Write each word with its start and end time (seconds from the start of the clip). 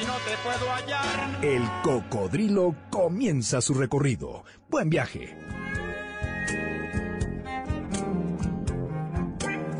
y 0.00 0.06
no 0.06 0.14
te 0.14 0.36
puedo 0.42 0.70
hallar. 0.72 1.44
El 1.44 1.62
Cocodrilo 1.82 2.74
comienza 2.90 3.60
su 3.60 3.74
recorrido. 3.74 4.44
Buen 4.68 4.88
viaje. 4.90 5.36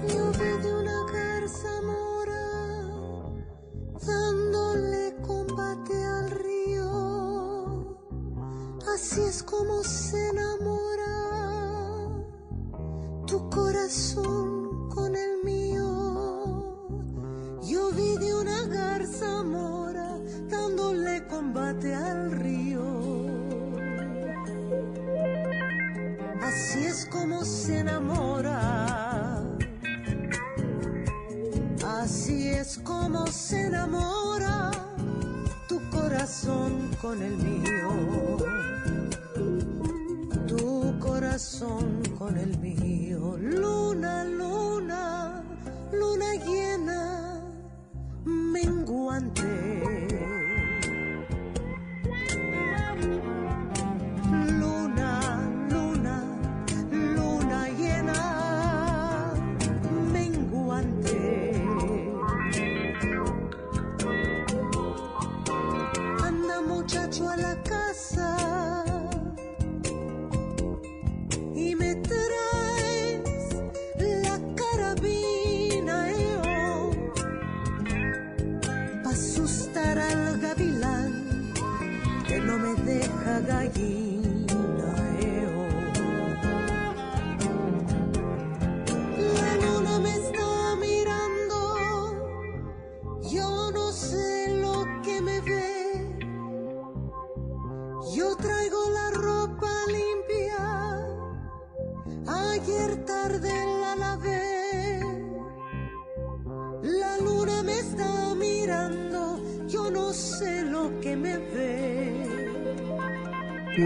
Yo 0.08 0.32
vi 0.32 0.62
de 0.62 0.74
una 0.74 1.04
garza 1.12 1.82
mora 1.82 2.46
dándole 4.06 5.16
combate 5.22 6.04
al 6.04 6.30
río. 6.30 7.98
Así 8.94 9.20
es 9.22 9.42
como 9.42 9.82
se 9.82 10.28
enamora 10.28 11.14
tu 13.26 13.48
corazón 13.50 14.88
con 14.90 15.16
el 15.16 15.42
mío. 15.44 16.78
Yo 17.62 17.90
vi 17.92 18.18
de 18.18 18.34
una 18.34 18.66
garza 18.66 19.42
mora 19.42 19.83
combate 21.34 21.92
al 21.92 22.30
río. 22.30 22.84
Así 26.40 26.84
es 26.86 27.06
como 27.06 27.44
se 27.44 27.78
enamora. 27.80 29.42
Así 32.00 32.48
es 32.48 32.78
como 32.78 33.27
se 33.27 33.66
enamora 33.66 34.70
tu 35.68 35.80
corazón 35.90 36.90
con 37.02 37.20
el 37.20 37.36
mío. 37.36 37.90
Tu 40.46 40.98
corazón 41.00 42.02
con 42.18 42.36
el 42.36 42.56
mío. 42.58 43.36
Luna, 43.40 44.24
luna, 44.24 45.42
luna 45.92 46.34
llena, 46.46 47.40
menguante. 48.24 50.03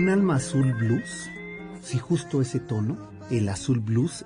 Un 0.09 0.15
alma 0.15 0.37
azul 0.37 0.73
blues, 0.73 1.29
si 1.83 1.99
justo 1.99 2.41
ese 2.41 2.61
tono, 2.61 3.11
el 3.31 3.47
azul 3.47 3.81
blues, 3.81 4.25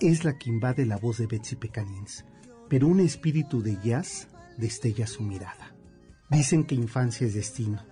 es 0.00 0.24
la 0.24 0.36
que 0.36 0.50
invade 0.50 0.84
la 0.86 0.96
voz 0.96 1.18
de 1.18 1.28
Betsy 1.28 1.54
Pecanins, 1.54 2.24
pero 2.68 2.88
un 2.88 2.98
espíritu 2.98 3.62
de 3.62 3.78
jazz 3.80 4.26
destella 4.58 5.06
su 5.06 5.22
mirada. 5.22 5.72
Dicen 6.30 6.64
que 6.64 6.74
infancia 6.74 7.28
es 7.28 7.34
destino, 7.34 7.86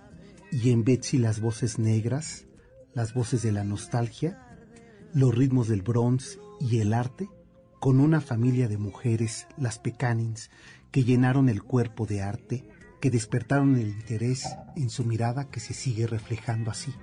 y 0.51 0.71
en 0.71 0.83
Betsy 0.83 1.17
las 1.17 1.39
voces 1.39 1.79
negras, 1.79 2.45
las 2.93 3.13
voces 3.13 3.41
de 3.41 3.53
la 3.53 3.63
nostalgia, 3.63 4.45
los 5.13 5.33
ritmos 5.33 5.69
del 5.69 5.81
bronze 5.81 6.39
y 6.59 6.79
el 6.81 6.93
arte, 6.93 7.29
con 7.79 8.01
una 8.01 8.19
familia 8.19 8.67
de 8.67 8.77
mujeres, 8.77 9.47
las 9.57 9.79
Pecanins, 9.79 10.51
que 10.91 11.05
llenaron 11.05 11.47
el 11.47 11.63
cuerpo 11.63 12.05
de 12.05 12.21
arte, 12.21 12.67
que 12.99 13.09
despertaron 13.09 13.77
el 13.77 13.87
interés 13.87 14.45
en 14.75 14.89
su 14.89 15.05
mirada 15.05 15.49
que 15.49 15.61
se 15.61 15.73
sigue 15.73 16.05
reflejando 16.05 16.69
así, 16.69 16.93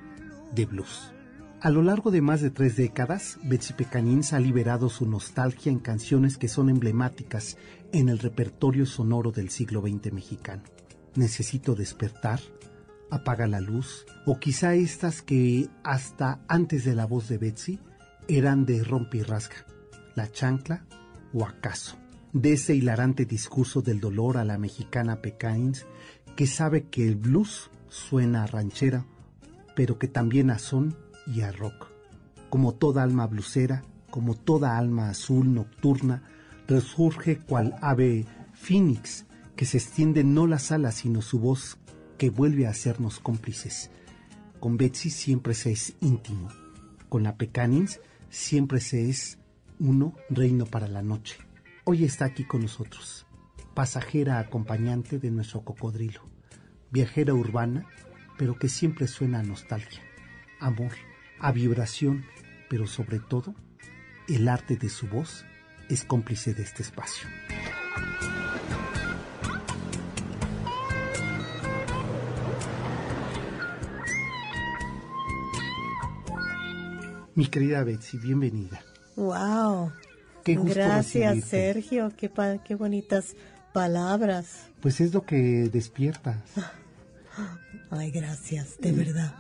de 0.54 0.66
blues. 0.66 1.12
A 1.60 1.70
lo 1.70 1.82
largo 1.82 2.10
de 2.10 2.20
más 2.20 2.42
de 2.42 2.50
tres 2.50 2.76
décadas, 2.76 3.38
Betsy 3.42 3.72
Pecanins 3.72 4.32
ha 4.32 4.40
liberado 4.40 4.88
su 4.88 5.06
nostalgia 5.08 5.72
en 5.72 5.78
canciones 5.78 6.36
que 6.36 6.48
son 6.48 6.68
emblemáticas 6.68 7.56
en 7.92 8.08
el 8.08 8.18
repertorio 8.18 8.84
sonoro 8.84 9.32
del 9.32 9.48
siglo 9.48 9.80
XX 9.80 10.12
mexicano. 10.12 10.62
Necesito 11.14 11.74
despertar, 11.74 12.40
apaga 13.10 13.46
la 13.46 13.60
luz, 13.60 14.04
o 14.26 14.38
quizá 14.38 14.74
estas 14.74 15.22
que 15.22 15.68
hasta 15.82 16.40
antes 16.46 16.84
de 16.84 16.94
la 16.94 17.06
voz 17.06 17.28
de 17.28 17.38
Betsy 17.38 17.80
eran 18.28 18.66
de 18.66 18.84
rompe 18.84 19.18
y 19.18 19.22
rasga, 19.22 19.66
la 20.14 20.30
chancla 20.30 20.84
o 21.32 21.44
acaso, 21.44 21.96
de 22.32 22.52
ese 22.52 22.74
hilarante 22.74 23.24
discurso 23.24 23.80
del 23.80 24.00
dolor 24.00 24.36
a 24.36 24.44
la 24.44 24.58
mexicana 24.58 25.22
Pecanins 25.22 25.86
que 26.36 26.46
sabe 26.46 26.84
que 26.84 27.08
el 27.08 27.16
blues 27.16 27.70
suena 27.88 28.42
a 28.42 28.46
ranchera, 28.46 29.06
pero 29.76 29.98
que 29.98 30.08
también 30.08 30.50
a 30.50 30.58
son 30.58 30.96
y 31.26 31.42
a 31.42 31.52
rock. 31.52 31.92
Como 32.50 32.74
toda 32.74 33.04
alma 33.04 33.28
blusera, 33.28 33.84
como 34.10 34.34
toda 34.34 34.78
alma 34.78 35.10
azul 35.10 35.54
nocturna, 35.54 36.24
resurge 36.66 37.38
cual 37.38 37.76
ave 37.80 38.24
phoenix 38.54 39.26
que 39.54 39.66
se 39.66 39.78
extiende 39.78 40.24
no 40.24 40.46
las 40.46 40.72
alas 40.72 40.96
sino 40.96 41.22
su 41.22 41.38
voz 41.38 41.78
que 42.18 42.30
vuelve 42.30 42.66
a 42.66 42.70
hacernos 42.70 43.20
cómplices. 43.20 43.90
Con 44.58 44.78
Betsy 44.78 45.10
siempre 45.10 45.54
se 45.54 45.72
es 45.72 45.94
íntimo, 46.00 46.48
con 47.08 47.22
la 47.22 47.36
Pecanins 47.36 48.00
siempre 48.30 48.80
se 48.80 49.08
es 49.08 49.38
uno 49.78 50.14
reino 50.30 50.64
para 50.64 50.88
la 50.88 51.02
noche. 51.02 51.36
Hoy 51.84 52.04
está 52.04 52.24
aquí 52.24 52.44
con 52.44 52.62
nosotros, 52.62 53.26
pasajera 53.74 54.38
acompañante 54.38 55.18
de 55.18 55.30
nuestro 55.30 55.62
cocodrilo, 55.62 56.22
viajera 56.90 57.34
urbana, 57.34 57.86
pero 58.36 58.58
que 58.58 58.68
siempre 58.68 59.06
suena 59.06 59.40
a 59.40 59.42
nostalgia, 59.42 60.02
amor, 60.60 60.92
a 61.38 61.52
vibración, 61.52 62.24
pero 62.68 62.86
sobre 62.86 63.18
todo, 63.18 63.54
el 64.28 64.48
arte 64.48 64.76
de 64.76 64.88
su 64.88 65.06
voz 65.06 65.44
es 65.88 66.04
cómplice 66.04 66.54
de 66.54 66.62
este 66.62 66.82
espacio. 66.82 67.28
Mi 77.34 77.46
querida 77.46 77.84
Betsy, 77.84 78.16
bienvenida. 78.16 78.80
Wow. 79.14 79.92
Qué 80.42 80.56
gusto 80.56 80.74
Gracias, 80.74 81.34
recibirte. 81.34 81.48
Sergio. 81.48 82.12
Qué, 82.16 82.30
qué 82.64 82.74
bonitas 82.74 83.36
palabras. 83.74 84.68
Pues 84.80 85.02
es 85.02 85.12
lo 85.12 85.26
que 85.26 85.68
despierta. 85.70 86.42
Ay, 87.90 88.10
gracias, 88.10 88.78
de 88.78 88.92
verdad. 88.92 89.34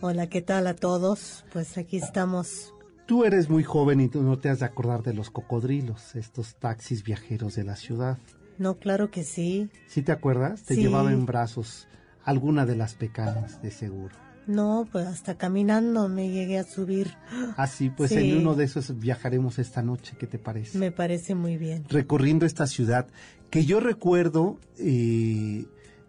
Hola, 0.00 0.28
¿qué 0.28 0.42
tal 0.42 0.66
a 0.66 0.74
todos? 0.74 1.44
Pues 1.52 1.78
aquí 1.78 1.96
estamos. 1.96 2.72
Tú 3.06 3.24
eres 3.24 3.48
muy 3.50 3.62
joven 3.62 4.00
y 4.00 4.08
tú 4.08 4.22
no 4.22 4.38
te 4.38 4.48
has 4.48 4.60
de 4.60 4.66
acordar 4.66 5.02
de 5.02 5.12
los 5.14 5.30
cocodrilos, 5.30 6.14
estos 6.16 6.54
taxis 6.56 7.02
viajeros 7.04 7.54
de 7.54 7.64
la 7.64 7.76
ciudad. 7.76 8.18
No, 8.58 8.78
claro 8.78 9.10
que 9.10 9.24
sí. 9.24 9.68
¿Sí 9.88 10.02
te 10.02 10.12
acuerdas? 10.12 10.62
Te 10.62 10.74
Sí. 10.74 10.82
llevaba 10.82 11.12
en 11.12 11.26
brazos 11.26 11.86
alguna 12.24 12.64
de 12.66 12.76
las 12.76 12.94
pecanas, 12.94 13.60
de 13.62 13.70
seguro. 13.70 14.16
No, 14.46 14.86
pues 14.92 15.06
hasta 15.06 15.36
caminando 15.36 16.08
me 16.08 16.30
llegué 16.30 16.58
a 16.58 16.64
subir. 16.64 17.14
Así, 17.56 17.88
pues 17.90 18.10
Sí. 18.10 18.16
en 18.30 18.38
uno 18.38 18.54
de 18.54 18.64
esos 18.64 18.98
viajaremos 18.98 19.58
esta 19.58 19.82
noche, 19.82 20.16
¿qué 20.18 20.26
te 20.26 20.38
parece? 20.38 20.76
Me 20.78 20.92
parece 20.92 21.34
muy 21.34 21.56
bien. 21.56 21.84
Recorriendo 21.88 22.44
esta 22.46 22.66
ciudad 22.66 23.06
que 23.50 23.64
yo 23.64 23.80
recuerdo, 23.80 24.58
eh, 24.78 25.64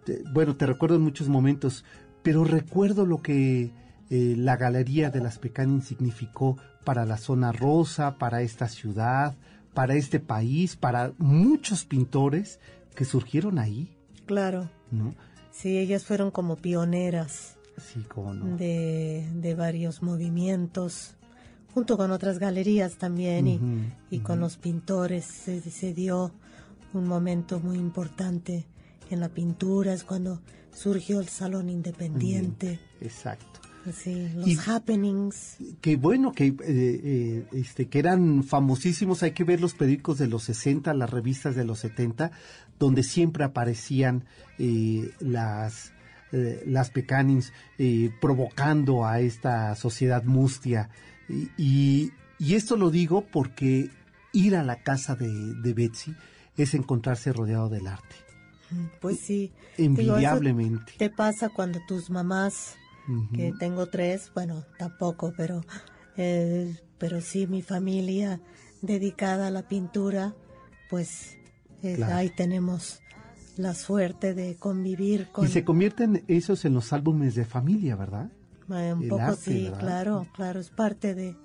te- 0.06 0.24
bueno, 0.32 0.56
te 0.56 0.66
recuerdo 0.66 0.96
en 0.96 1.02
muchos 1.02 1.28
momentos, 1.30 1.84
pero 2.24 2.44
recuerdo 2.44 3.06
lo 3.06 3.22
que 3.22 3.72
eh, 4.10 4.36
la 4.38 4.56
Galería 4.58 5.10
de 5.10 5.20
las 5.22 5.38
Pecanin 5.40 5.82
significó 5.82 6.58
para 6.84 7.06
la 7.06 7.18
zona 7.18 7.52
rosa, 7.52 8.18
para 8.18 8.42
esta 8.42 8.68
ciudad, 8.68 9.36
para 9.74 9.96
este 9.96 10.20
país, 10.20 10.76
para 10.76 11.12
muchos 11.18 11.86
pintores 11.86 12.60
que 12.96 13.04
surgieron 13.06 13.58
ahí. 13.60 13.98
Claro. 14.26 14.70
¿no? 14.92 15.16
Sí, 15.52 15.78
ellas 15.78 16.06
fueron 16.06 16.32
como 16.32 16.56
pioneras 16.58 17.58
Sí, 17.78 18.04
cómo 18.08 18.34
no. 18.34 18.56
de, 18.58 19.28
de 19.34 19.56
varios 19.56 20.02
movimientos, 20.02 21.16
junto 21.74 21.98
con 21.98 22.12
otras 22.12 22.40
galerías 22.40 22.96
también 22.98 23.48
y, 23.48 23.60
y 24.10 24.20
con 24.20 24.40
los 24.40 24.56
pintores. 24.58 25.26
Se, 25.26 25.60
se 25.62 25.94
dio 25.94 26.32
un 26.94 27.06
momento 27.08 27.60
muy 27.60 27.78
importante 27.78 28.66
en 29.10 29.20
la 29.20 29.30
pintura, 29.30 29.94
es 29.94 30.04
cuando 30.04 30.42
surgió 30.74 31.20
el 31.20 31.28
Salón 31.30 31.70
Independiente, 31.70 32.80
Exacto. 33.02 33.62
sí, 33.94 34.30
los 34.36 34.48
Y- 34.48 34.58
happenings. 34.68 35.58
que 35.82 35.96
bueno, 35.96 36.32
que, 36.34 36.48
eh, 36.48 36.56
eh, 36.64 37.48
este, 37.54 37.88
que 37.88 38.00
eran 38.00 38.44
famosísimos. 38.44 39.24
Hay 39.24 39.32
que 39.32 39.44
ver 39.44 39.62
los 39.62 39.74
periódicos 39.74 40.18
de 40.18 40.28
los 40.28 40.44
60, 40.44 40.94
las 40.94 41.10
revistas 41.10 41.56
de 41.56 41.66
los 41.66 41.80
70, 41.80 42.32
donde 42.80 43.04
siempre 43.04 43.44
aparecían 43.44 44.26
eh, 44.58 45.12
las, 45.20 45.94
eh, 46.32 46.64
las 46.66 46.90
Pecanins 46.90 47.54
eh, 47.78 48.10
provocando 48.20 49.06
a 49.06 49.20
esta 49.22 49.76
sociedad 49.76 50.24
mustia. 50.24 50.90
Y, 51.30 51.50
y, 51.58 52.12
y 52.40 52.56
esto 52.56 52.76
lo 52.76 52.90
digo 52.92 53.26
porque 53.32 53.90
ir 54.34 54.56
a 54.58 54.64
la 54.64 54.84
casa 54.84 55.16
de, 55.16 55.30
de 55.30 55.74
Betsy 55.74 56.14
es 56.58 56.74
encontrarse 56.74 57.32
rodeado 57.32 57.70
del 57.70 57.88
arte. 57.88 58.16
Pues 59.02 59.20
sí. 59.20 59.52
Digo, 59.78 59.86
Envidiablemente. 59.86 60.94
te 60.98 61.10
pasa 61.10 61.50
cuando 61.50 61.80
tus 61.88 62.10
mamás 62.10 62.76
que 63.36 63.54
tengo 63.60 63.86
tres, 63.86 64.32
bueno, 64.34 64.66
tampoco, 64.80 65.32
pero, 65.38 65.62
eh, 66.18 66.76
pero 66.98 67.22
sí 67.22 67.46
mi 67.46 67.62
familia 67.62 68.42
dedicada 68.82 69.48
a 69.48 69.52
la 69.52 69.68
pintura, 69.68 70.34
pues 70.90 71.38
eh, 71.84 71.96
Claro. 71.98 72.16
ahí 72.16 72.30
tenemos 72.36 73.02
la 73.58 73.74
suerte 73.76 74.34
de 74.34 74.56
convivir 74.56 75.28
con 75.32 75.46
Y 75.46 75.50
se 75.50 75.64
convierten 75.64 76.24
esos 76.28 76.66
en 76.66 76.74
los 76.74 76.92
álbumes 76.94 77.36
de 77.36 77.46
familia, 77.46 77.96
¿verdad? 77.96 78.32
eh, 78.70 78.92
un 78.94 79.04
el 79.04 79.10
poco 79.10 79.22
arte, 79.22 79.42
sí, 79.42 79.64
¿verdad? 79.66 79.80
claro, 79.80 80.28
claro, 80.34 80.60
es 80.60 80.70
parte 80.72 81.14
de 81.14 81.36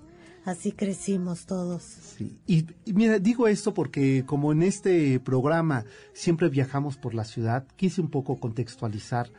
así 0.45 0.71
crecimos 0.71 1.45
todos. 1.45 1.83
Sí. 1.83 2.39
Y, 2.47 2.65
y 2.85 2.93
mira, 2.93 3.19
digo 3.19 3.47
esto 3.47 3.73
porque 3.73 4.25
como 4.25 4.51
en 4.51 4.63
este 4.63 5.19
programa 5.19 5.85
siempre 6.13 6.49
viajamos 6.49 6.97
por 6.97 7.13
la 7.13 7.23
ciudad, 7.23 7.65
quise 7.75 8.01
un 8.01 8.09
poco 8.09 8.39
contextualizar. 8.39 9.31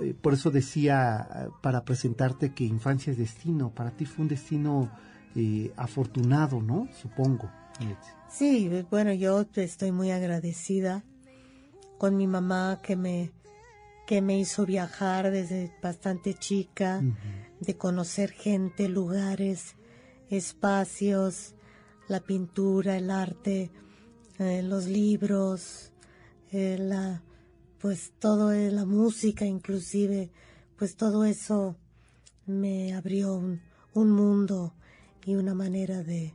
eh, 0.00 0.14
por 0.20 0.34
eso 0.34 0.50
decía 0.50 1.48
para 1.62 1.84
presentarte 1.84 2.52
que 2.52 2.64
infancia 2.64 3.10
es 3.12 3.18
destino. 3.18 3.70
Para 3.74 3.90
ti 3.90 4.04
fue 4.06 4.22
un 4.22 4.28
destino 4.28 4.90
eh, 5.36 5.72
afortunado, 5.76 6.60
¿no? 6.60 6.88
Supongo. 7.00 7.50
Sí, 8.30 8.70
bueno, 8.90 9.12
yo 9.12 9.44
estoy 9.56 9.90
muy 9.90 10.12
agradecida 10.12 11.02
con 11.98 12.16
mi 12.16 12.26
mamá 12.26 12.80
que 12.82 12.94
me 12.96 13.32
que 14.06 14.20
me 14.20 14.38
hizo 14.38 14.66
viajar 14.66 15.30
desde 15.30 15.72
bastante 15.82 16.34
chica, 16.34 17.02
de 17.58 17.76
conocer 17.76 18.30
gente, 18.32 18.88
lugares, 18.88 19.76
espacios, 20.36 21.54
la 22.08 22.20
pintura, 22.20 22.96
el 22.96 23.10
arte, 23.10 23.70
eh, 24.38 24.62
los 24.62 24.86
libros, 24.86 25.92
eh, 26.50 26.76
la 26.78 27.22
pues 27.78 28.12
todo 28.18 28.50
eh, 28.50 28.70
la 28.70 28.86
música 28.86 29.44
inclusive, 29.44 30.30
pues 30.78 30.96
todo 30.96 31.26
eso 31.26 31.76
me 32.46 32.94
abrió 32.94 33.34
un, 33.34 33.60
un 33.92 34.10
mundo 34.10 34.72
y 35.26 35.34
una 35.34 35.52
manera 35.52 36.02
de, 36.02 36.32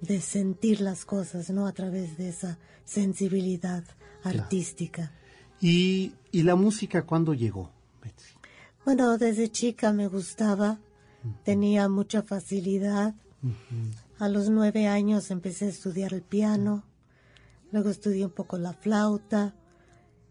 de 0.00 0.20
sentir 0.22 0.80
las 0.80 1.04
cosas, 1.04 1.50
¿no? 1.50 1.66
A 1.66 1.72
través 1.72 2.16
de 2.16 2.30
esa 2.30 2.58
sensibilidad 2.86 3.84
artística. 4.22 5.12
¿Y, 5.60 6.12
y 6.32 6.42
la 6.42 6.56
música 6.56 7.04
cuándo 7.04 7.34
llegó, 7.34 7.70
Betsy? 8.02 8.32
Bueno, 8.86 9.18
desde 9.18 9.50
chica 9.50 9.92
me 9.92 10.08
gustaba, 10.08 10.78
tenía 11.44 11.90
mucha 11.90 12.22
facilidad. 12.22 13.14
A 14.18 14.28
los 14.28 14.50
nueve 14.50 14.86
años 14.86 15.30
empecé 15.30 15.66
a 15.66 15.68
estudiar 15.68 16.12
el 16.12 16.22
piano, 16.22 16.84
luego 17.70 17.90
estudié 17.90 18.24
un 18.24 18.32
poco 18.32 18.58
la 18.58 18.72
flauta 18.72 19.54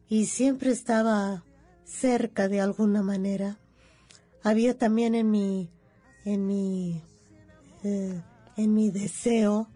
y 0.09 0.25
siempre 0.25 0.71
estaba 0.71 1.44
cerca 1.86 2.48
de 2.48 2.62
alguna 2.62 3.01
manera. 3.01 3.57
Había 4.44 4.77
también 4.77 5.15
en 5.15 5.31
mi, 5.31 5.69
en 6.25 6.45
mi, 6.45 7.01
eh, 7.83 8.21
en 8.57 8.74
mi 8.74 8.89
deseo 8.92 9.68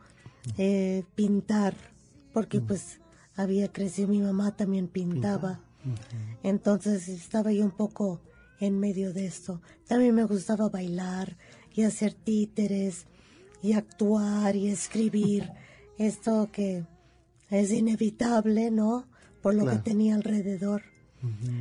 eh, 0.58 1.04
pintar, 1.16 1.76
porque 2.34 2.60
pues 2.60 3.00
había 3.36 3.72
crecido, 3.72 4.10
mi 4.10 4.20
mamá 4.20 4.56
también 4.56 4.88
pintaba. 4.88 5.62
Entonces 6.44 7.08
estaba 7.08 7.52
yo 7.52 7.64
un 7.64 7.72
poco 7.72 8.22
en 8.60 8.80
medio 8.80 9.14
de 9.14 9.26
esto. 9.26 9.62
También 9.88 10.14
me 10.16 10.26
gustaba 10.26 10.70
bailar 10.70 11.38
y 11.74 11.84
hacer 11.84 12.14
títeres 12.14 13.06
y 13.62 13.74
actuar 13.74 14.56
y 14.56 14.68
escribir. 14.68 15.50
Esto 15.98 16.50
que 16.52 16.86
es 17.50 17.72
inevitable, 17.72 18.72
¿no? 18.72 19.06
Por 19.42 19.54
lo 19.56 19.64
Claro. 19.64 19.78
que 19.84 19.90
tenía 19.90 20.16
alrededor. 20.16 20.82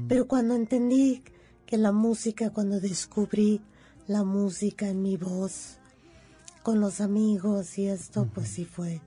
Pero 0.09 0.27
cuando 0.27 0.55
entendí 0.55 1.23
que 1.67 1.77
la 1.77 1.93
música, 1.93 2.51
cuando 2.51 2.81
descubrí 2.81 3.61
la 4.07 4.25
música 4.25 4.89
en 4.89 5.03
mi 5.03 5.17
voz, 5.19 5.77
con 6.63 6.81
los 6.81 7.01
amigos 7.03 7.77
y 7.79 7.87
esto, 7.87 8.27
pues 8.35 8.49
sí 8.49 8.65
fue 8.65 9.01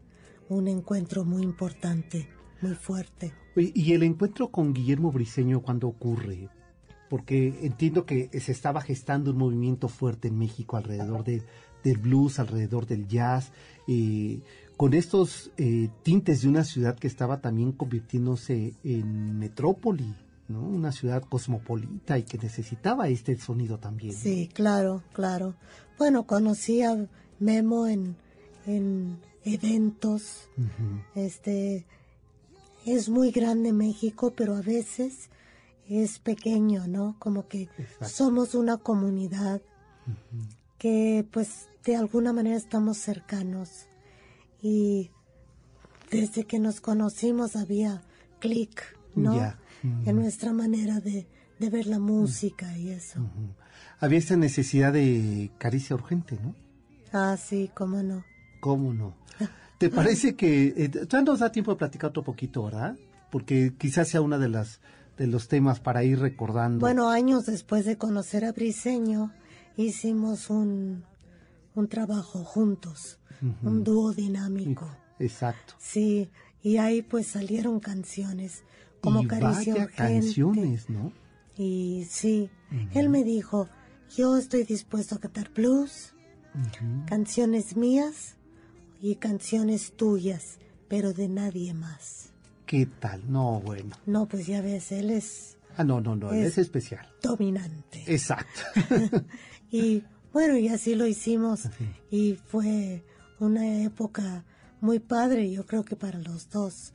un 0.49 0.67
encuentro 0.67 1.25
muy 1.25 1.41
importante, 1.43 2.27
muy 2.61 2.75
fuerte. 2.75 3.33
¿Y 3.55 3.93
el 3.93 4.03
encuentro 4.03 4.49
con 4.49 4.73
Guillermo 4.73 5.11
Briseño 5.11 5.61
cuándo 5.61 5.87
ocurre? 5.87 6.49
Porque 7.09 7.59
entiendo 7.63 8.05
que 8.05 8.29
se 8.39 8.51
estaba 8.51 8.81
gestando 8.81 9.31
un 9.31 9.37
movimiento 9.37 9.87
fuerte 9.87 10.27
en 10.27 10.37
México 10.37 10.77
alrededor 10.77 11.23
de- 11.23 11.43
del 11.83 11.97
blues, 11.97 12.39
alrededor 12.39 12.85
del 12.85 13.07
jazz, 13.07 13.51
eh, 13.87 14.39
con 14.77 14.93
estos 14.93 15.51
eh, 15.57 15.89
tintes 16.03 16.41
de 16.41 16.49
una 16.49 16.63
ciudad 16.63 16.97
que 16.97 17.07
estaba 17.07 17.41
también 17.41 17.71
convirtiéndose 17.71 18.73
en 18.83 19.37
metrópoli, 19.37 20.15
¿no? 20.47 20.61
Una 20.61 20.91
ciudad 20.91 21.21
cosmopolita 21.23 22.17
y 22.17 22.23
que 22.23 22.37
necesitaba 22.37 23.07
este 23.07 23.37
sonido 23.37 23.77
también. 23.77 24.13
Sí, 24.13 24.49
claro, 24.53 25.03
claro. 25.13 25.55
Bueno, 25.97 26.25
conocí 26.25 26.81
a 26.81 27.07
Memo 27.39 27.87
en, 27.87 28.15
en 28.65 29.19
eventos. 29.45 30.49
Este 31.15 31.85
es 32.85 33.09
muy 33.09 33.31
grande 33.31 33.73
México, 33.73 34.33
pero 34.35 34.55
a 34.55 34.61
veces 34.61 35.29
es 35.87 36.19
pequeño, 36.19 36.87
¿no? 36.87 37.15
Como 37.19 37.47
que 37.47 37.63
Exacto. 37.77 38.09
somos 38.09 38.55
una 38.55 38.77
comunidad 38.77 39.61
que 40.77 41.25
pues 41.31 41.69
de 41.85 41.95
alguna 41.95 42.33
manera 42.33 42.55
estamos 42.55 42.97
cercanos 42.97 43.87
y 44.61 45.11
desde 46.09 46.45
que 46.45 46.59
nos 46.59 46.79
conocimos 46.79 47.55
había 47.55 48.01
clic, 48.39 48.97
¿no? 49.15 49.53
En 50.05 50.15
nuestra 50.15 50.53
manera 50.53 51.01
de, 51.01 51.27
de 51.59 51.69
ver 51.69 51.87
la 51.87 51.99
música 51.99 52.77
y 52.77 52.89
eso. 52.89 53.19
Había 53.99 54.19
esta 54.19 54.37
necesidad 54.37 54.93
de 54.93 55.51
caricia 55.57 55.95
urgente, 55.95 56.37
¿no? 56.41 56.55
Ah, 57.11 57.37
sí, 57.37 57.69
cómo 57.73 58.01
no. 58.01 58.23
¿Cómo 58.61 58.93
no? 58.93 59.15
¿Te 59.77 59.89
parece 59.89 60.35
que 60.35 60.73
eh, 60.77 60.91
ya 61.09 61.21
nos 61.21 61.39
da 61.39 61.51
tiempo 61.51 61.71
de 61.71 61.77
platicar 61.77 62.11
otro 62.11 62.23
poquito, 62.23 62.63
verdad? 62.63 62.97
Porque 63.29 63.73
quizás 63.77 64.07
sea 64.07 64.21
una 64.21 64.37
de 64.37 64.49
las 64.49 64.79
de 65.17 65.27
los 65.27 65.47
temas 65.47 65.79
para 65.79 66.03
ir 66.03 66.19
recordando. 66.19 66.79
Bueno, 66.79 67.09
años 67.09 67.45
después 67.45 67.85
de 67.85 67.97
conocer 67.97 68.45
a 68.45 68.51
Briseño, 68.51 69.31
hicimos 69.77 70.49
un, 70.49 71.03
un 71.75 71.87
trabajo 71.87 72.43
juntos, 72.43 73.19
un 73.63 73.83
dúo 73.83 74.13
dinámico. 74.13 74.89
Exacto. 75.19 75.73
Sí, 75.79 76.29
y 76.61 76.77
ahí 76.77 77.01
pues 77.01 77.27
salieron 77.27 77.79
canciones 77.79 78.63
como 79.01 79.21
y 79.23 79.25
vaya 79.27 79.87
canciones, 79.87 80.89
¿no? 80.89 81.11
Y 81.57 82.05
sí, 82.09 82.49
él 82.93 83.09
me 83.09 83.23
dijo, 83.23 83.67
yo 84.15 84.37
estoy 84.37 84.63
dispuesto 84.63 85.15
a 85.15 85.19
cantar 85.19 85.51
blues, 85.53 86.13
canciones 87.07 87.75
mías 87.75 88.35
y 89.01 89.15
canciones 89.15 89.93
tuyas, 89.95 90.59
pero 90.87 91.13
de 91.13 91.27
nadie 91.27 91.73
más. 91.73 92.31
¿Qué 92.65 92.85
tal? 92.85 93.29
No, 93.31 93.59
bueno. 93.59 93.95
No, 94.05 94.25
pues 94.27 94.47
ya 94.47 94.61
ves, 94.61 94.91
él 94.91 95.09
es 95.09 95.57
Ah, 95.75 95.83
no, 95.83 95.99
no, 96.01 96.15
no, 96.15 96.31
Es- 96.31 96.49
es 96.49 96.57
especial. 96.59 97.07
dominante. 97.21 98.03
Exacto. 98.07 98.61
Y 99.71 100.03
bueno, 100.33 100.57
y 100.57 100.67
así 100.67 100.95
lo 100.95 101.05
hicimos. 101.07 101.69
Y 102.11 102.33
fue 102.47 103.03
una 103.39 103.83
época 103.83 104.43
muy 104.81 104.99
padre, 104.99 105.49
yo 105.51 105.65
creo 105.65 105.83
que 105.83 105.95
para 105.95 106.19
los 106.19 106.49
dos. 106.49 106.93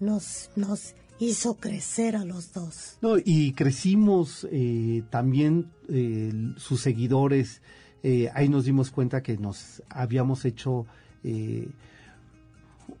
Nos, 0.00 0.50
nos 0.56 0.94
hizo 1.18 1.54
crecer 1.54 2.16
a 2.16 2.24
los 2.24 2.52
dos. 2.52 2.98
No, 3.02 3.16
y 3.22 3.52
crecimos 3.52 4.46
eh, 4.50 5.02
también 5.10 5.70
eh, 5.88 6.32
sus 6.56 6.80
seguidores. 6.80 7.60
eh, 8.02 8.30
ahí 8.34 8.48
nos 8.48 8.64
dimos 8.64 8.90
cuenta 8.90 9.22
que 9.22 9.36
nos 9.36 9.82
habíamos 9.88 10.44
hecho 10.44 10.86
eh, 11.24 11.68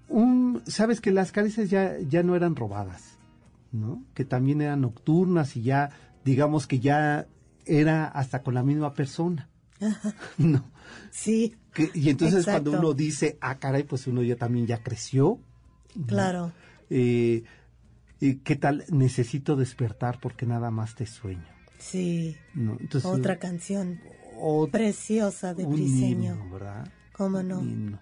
un, 0.08 0.62
sabes 0.66 1.00
que 1.00 1.12
las 1.12 1.32
caricias 1.32 1.70
ya 1.70 1.98
ya 2.00 2.22
no 2.22 2.34
eran 2.34 2.56
robadas, 2.56 3.18
¿no? 3.72 4.02
Que 4.14 4.24
también 4.24 4.60
eran 4.60 4.80
nocturnas 4.80 5.56
y 5.56 5.62
ya, 5.62 5.90
digamos 6.24 6.66
que 6.66 6.80
ya 6.80 7.26
era 7.64 8.06
hasta 8.06 8.42
con 8.42 8.54
la 8.54 8.62
misma 8.62 8.94
persona, 8.94 9.48
¿no? 10.38 10.64
Sí, 11.10 11.54
Que- 11.72 11.90
y 11.94 12.08
entonces 12.10 12.40
Exacto. 12.40 12.70
cuando 12.70 12.88
uno 12.88 12.94
dice, 12.94 13.38
ah, 13.40 13.58
caray, 13.58 13.84
pues 13.84 14.06
uno 14.06 14.22
ya 14.22 14.36
también 14.36 14.66
ya 14.66 14.82
creció, 14.82 15.38
claro. 16.06 16.52
eh, 16.90 17.44
y 18.20 18.34
¿qué 18.36 18.56
tal? 18.56 18.84
Necesito 18.88 19.54
despertar 19.56 20.18
porque 20.20 20.44
nada 20.46 20.70
más 20.70 20.94
te 20.94 21.06
sueño. 21.06 21.44
Sí, 21.78 22.36
¿no? 22.54 22.76
Entonces, 22.80 23.08
otra 23.10 23.38
canción 23.38 24.00
preciosa 24.72 25.54
de 25.54 25.64
un 25.64 25.74
Briseño. 25.74 26.32
himno, 26.34 26.50
¿verdad? 26.50 26.88
¿Cómo 27.12 27.38
Un 27.38 27.48
no? 27.48 27.60
himno. 27.60 28.00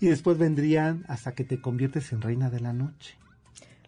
Y 0.00 0.06
después 0.08 0.36
vendrían 0.36 1.04
hasta 1.08 1.32
que 1.32 1.44
te 1.44 1.60
conviertes 1.60 2.12
en 2.12 2.20
reina 2.20 2.50
de 2.50 2.60
la 2.60 2.72
noche. 2.74 3.16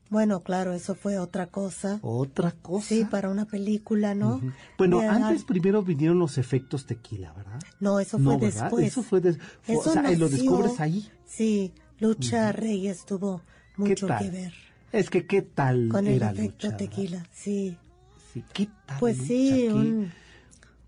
Bueno, 0.08 0.42
claro, 0.42 0.72
eso 0.72 0.94
fue 0.94 1.18
otra 1.18 1.46
cosa. 1.48 1.98
Otra 2.02 2.52
cosa. 2.52 2.86
Sí, 2.88 3.04
para 3.04 3.28
una 3.28 3.44
película, 3.46 4.14
¿no? 4.14 4.36
Ujú. 4.36 4.52
Bueno, 4.78 5.00
De 5.00 5.06
antes 5.08 5.44
primero 5.44 5.82
vinieron 5.82 6.18
los 6.18 6.38
efectos 6.38 6.86
tequila, 6.86 7.32
¿verdad? 7.32 7.60
No, 7.80 7.98
eso 7.98 8.18
fue 8.18 8.36
después. 8.36 8.86
Eso 8.88 9.02
fue 9.02 9.20
des- 9.20 9.38
fue- 9.62 9.76
o 9.76 9.82
sea, 9.82 10.10
y 10.12 10.16
lo 10.16 10.26
nació- 10.26 10.28
descubres 10.28 10.80
ahí. 10.80 11.10
Sí, 11.26 11.72
Lucha 11.98 12.52
Reyes 12.52 13.04
tuvo 13.04 13.42
mucho 13.76 14.06
que 14.06 14.30
ver 14.30 14.52
Es 14.92 15.10
que 15.10 15.26
qué 15.26 15.42
tal 15.42 15.88
con 15.90 16.06
el 16.06 16.14
era 16.16 16.30
efecto 16.30 16.66
Lucha, 16.68 16.76
tequila, 16.76 17.16
¿verdad? 17.18 17.30
sí. 17.34 17.76
Sí, 18.32 18.44
¿qué 18.52 18.68
tal 18.86 18.98
Pues 19.00 19.16
Lucha? 19.18 19.26
sí, 19.28 19.48
¿Qué- 19.66 19.74
un- 19.74 20.12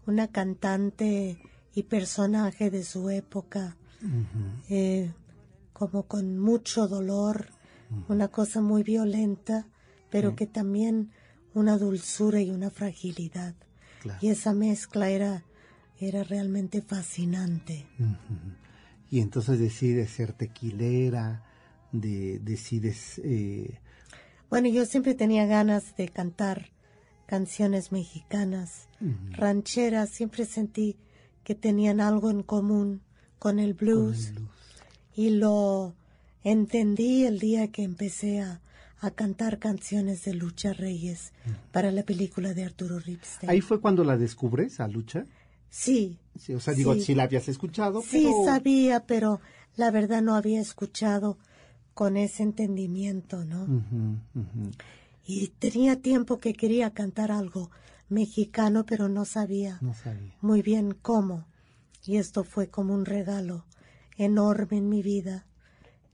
una 0.06 0.28
cantante 0.28 1.38
y 1.74 1.82
personaje 1.82 2.70
de 2.70 2.84
su 2.84 3.10
época, 3.10 3.76
eh, 4.68 5.12
como 5.72 6.04
con 6.04 6.38
mucho 6.38 6.86
dolor, 6.88 7.48
una 8.08 8.28
cosa 8.28 8.60
muy 8.60 8.82
violenta, 8.82 9.66
pero 10.10 10.36
que 10.36 10.46
también 10.46 11.10
una 11.54 11.78
dulzura 11.78 12.40
y 12.40 12.50
una 12.50 12.70
fragilidad. 12.70 13.54
Claro. 14.02 14.18
Y 14.22 14.28
esa 14.28 14.54
mezcla 14.54 15.10
era, 15.10 15.44
era 15.98 16.22
realmente 16.24 16.82
fascinante. 16.82 17.86
Y 19.10 19.20
entonces 19.20 19.58
decides 19.58 20.10
ser 20.10 20.32
tequilera, 20.32 21.44
de, 21.92 22.38
decides... 22.40 23.20
eh, 23.24 23.80
Bueno, 24.50 24.68
yo 24.68 24.84
siempre 24.84 25.14
tenía 25.14 25.46
ganas 25.46 25.96
de 25.96 26.08
cantar 26.08 26.70
canciones 27.26 27.92
mexicanas, 27.92 28.88
rancheras, 29.30 30.08
siempre 30.10 30.46
sentí 30.46 30.96
que 31.44 31.54
tenían 31.54 32.00
algo 32.00 32.30
en 32.30 32.42
común 32.42 33.02
con 33.38 33.58
el 33.58 33.74
blues, 33.74 34.32
y 35.14 35.30
lo 35.30 35.94
entendí 36.44 37.24
el 37.24 37.38
día 37.38 37.68
que 37.68 37.82
empecé 37.82 38.40
a, 38.40 38.60
a 39.00 39.10
cantar 39.10 39.58
canciones 39.58 40.24
de 40.24 40.34
Lucha 40.34 40.72
Reyes 40.72 41.32
para 41.72 41.90
la 41.90 42.02
película 42.02 42.54
de 42.54 42.64
Arturo 42.64 42.98
Ripstein. 42.98 43.50
Ahí 43.50 43.60
fue 43.60 43.80
cuando 43.80 44.04
la 44.04 44.16
descubres, 44.16 44.80
a 44.80 44.88
Lucha. 44.88 45.24
Sí, 45.70 46.18
Sí, 46.38 46.54
o 46.54 46.60
sea, 46.60 46.72
digo, 46.74 46.94
Sí. 46.94 47.00
sí 47.02 47.14
la 47.16 47.24
habías 47.24 47.48
escuchado, 47.48 48.00
sí 48.00 48.22
pero... 48.24 48.44
sabía, 48.44 49.00
pero 49.06 49.40
la 49.76 49.90
verdad 49.90 50.22
no 50.22 50.34
había 50.36 50.60
escuchado 50.60 51.36
con 51.94 52.16
ese 52.16 52.44
entendimiento, 52.44 53.44
¿no? 53.44 53.66
Y 55.26 55.48
tenía 55.58 56.00
tiempo 56.00 56.38
que 56.38 56.54
quería 56.54 56.90
cantar 56.92 57.32
algo 57.32 57.70
mexicano, 58.08 58.86
pero 58.86 59.08
no 59.08 59.24
sabía 59.24 59.78
No 59.82 59.92
sabía. 59.94 60.32
muy 60.40 60.62
bien 60.62 60.94
cómo. 61.02 61.44
Y 62.06 62.16
esto 62.18 62.44
fue 62.44 62.68
como 62.68 62.94
un 62.94 63.04
regalo 63.04 63.64
enorme 64.16 64.78
en 64.78 64.88
mi 64.88 65.02
vida 65.02 65.44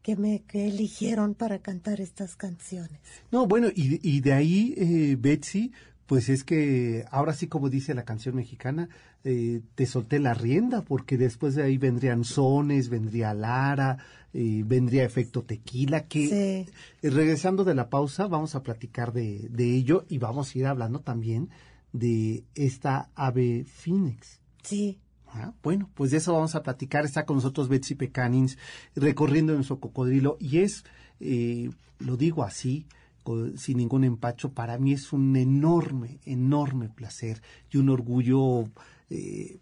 que 0.05 0.17
me 0.17 0.43
que 0.43 0.69
eligieron 0.69 1.35
para 1.35 1.59
cantar 1.61 2.01
estas 2.01 2.37
canciones. 2.37 3.01
No, 3.33 3.47
bueno, 3.47 3.69
y, 3.75 3.99
y 4.09 4.21
de 4.21 4.33
ahí, 4.35 4.75
eh, 4.77 5.17
Betsy, 5.19 5.73
pues 6.07 6.29
es 6.29 6.45
que 6.45 7.07
ahora 7.11 7.33
sí, 7.33 7.47
como 7.47 7.71
dice 7.71 7.95
la 7.95 8.05
canción 8.05 8.37
mexicana, 8.37 8.91
eh, 9.25 9.63
te 9.75 9.87
solté 9.87 10.19
la 10.19 10.35
rienda, 10.35 10.83
porque 10.83 11.17
después 11.17 11.55
de 11.55 11.63
ahí 11.63 11.79
vendrían 11.79 12.23
sones, 12.25 12.91
vendría 12.91 13.33
Lara, 13.33 13.97
eh, 14.35 14.63
vendría 14.67 15.05
efecto 15.05 15.43
tequila, 15.43 16.07
que 16.07 16.29
Sí. 16.29 16.73
eh, 17.03 17.11
regresando 17.11 17.65
de 17.65 17.75
la 17.75 17.89
pausa 17.89 18.27
vamos 18.27 18.55
a 18.55 18.63
platicar 18.63 19.15
de, 19.15 19.49
de 19.51 19.75
ello 19.75 20.05
y 20.11 20.19
vamos 20.19 20.55
a 20.55 20.59
ir 20.59 20.67
hablando 20.67 21.01
también 21.01 21.49
de 21.95 22.45
esta 22.55 23.09
ave 23.15 23.65
Phoenix. 23.65 24.41
Sí, 24.63 24.99
Ah, 25.37 25.53
bueno, 25.65 25.91
pues 25.95 26.13
de 26.13 26.19
eso 26.19 26.33
vamos 26.33 26.55
a 26.55 26.63
platicar. 26.63 27.05
Está 27.05 27.27
con 27.27 27.37
nosotros 27.37 27.69
Betsy 27.69 27.97
Pecanins 27.97 28.57
recorriendo 28.95 29.53
nuestro 29.53 29.81
cocodrilo 29.81 30.37
y 30.39 30.59
es, 30.59 30.85
eh, 31.19 31.71
lo 31.99 32.17
digo 32.17 32.45
así, 32.45 32.87
sin 33.57 33.79
ningún 33.79 34.05
empacho, 34.05 34.53
para 34.53 34.79
mí 34.79 34.93
es 34.93 35.13
un 35.13 35.35
enorme, 35.35 36.21
enorme 36.25 36.89
placer 36.89 37.43
y 37.71 37.79
un 37.79 37.89
orgullo 37.89 38.69
eh, 39.11 39.59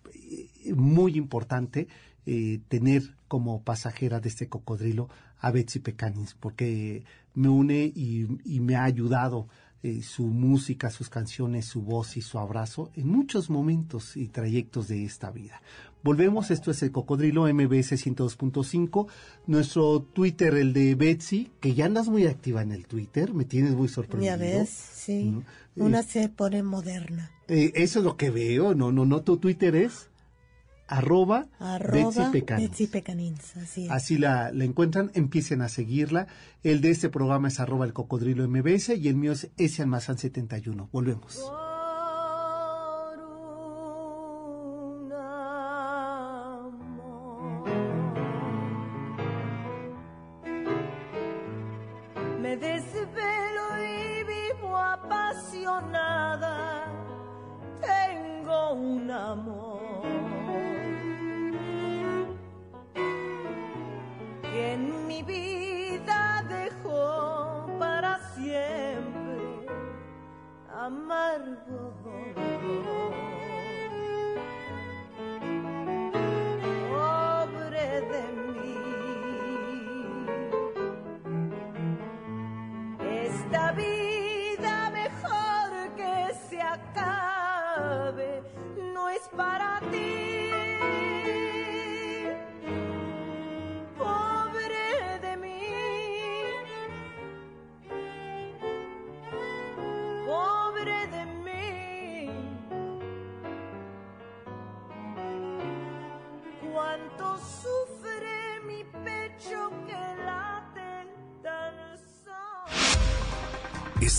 muy 0.75 1.17
importante 1.17 1.89
eh, 2.27 2.61
tener 2.69 3.15
como 3.29 3.63
pasajera 3.63 4.21
de 4.21 4.29
este 4.29 4.49
cocodrilo 4.49 5.09
a 5.39 5.53
Betsy 5.53 5.79
Pecanins, 5.79 6.35
porque 6.35 7.05
me 7.35 7.49
une 7.49 7.91
y 7.95 8.61
me 8.61 8.77
ha 8.77 8.85
ayudado 8.85 9.49
eh, 9.83 10.03
su 10.03 10.27
música, 10.27 10.91
sus 10.91 11.09
canciones, 11.09 11.67
su 11.67 11.83
voz 11.83 12.17
y 12.17 12.23
su 12.23 12.39
abrazo 12.39 12.91
en 12.95 13.09
muchos 13.09 13.51
momentos 13.51 14.17
y 14.17 14.29
trayectos 14.29 14.89
de 14.89 15.05
esta 15.05 15.31
vida. 15.31 15.61
Volvemos, 16.05 16.51
esto 16.51 16.71
es 16.71 16.83
el 16.83 16.91
Cocodrilo 16.93 17.43
MBS 17.53 17.93
102.5, 17.93 19.07
nuestro 19.47 20.01
Twitter, 20.03 20.55
el 20.55 20.73
de 20.73 20.95
Betsy, 20.95 21.51
que 21.61 21.75
ya 21.75 21.87
andas 21.87 22.09
muy 22.09 22.27
activa 22.27 22.63
en 22.63 22.73
el 22.73 22.87
Twitter, 22.87 23.33
me 23.35 23.45
tienes 23.45 23.75
muy 23.75 23.89
sorprendido. 23.89 24.33
ya 24.33 24.37
ves, 24.37 24.69
sí. 24.71 25.35
Una 25.77 26.01
Eh, 26.01 26.05
se 26.05 26.29
pone 26.29 26.63
moderna. 26.63 27.31
eh, 27.49 27.73
eso 27.75 27.99
es 28.01 28.05
lo 28.05 28.17
que 28.17 28.31
veo, 28.31 28.75
no, 28.75 28.93
no, 28.93 29.05
no, 29.05 29.23
tu 29.23 29.37
Twitter 29.39 29.75
es 29.77 30.09
arroba, 30.93 31.47
Arroba 31.59 32.11
Betsy 32.11 32.33
Pecanins. 32.33 32.71
Betsy 32.71 32.87
Pecanins, 32.87 33.57
así 33.57 33.85
es. 33.87 33.91
Así 33.91 34.19
la, 34.19 34.53
la 34.53 34.65
encuentran, 34.65 35.11
empiecen 35.15 35.63
a 35.63 35.69
seguirla. 35.69 36.27
El 36.63 36.81
de 36.81 36.91
este 36.91 37.09
programa 37.09 37.49
es 37.49 37.61
arroba 37.61 37.87
el 37.87 37.93
cocodrilo 37.93 38.47
MBS 38.47 38.91
y 38.91 39.09
el 39.09 39.17
mío 39.17 39.33
es 39.33 39.51
ese 39.57 39.83
almazán 39.83 40.19
71. 40.19 40.89
Volvemos. 40.93 41.37
Por 41.37 41.72
amargo 70.87 71.79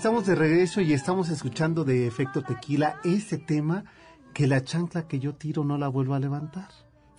Estamos 0.00 0.24
de 0.24 0.34
regreso 0.34 0.80
y 0.80 0.94
estamos 0.94 1.28
escuchando 1.28 1.84
de 1.84 2.06
Efecto 2.06 2.40
Tequila 2.40 2.98
ese 3.04 3.36
tema 3.36 3.84
que 4.32 4.46
la 4.46 4.64
chancla 4.64 5.06
que 5.06 5.18
yo 5.18 5.34
tiro 5.34 5.62
no 5.62 5.76
la 5.76 5.88
vuelvo 5.88 6.14
a 6.14 6.18
levantar. 6.18 6.70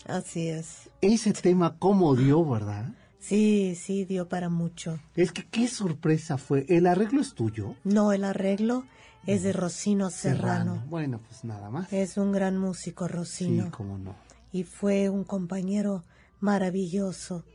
Así 0.08 0.48
es. 0.48 0.90
Ese 1.00 1.32
tema 1.32 1.78
cómo 1.78 2.16
dio, 2.16 2.44
¿verdad? 2.44 2.92
Sí, 3.20 3.76
sí, 3.76 4.04
dio 4.06 4.28
para 4.28 4.50
mucho. 4.50 5.00
Es 5.16 5.32
que 5.32 5.46
qué 5.46 5.68
sorpresa 5.68 6.40
fue. 6.40 6.66
¿El 6.70 6.88
arreglo 6.88 7.22
es 7.22 7.36
tuyo? 7.36 7.76
No, 7.84 8.14
el 8.14 8.24
arreglo 8.24 8.84
es 9.28 9.44
de 9.44 9.54
Rocino 9.54 10.10
Serrano. 10.10 10.84
Bueno, 10.90 11.20
pues 11.20 11.44
nada 11.44 11.70
más. 11.70 11.94
Es 11.94 12.18
un 12.18 12.32
gran 12.32 12.58
músico, 12.58 13.08
Rocino. 13.08 13.66
Sí, 13.66 13.70
cómo 13.70 14.00
no. 14.00 14.16
Y 14.52 14.64
fue 14.64 15.08
un 15.12 15.24
compañero 15.24 16.04
maravilloso. 16.40 17.46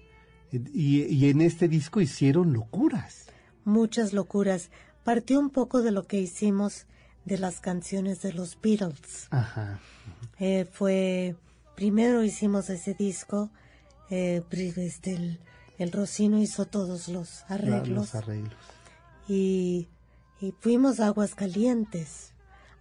Y, 0.53 1.03
y 1.03 1.29
en 1.29 1.41
este 1.41 1.67
disco 1.67 2.01
hicieron 2.01 2.53
locuras. 2.53 3.27
Muchas 3.65 4.13
locuras. 4.13 4.71
Partió 5.07 5.39
un 5.41 5.51
poco 5.51 5.81
de 5.83 5.93
lo 5.93 6.03
que 6.07 6.19
hicimos 6.21 6.85
de 7.25 7.39
las 7.39 7.61
canciones 7.61 8.21
de 8.23 8.33
los 8.35 8.61
Beatles. 8.61 9.29
Ajá. 9.31 9.81
Eh, 10.39 10.67
fue 10.71 11.37
primero 11.77 12.23
hicimos 12.25 12.69
ese 12.71 12.93
disco, 12.95 13.51
eh, 14.11 14.43
este, 14.77 15.15
el, 15.15 15.41
el 15.79 15.93
Rocino 15.93 16.39
hizo 16.39 16.65
todos 16.67 17.09
los 17.09 17.45
arreglos 17.49 17.89
Los 18.13 18.15
arreglos. 18.17 18.55
y, 19.29 19.89
y 20.41 20.53
fuimos 20.61 21.01
a 21.01 21.07
Aguascalientes 21.07 22.33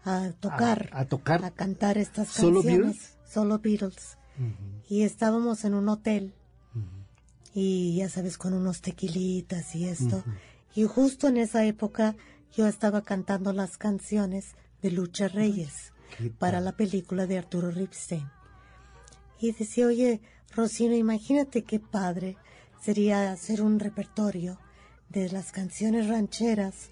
a 0.04 0.32
tocar, 0.40 0.90
A- 0.94 1.02
a 1.02 1.06
tocar. 1.06 1.44
a 1.46 1.52
cantar 1.52 1.98
estas 1.98 2.28
¿Solo 2.30 2.62
canciones, 2.62 2.86
Beatles? 2.96 3.18
solo 3.32 3.60
Beatles. 3.60 4.18
Y 4.90 5.04
estábamos 5.04 5.64
en 5.66 5.74
un 5.76 5.88
hotel 5.90 6.34
y 7.54 7.96
ya 7.98 8.10
sabes 8.10 8.38
con 8.38 8.54
unos 8.54 8.82
tequilitas 8.82 9.76
y 9.76 9.88
esto. 9.88 10.24
Y 10.76 10.84
justo 10.84 11.28
en 11.28 11.38
esa 11.38 11.66
época 11.66 12.16
yo 12.56 12.68
estaba 12.68 13.02
cantando 13.02 13.54
las 13.54 13.78
canciones 13.78 14.56
de 14.82 14.92
Lucha 14.92 15.28
Reyes 15.28 15.94
para 16.40 16.62
la 16.62 16.74
película 16.74 17.28
de 17.28 17.38
Arturo 17.38 17.72
Ripstein. 17.72 18.30
Y 19.40 19.52
decía, 19.52 19.88
oye, 19.88 20.22
Rocino, 20.56 20.96
imagínate 20.96 21.64
qué 21.64 21.80
padre 21.80 22.38
sería 22.82 23.32
hacer 23.32 23.62
un 23.62 23.80
repertorio 23.80 24.60
de 25.10 25.30
las 25.30 25.52
canciones 25.52 26.08
rancheras, 26.08 26.90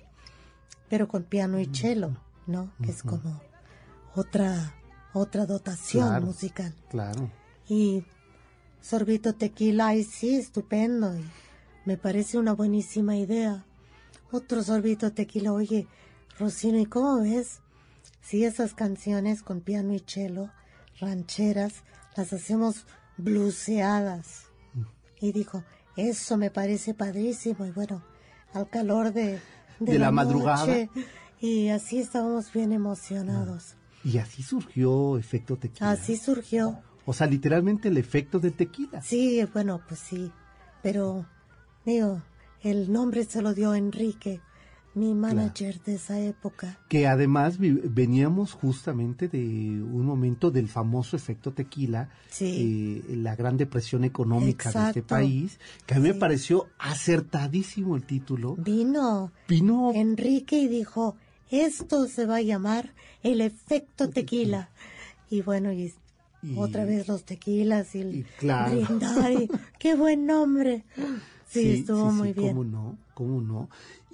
pero 0.90 1.08
con 1.08 1.24
piano 1.24 1.60
y 1.60 1.66
cello, 1.74 2.18
¿no? 2.48 2.72
Que 2.84 2.92
es 2.92 3.04
como 3.04 3.42
otra, 4.16 4.76
otra 5.14 5.46
dotación 5.46 6.08
Claro. 6.10 6.26
musical. 6.26 6.74
Claro. 6.90 7.30
Y 7.68 8.04
sorbito 8.82 9.34
tequila, 9.36 9.88
ay 9.88 10.04
sí, 10.04 10.36
estupendo. 10.36 11.18
y 11.18 11.24
me 11.86 11.98
parece 11.98 12.38
una 12.38 12.54
buenísima 12.54 13.18
idea. 13.18 13.66
Otro 14.34 14.64
sorbito 14.64 15.14
tequila, 15.14 15.54
oye, 15.54 15.86
Rocino, 16.40 16.80
¿y 16.80 16.88
cómo 16.88 17.22
ves? 17.22 17.60
Si 18.20 18.44
esas 18.44 18.74
canciones 18.74 19.44
con 19.44 19.62
piano 19.62 19.94
y 19.94 20.00
cello, 20.00 20.50
rancheras, 21.00 21.84
las 22.18 22.34
hacemos 22.34 22.88
bluseadas. 23.18 24.48
Y 25.22 25.34
dijo, 25.34 25.64
eso 25.98 26.38
me 26.38 26.50
parece 26.50 26.96
padrísimo. 26.96 27.64
Y 27.68 27.70
bueno, 27.70 28.04
al 28.54 28.68
calor 28.68 29.14
de, 29.14 29.40
De 29.80 30.00
la 30.00 30.10
madrugada. 30.10 30.66
noche, 30.66 30.90
Y 31.40 31.70
así 31.70 32.00
estábamos 32.00 32.52
bien 32.52 32.72
emocionados. 32.72 33.76
Y 34.04 34.18
así 34.18 34.42
surgió 34.42 35.20
Efecto 35.20 35.58
Tequila. 35.58 35.92
Así 35.92 36.18
surgió. 36.18 36.82
O 37.06 37.14
sea, 37.14 37.28
literalmente 37.28 37.90
el 37.90 37.98
efecto 37.98 38.40
del 38.40 38.54
tequila. 38.54 39.00
Sí, 39.04 39.46
bueno, 39.54 39.80
pues 39.88 40.00
sí. 40.00 40.32
Pero, 40.82 41.28
digo, 41.86 42.22
el 42.64 42.92
nombre 42.92 43.24
se 43.26 43.42
lo 43.42 43.54
dio 43.54 43.76
Enrique, 43.76 44.42
mi 44.96 45.14
manager 45.16 45.82
de 45.84 45.96
esa 45.96 46.20
época. 46.20 46.80
Que 46.88 47.08
además 47.08 47.58
veníamos 47.60 48.54
justamente 48.54 49.28
de 49.28 49.40
un 49.40 50.06
momento 50.06 50.52
del 50.52 50.68
famoso 50.70 51.16
efecto 51.16 51.52
tequila, 51.52 52.10
Sí. 52.30 53.02
eh, 53.10 53.16
la 53.16 53.36
gran 53.36 53.58
depresión 53.58 54.04
económica 54.04 54.72
de 54.72 54.88
este 54.88 55.02
país, 55.02 55.60
que 55.88 55.96
a 55.96 56.00
mí 56.00 56.10
me 56.10 56.14
pareció 56.14 56.68
acertadísimo 56.78 57.96
el 57.96 58.04
título. 58.04 58.56
Vino 58.58 59.32
Vino 59.48 59.92
Enrique 59.94 60.58
y 60.60 60.68
dijo, 60.68 61.16
esto 61.50 62.08
se 62.08 62.26
va 62.26 62.36
a 62.38 62.42
llamar 62.42 62.94
el 63.24 63.42
efecto 63.42 64.10
tequila. 64.10 64.70
Y 65.30 65.42
bueno, 65.42 65.72
y, 65.74 65.92
Y- 66.44 66.56
otra 66.58 66.86
vez 66.86 67.08
los 67.08 67.24
tequilas 67.24 67.96
y 67.96 68.02
el 68.02 68.16
y 68.16 68.24
claro. 68.38 68.80
brindar 68.80 69.32
y- 69.32 69.50
¡Qué 69.80 69.96
buen 69.96 70.26
nombre! 70.28 70.84
Sí, 71.54 71.72
estuvo 71.80 72.10
sí, 72.10 72.16
muy 72.18 72.28
sí, 72.30 72.40
bien. 72.40 72.48
¿Cómo 72.50 72.64
no? 72.64 72.98
¿Cómo 73.14 73.42
no? 73.42 73.70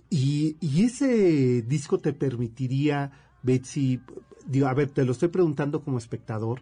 Y, 0.10 0.56
y 0.60 0.84
ese 0.84 1.62
disco 1.62 2.00
te 2.00 2.14
permitiría, 2.14 3.12
Betsy, 3.44 4.02
digo, 4.48 4.68
a 4.68 4.74
ver, 4.74 4.90
te 4.90 5.06
lo 5.06 5.12
estoy 5.12 5.30
preguntando 5.30 5.82
como 5.82 5.98
espectador, 5.98 6.62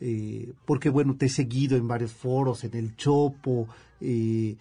eh, 0.00 0.52
porque 0.64 0.90
bueno, 0.90 1.16
te 1.16 1.26
he 1.26 1.28
seguido 1.28 1.76
en 1.76 1.88
varios 1.88 2.12
foros, 2.12 2.64
en 2.64 2.74
el 2.74 2.96
Chopo, 2.96 3.68
eh, 4.00 4.56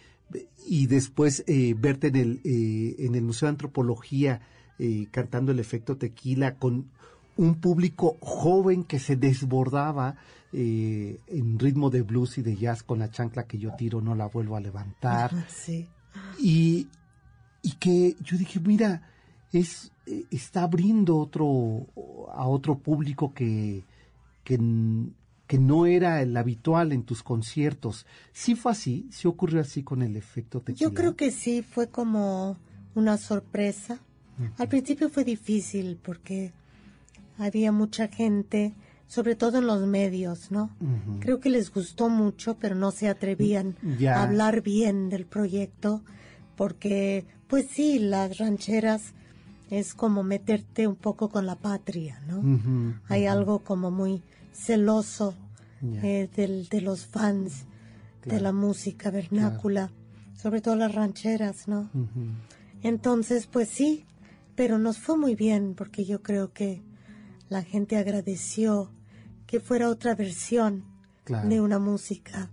y 0.67 0.87
después 0.87 1.43
eh, 1.47 1.75
verte 1.77 2.07
en 2.07 2.15
el, 2.15 2.41
eh, 2.43 2.95
en 2.99 3.15
el 3.15 3.23
Museo 3.23 3.47
de 3.47 3.51
Antropología 3.51 4.41
eh, 4.79 5.07
cantando 5.11 5.51
el 5.51 5.59
efecto 5.59 5.97
tequila 5.97 6.55
con 6.55 6.85
un 7.37 7.55
público 7.55 8.17
joven 8.19 8.83
que 8.83 8.99
se 8.99 9.15
desbordaba 9.15 10.17
eh, 10.53 11.19
en 11.27 11.59
ritmo 11.59 11.89
de 11.89 12.01
blues 12.03 12.37
y 12.37 12.41
de 12.41 12.55
jazz 12.55 12.83
con 12.83 12.99
la 12.99 13.09
chancla 13.11 13.43
que 13.47 13.57
yo 13.57 13.73
tiro 13.75 14.01
no 14.01 14.15
la 14.15 14.27
vuelvo 14.27 14.55
a 14.55 14.59
levantar 14.61 15.31
Sí. 15.49 15.87
y, 16.39 16.87
y 17.61 17.71
que 17.73 18.15
yo 18.21 18.37
dije 18.37 18.59
mira 18.59 19.01
es 19.51 19.91
eh, 20.05 20.25
está 20.31 20.63
abriendo 20.63 21.17
otro 21.17 21.87
a 22.33 22.47
otro 22.47 22.77
público 22.79 23.33
que 23.33 23.83
que, 24.43 24.57
que 25.47 25.57
no 25.59 25.85
era 25.85 26.21
el 26.21 26.35
habitual 26.37 26.93
en 26.93 27.03
tus 27.03 27.23
conciertos 27.23 28.05
sí 28.31 28.55
fue 28.55 28.71
así 28.71 29.07
sí 29.11 29.27
ocurrió 29.27 29.59
así 29.61 29.83
con 29.83 30.01
el 30.01 30.15
efecto 30.15 30.61
tequila 30.61 30.89
Yo 30.89 30.93
creo 30.93 31.15
que 31.17 31.31
sí, 31.31 31.61
fue 31.61 31.87
como 31.89 32.57
una 32.95 33.17
sorpresa. 33.17 33.99
Al 34.57 34.67
principio 34.69 35.09
fue 35.09 35.23
difícil 35.23 35.97
porque 36.01 36.51
había 37.37 37.71
mucha 37.71 38.07
gente, 38.07 38.73
sobre 39.07 39.35
todo 39.35 39.59
en 39.59 39.67
los 39.67 39.81
medios, 39.87 40.51
¿no? 40.51 40.69
Creo 41.19 41.39
que 41.39 41.49
les 41.49 41.71
gustó 41.73 42.09
mucho, 42.09 42.57
pero 42.59 42.75
no 42.75 42.91
se 42.91 43.07
atrevían 43.07 43.75
a 44.15 44.23
hablar 44.23 44.61
bien 44.61 45.09
del 45.09 45.25
proyecto 45.25 46.01
porque, 46.55 47.25
pues 47.47 47.67
sí, 47.71 47.99
las 47.99 48.37
rancheras 48.37 49.13
es 49.69 49.93
como 49.93 50.23
meterte 50.23 50.87
un 50.87 50.95
poco 50.95 51.29
con 51.29 51.45
la 51.45 51.55
patria, 51.55 52.21
¿no? 52.27 52.41
Hay 53.09 53.25
algo 53.25 53.59
como 53.59 53.91
muy 53.91 54.21
celoso 54.53 55.33
eh, 56.03 56.29
del- 56.35 56.67
de 56.69 56.81
los 56.81 57.05
fans 57.05 57.65
de 58.25 58.41
la 58.41 58.51
música 58.51 59.11
vernácula, 59.11 59.91
sobre 60.35 60.59
todo 60.61 60.75
las 60.75 60.93
rancheras, 60.95 61.67
¿no? 61.67 61.89
Entonces, 62.83 63.47
pues 63.47 63.69
sí, 63.69 64.05
pero 64.55 64.77
nos 64.79 64.97
fue 64.97 65.17
muy 65.17 65.35
bien 65.35 65.75
porque 65.75 66.03
yo 66.05 66.21
creo 66.21 66.51
que 66.51 66.81
la 67.49 67.63
gente 67.63 67.95
agradeció 67.97 68.91
que 69.47 69.59
fuera 69.59 69.89
otra 69.89 70.13
versión 70.15 70.83
Claro. 71.23 71.49
de 71.49 71.59
una 71.59 71.77
música 71.79 72.49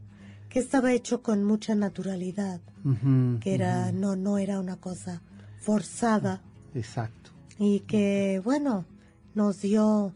que 0.49 0.59
estaba 0.59 0.93
hecho 0.93 1.23
con 1.23 1.45
mucha 1.45 1.75
naturalidad, 1.77 2.61
que 3.41 3.55
era 3.55 3.93
no 3.93 4.17
no 4.17 4.37
era 4.39 4.59
una 4.59 4.77
cosa 4.77 5.23
forzada 5.61 6.43
exacto 6.75 7.31
y 7.59 7.81
que 7.81 8.41
bueno, 8.45 8.85
nos 9.35 9.61
dio 9.61 10.13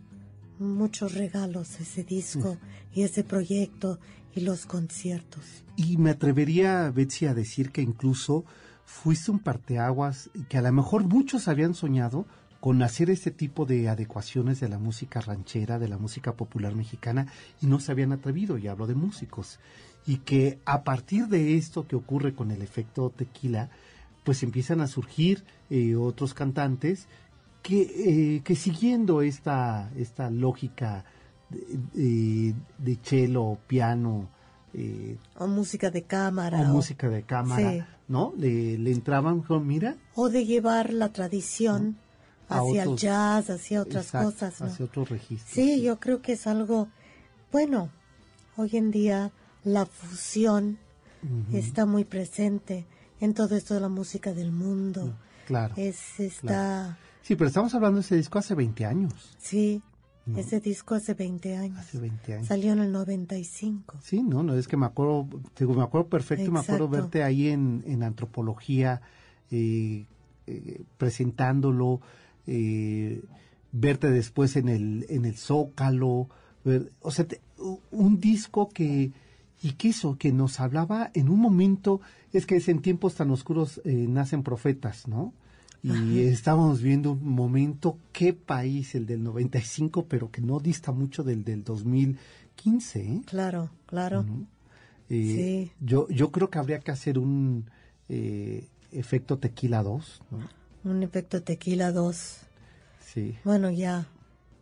muchos 0.58 1.14
regalos 1.14 1.78
ese 1.80 2.02
disco 2.02 2.56
y 2.92 3.02
ese 3.02 3.22
proyecto 3.22 4.00
y 4.34 4.40
los 4.40 4.66
conciertos. 4.66 5.44
Y 5.76 5.96
me 5.98 6.10
atrevería, 6.10 6.90
Betsy, 6.90 7.26
a 7.26 7.34
decir 7.34 7.70
que 7.70 7.80
incluso 7.80 8.44
fuiste 8.84 9.30
un 9.30 9.38
parteaguas 9.38 10.30
que 10.48 10.58
a 10.58 10.62
lo 10.62 10.72
mejor 10.72 11.04
muchos 11.04 11.46
habían 11.46 11.74
soñado 11.74 12.26
con 12.60 12.82
hacer 12.82 13.08
este 13.10 13.30
tipo 13.30 13.66
de 13.66 13.88
adecuaciones 13.88 14.58
de 14.60 14.68
la 14.68 14.78
música 14.78 15.20
ranchera, 15.20 15.78
de 15.78 15.88
la 15.88 15.96
música 15.98 16.32
popular 16.34 16.74
mexicana, 16.74 17.26
y 17.62 17.66
no 17.66 17.78
se 17.80 17.92
habían 17.92 18.12
atrevido, 18.12 18.58
y 18.58 18.66
hablo 18.68 18.86
de 18.86 18.94
músicos. 18.96 19.60
Y 20.06 20.18
que 20.18 20.58
a 20.64 20.82
partir 20.82 21.28
de 21.28 21.56
esto 21.56 21.86
que 21.86 21.94
ocurre 21.96 22.34
con 22.34 22.50
el 22.50 22.62
efecto 22.62 23.10
tequila, 23.10 23.70
pues 24.24 24.42
empiezan 24.42 24.80
a 24.80 24.86
surgir 24.88 25.44
eh, 25.70 25.94
otros 25.94 26.34
cantantes 26.34 27.06
que, 27.62 28.36
eh, 28.36 28.40
que 28.42 28.56
siguiendo 28.56 29.22
esta, 29.22 29.90
esta 29.96 30.28
lógica 30.30 31.04
de, 31.50 32.54
de, 32.78 32.98
cello, 33.02 33.58
piano, 33.66 34.28
eh, 34.74 35.16
O 35.36 35.46
música 35.46 35.90
de 35.90 36.02
cámara. 36.02 36.60
o 36.60 36.64
o- 36.70 36.74
música 36.74 37.08
de 37.08 37.22
cámara, 37.22 37.70
Sí. 37.72 37.82
¿no? 38.08 38.34
Le, 38.36 38.76
le 38.78 38.90
entraban, 38.92 39.42
mira, 39.64 39.96
O 40.14 40.28
de 40.28 40.44
llevar 40.44 40.92
la 40.92 41.10
tradición 41.12 41.96
Hacia 42.48 42.82
el 42.84 42.96
jazz, 42.96 43.50
hacia 43.50 43.82
otras 43.82 44.06
exacto, 44.06 44.30
cosas. 44.30 44.60
¿no? 44.60 44.66
hacia 44.66 44.84
otros 44.86 45.10
registros. 45.10 45.50
Sí, 45.52 45.82
yo 45.82 45.98
creo 46.00 46.22
que 46.22 46.32
es 46.32 46.46
algo 46.46 46.88
bueno. 47.52 47.90
Hoy 48.56 48.70
en 48.76 48.90
día 48.90 49.30
la 49.64 49.86
fusión 49.86 50.78
está 51.52 51.86
muy 51.86 52.04
presente 52.04 52.86
en 53.20 53.34
todo 53.34 53.56
esto 53.56 53.74
de 53.74 53.80
la 53.80 53.88
música 53.88 54.32
del 54.32 54.50
mundo. 54.50 55.14
Claro. 55.46 55.74
Es 55.76 56.18
está 56.20 56.98
Sí, 57.28 57.36
pero 57.36 57.48
estamos 57.48 57.74
hablando 57.74 57.96
de 57.96 58.00
ese 58.00 58.16
disco 58.16 58.38
hace 58.38 58.54
20 58.54 58.86
años. 58.86 59.36
sí, 59.36 59.82
ese 60.34 60.60
disco 60.60 60.94
hace 60.94 61.12
20 61.12 61.56
años. 61.58 61.78
Hace 61.78 61.98
20 61.98 62.34
años. 62.34 62.46
Salió 62.46 62.72
en 62.72 62.78
el 62.78 62.90
95. 62.90 63.98
Sí, 64.02 64.22
no, 64.22 64.42
no, 64.42 64.54
es 64.54 64.66
que 64.66 64.78
me 64.78 64.86
acuerdo, 64.86 65.26
digo, 65.58 65.74
me 65.74 65.82
acuerdo 65.82 66.08
perfecto, 66.08 66.44
y 66.46 66.50
me 66.50 66.60
acuerdo 66.60 66.86
Exacto. 66.86 67.02
verte 67.02 67.22
ahí 67.22 67.48
en, 67.48 67.84
en 67.86 68.02
antropología, 68.02 69.02
eh, 69.50 70.06
eh, 70.46 70.82
presentándolo, 70.96 72.00
eh, 72.48 73.22
verte 73.72 74.10
después 74.10 74.56
en 74.56 74.68
el, 74.68 75.04
en 75.10 75.24
el 75.26 75.36
Zócalo, 75.36 76.28
ver- 76.64 76.90
o 77.02 77.10
sea, 77.10 77.26
te- 77.26 77.40
un 77.92 78.18
disco 78.20 78.68
que, 78.70 79.12
y 79.62 79.72
que 79.72 79.88
eso, 79.90 80.16
que 80.18 80.32
nos 80.32 80.58
hablaba 80.60 81.10
en 81.14 81.28
un 81.28 81.38
momento, 81.40 82.00
es 82.32 82.46
que 82.46 82.56
es 82.56 82.68
en 82.68 82.80
tiempos 82.80 83.14
tan 83.16 83.30
oscuros 83.30 83.80
eh, 83.84 84.06
nacen 84.08 84.42
profetas, 84.42 85.06
¿no? 85.06 85.32
Y 85.82 86.20
estábamos 86.22 86.82
viendo 86.82 87.12
un 87.12 87.28
momento, 87.28 87.98
qué 88.12 88.32
país, 88.32 88.94
el 88.96 89.06
del 89.06 89.22
95, 89.22 90.06
pero 90.06 90.28
que 90.30 90.40
no 90.40 90.58
dista 90.58 90.90
mucho 90.90 91.22
del 91.22 91.44
del 91.44 91.62
2015, 91.62 93.00
¿eh? 93.00 93.22
Claro, 93.26 93.70
claro. 93.86 94.24
Eh, 95.08 95.68
Sí. 95.68 95.72
yo, 95.80 96.08
yo 96.08 96.30
creo 96.32 96.50
que 96.50 96.58
habría 96.58 96.80
que 96.80 96.90
hacer 96.90 97.18
un 97.18 97.64
eh, 98.08 98.66
efecto 98.92 99.38
tequila 99.38 99.82
2, 99.82 100.20
¿no? 100.30 100.38
Un 100.88 101.02
efecto 101.02 101.42
tequila 101.42 101.92
2. 101.92 102.36
Sí. 103.04 103.38
Bueno, 103.44 103.70
ya. 103.70 104.08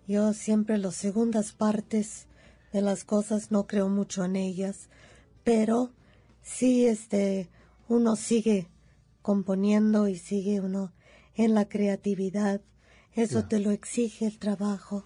Yo 0.09 0.33
siempre 0.33 0.77
las 0.77 0.97
segundas 0.97 1.53
partes 1.53 2.27
de 2.73 2.83
las 2.83 3.05
cosas 3.05 3.53
no 3.53 3.69
creo 3.69 3.89
mucho 3.89 4.25
en 4.25 4.35
ellas, 4.35 4.89
pero 5.45 5.93
sí, 6.43 6.87
este, 6.87 7.49
uno 7.89 8.17
sigue 8.17 8.67
componiendo 9.23 10.09
y 10.09 10.17
sigue 10.17 10.61
uno 10.61 10.93
en 11.37 11.55
la 11.55 11.69
creatividad. 11.69 12.61
Eso 13.15 13.45
te 13.45 13.61
lo 13.61 13.71
exige 13.71 14.27
el 14.27 14.39
trabajo, 14.39 15.05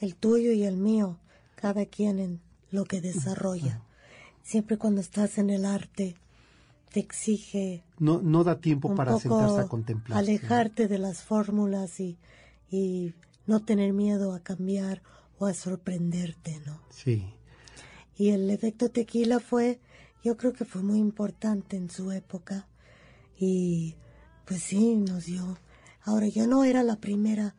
el 0.00 0.16
tuyo 0.16 0.50
y 0.50 0.64
el 0.64 0.76
mío, 0.76 1.20
cada 1.54 1.86
quien 1.86 2.18
en 2.18 2.40
lo 2.72 2.84
que 2.84 3.00
desarrolla. 3.00 3.80
Siempre 4.42 4.76
cuando 4.76 5.00
estás 5.00 5.38
en 5.38 5.50
el 5.50 5.64
arte, 5.64 6.16
te 6.92 7.00
exige 7.00 7.84
No, 7.98 8.20
no 8.22 8.44
da 8.44 8.60
tiempo 8.60 8.94
para 8.94 9.12
poco 9.12 9.22
sentarse 9.22 9.60
a 9.60 9.68
contemplar. 9.68 10.16
¿no? 10.16 10.18
alejarte 10.20 10.88
de 10.88 10.98
las 10.98 11.22
fórmulas 11.22 12.00
y, 12.00 12.18
y 12.70 13.14
no 13.46 13.60
tener 13.60 13.92
miedo 13.92 14.32
a 14.34 14.40
cambiar 14.40 15.02
o 15.38 15.46
a 15.46 15.54
sorprenderte, 15.54 16.60
¿no? 16.66 16.80
Sí. 16.90 17.24
Y 18.16 18.30
el 18.30 18.50
efecto 18.50 18.90
tequila 18.90 19.38
fue, 19.38 19.80
yo 20.24 20.36
creo 20.36 20.52
que 20.52 20.64
fue 20.64 20.82
muy 20.82 20.98
importante 20.98 21.76
en 21.76 21.88
su 21.90 22.10
época 22.10 22.66
y 23.38 23.94
pues 24.44 24.62
sí, 24.62 24.96
nos 24.96 25.26
dio. 25.26 25.58
Ahora, 26.02 26.26
yo 26.26 26.46
no 26.46 26.64
era 26.64 26.82
la 26.82 26.96
primera 26.96 27.54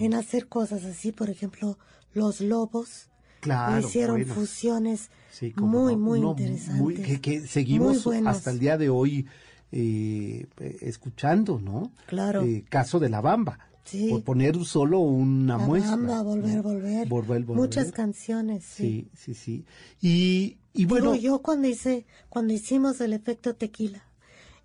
en 0.00 0.14
hacer 0.14 0.48
cosas 0.48 0.84
así, 0.84 1.12
por 1.12 1.28
ejemplo, 1.30 1.78
los 2.14 2.40
lobos 2.40 3.10
Claro. 3.40 3.86
hicieron 3.86 4.16
bueno. 4.16 4.34
fusiones 4.34 5.10
Sí, 5.38 5.52
muy, 5.56 5.92
no, 5.94 5.98
muy 6.00 6.20
no, 6.20 6.34
muy- 6.76 6.94
que, 6.94 7.46
seguimos 7.46 8.06
hasta 8.24 8.50
el 8.50 8.58
día 8.58 8.78
de 8.78 8.88
hoy 8.88 9.26
eh, 9.70 10.46
escuchando, 10.80 11.58
¿no? 11.60 11.92
Claro. 12.06 12.42
Eh, 12.42 12.64
caso 12.68 12.98
de 12.98 13.10
la 13.10 13.20
Bamba. 13.20 13.58
Sí. 13.84 14.08
Por 14.10 14.24
poner 14.24 14.56
solo 14.64 15.00
una 15.00 15.58
La 15.58 15.64
muestra. 15.66 15.90
Bamba, 15.96 16.22
volver, 16.22 16.56
¿no? 16.56 16.62
volver. 16.62 17.08
Volver, 17.08 17.44
volver. 17.44 17.62
Muchas 17.62 17.92
canciones, 17.92 18.64
sí. 18.64 19.08
Sí, 19.14 19.34
sí, 19.34 19.34
sí. 19.34 19.64
Y, 20.00 20.56
y 20.72 20.86
bueno, 20.86 21.12
Digo, 21.12 21.22
yo 21.34 21.42
cuando 21.42 21.68
hice, 21.68 22.06
cuando 22.30 22.54
hicimos 22.54 23.00
el 23.02 23.12
efecto 23.12 23.54
tequila, 23.54 24.02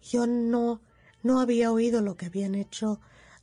yo 0.09 0.25
no, 0.25 0.81
no 1.21 1.39
había 1.41 1.71
oído 1.71 2.01
lo 2.01 2.15
que 2.15 2.27
habían 2.27 2.55
hecho 2.55 2.99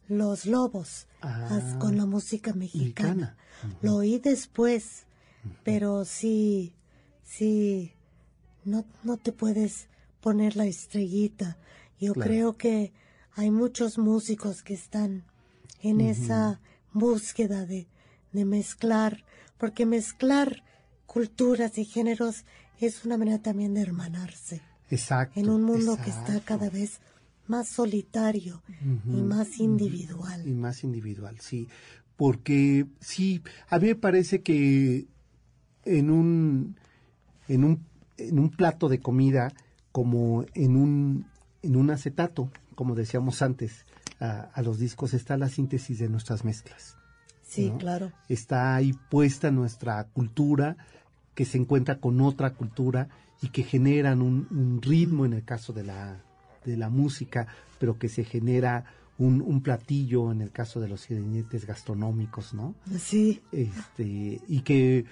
los 0.09 0.47
lobos 0.47 1.07
Ah, 1.21 1.77
con 1.79 1.97
la 1.99 2.07
música 2.07 2.55
mexicana. 2.55 3.37
mexicana. 3.61 3.79
Lo 3.83 3.97
oí 3.97 4.19
después, 4.19 5.05
pero 5.65 6.05
sí, 6.05 6.73
sí, 7.29 7.93
no, 8.65 8.85
no 9.05 9.17
te 9.17 9.33
puedes 9.33 9.89
poner 10.21 10.57
la 10.57 10.67
estrellita. 10.67 11.57
Yo 12.01 12.15
Claro. 12.15 12.31
creo 12.31 12.57
que 12.57 12.93
hay 13.35 13.51
muchos 13.51 13.99
músicos 13.99 14.63
que 14.63 14.75
están 14.75 15.25
en 15.83 16.01
esa 16.01 16.61
búsqueda 16.93 17.67
de, 17.67 17.87
de 18.33 18.45
mezclar, 18.45 19.25
porque 19.59 19.87
mezclar 19.87 20.65
culturas 21.07 21.79
y 21.79 21.85
géneros 21.85 22.45
es 22.81 23.05
una 23.05 23.17
manera 23.17 23.41
también 23.41 23.75
de 23.75 23.83
hermanarse 23.83 24.61
exacto. 24.91 25.39
en 25.39 25.51
un 25.51 25.63
mundo 25.63 25.97
que 26.03 26.11
está 26.11 26.41
cada 26.41 26.69
vez 26.71 27.01
más 27.47 27.69
solitario 27.69 28.63
y 29.07 29.23
más 29.23 29.59
individual. 29.59 30.47
Y 30.47 30.53
más 30.53 30.85
individual, 30.85 31.39
sí. 31.41 31.69
Porque 32.17 32.87
sí, 33.01 33.43
a 33.71 33.79
mí 33.79 33.87
me 33.89 33.95
parece 33.95 34.43
que 34.43 35.07
en 35.85 36.11
un, 36.11 36.77
en 37.49 37.65
un, 37.65 37.85
en 38.17 38.39
un 38.39 38.51
plato 38.51 38.89
de 38.89 39.01
comida, 39.01 39.53
como 39.93 40.45
en 40.55 40.77
un, 40.77 41.27
en 41.63 41.77
un 41.77 41.91
acetato, 41.91 42.51
como 42.75 42.95
decíamos 42.95 43.43
antes, 43.43 43.85
a, 44.21 44.51
a 44.53 44.63
los 44.63 44.79
discos 44.79 45.15
está 45.15 45.37
la 45.37 45.49
síntesis 45.49 45.99
de 45.99 46.09
nuestras 46.09 46.45
mezclas. 46.45 46.97
Sí, 47.43 47.71
¿no? 47.71 47.79
claro. 47.79 48.13
Está 48.29 48.75
ahí 48.77 48.93
puesta 49.11 49.51
nuestra 49.51 50.05
cultura 50.05 50.77
que 51.35 51.45
se 51.45 51.57
encuentra 51.57 51.99
con 51.99 52.21
otra 52.21 52.55
cultura 52.55 53.09
y 53.41 53.49
que 53.49 53.63
generan 53.63 54.23
un, 54.23 54.47
un 54.51 54.83
ritmo 54.83 55.25
en 55.25 55.33
el 55.33 55.45
caso 55.45 55.73
de 55.73 55.85
la, 55.85 56.21
de 56.65 56.77
la 56.77 56.91
música, 56.91 57.47
pero 57.79 57.99
que 57.99 58.09
se 58.09 58.25
genera 58.25 58.85
un, 59.19 59.41
un 59.41 59.63
platillo 59.63 60.33
en 60.33 60.43
el 60.43 60.51
caso 60.51 60.81
de 60.81 60.89
los 60.89 61.11
ingredientes 61.11 61.65
gastronómicos, 61.65 62.55
¿no? 62.55 62.75
Sí, 62.99 63.41
Este, 63.53 64.41
y 64.49 64.61
que, 64.63 65.05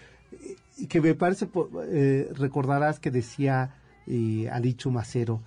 que 0.88 1.00
me 1.00 1.14
parece, 1.14 1.48
eh, 1.88 2.28
recordarás 2.34 2.98
que 3.00 3.10
decía 3.10 3.74
eh, 4.06 4.48
Alicho 4.50 4.90
Macero 4.90 5.40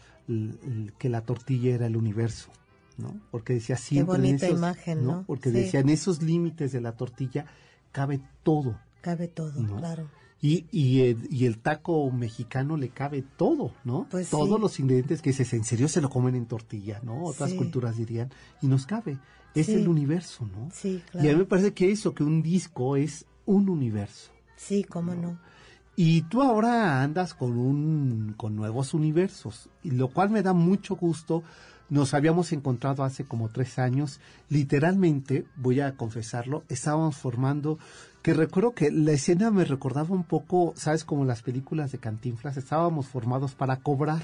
que 0.98 1.10
la 1.10 1.22
tortilla 1.22 1.74
era 1.74 1.88
el 1.88 1.98
universo, 1.98 2.50
¿no? 2.98 3.16
Porque 3.32 3.54
decía 3.54 3.78
siempre 3.78 4.16
en 4.16 4.22
bonita 4.22 4.46
esos- 4.46 4.58
imagen, 4.60 5.04
¿no? 5.06 5.24
Porque 5.26 5.50
Sí. 5.50 5.56
decía 5.58 5.80
en 5.80 5.90
esos 5.90 6.22
límites 6.22 6.72
de 6.72 6.82
la 6.82 6.92
tortilla 6.94 7.46
cabe 7.92 8.20
todo. 8.44 8.78
cabe 9.02 9.28
todo, 9.30 9.60
No. 9.62 9.78
claro. 9.78 10.08
Y, 10.42 10.66
y, 10.72 11.02
el, 11.02 11.28
y 11.32 11.46
el 11.46 11.58
taco 11.58 12.10
mexicano 12.12 12.78
le 12.78 12.90
cabe 12.90 13.24
todo, 13.38 13.74
¿no? 13.86 14.08
Pues 14.12 14.30
Todos 14.30 14.56
sí. 14.58 14.62
los 14.62 14.80
ingredientes 14.80 15.22
que 15.22 15.30
dices, 15.32 15.52
en 15.54 15.64
serio 15.64 15.88
se 15.88 16.00
lo 16.02 16.10
comen 16.10 16.36
en 16.36 16.46
tortilla, 16.46 17.00
¿no? 17.04 17.24
Otras 17.24 17.52
Sí. 17.52 17.58
culturas 17.58 17.98
dirían, 17.98 18.30
y 18.62 18.68
nos 18.68 18.86
cabe. 18.86 19.18
Es 19.56 19.68
el 19.70 19.88
universo, 19.88 20.46
¿no? 20.46 20.70
Sí, 20.74 21.02
Y 21.14 21.18
a 21.18 21.22
mí 21.22 21.28
me 21.28 21.30
claro. 21.34 21.48
parece 21.48 21.74
que 21.74 21.92
eso, 21.92 22.14
que 22.14 22.24
un 22.24 22.42
disco 22.42 22.96
es 22.98 23.26
un 23.46 23.68
universo. 23.70 24.32
Sí, 24.60 24.84
cómo 24.84 25.16
no. 25.16 25.40
Y 25.96 26.24
tú 26.24 26.42
ahora 26.44 27.02
andas 27.02 27.34
con 27.34 27.58
un 27.58 28.34
con 28.38 28.58
nuevos 28.58 28.94
universos, 28.94 29.70
y 29.84 29.92
lo 29.92 30.10
cual 30.10 30.30
me 30.30 30.44
da 30.44 30.54
mucho 30.54 30.96
gusto. 30.96 31.44
Nos 31.90 32.14
habíamos 32.14 32.52
encontrado 32.52 33.04
hace 33.04 33.24
como 33.26 33.50
tres 33.50 33.80
años, 33.80 34.20
literalmente, 34.50 35.46
voy 35.56 35.80
a 35.80 35.96
confesarlo, 35.96 36.64
estábamos 36.70 37.16
formando, 37.16 37.80
que 38.22 38.34
recuerdo 38.34 38.74
que 38.74 38.92
la 38.92 39.14
escena 39.14 39.50
me 39.50 39.66
recordaba 39.66 40.14
un 40.14 40.26
poco, 40.26 40.74
sabes, 40.76 41.04
como 41.04 41.26
las 41.26 41.42
películas 41.42 41.92
de 41.92 41.98
Cantinflas, 41.98 42.58
estábamos 42.58 43.08
formados 43.08 43.56
para 43.56 43.78
cobrar. 43.78 44.24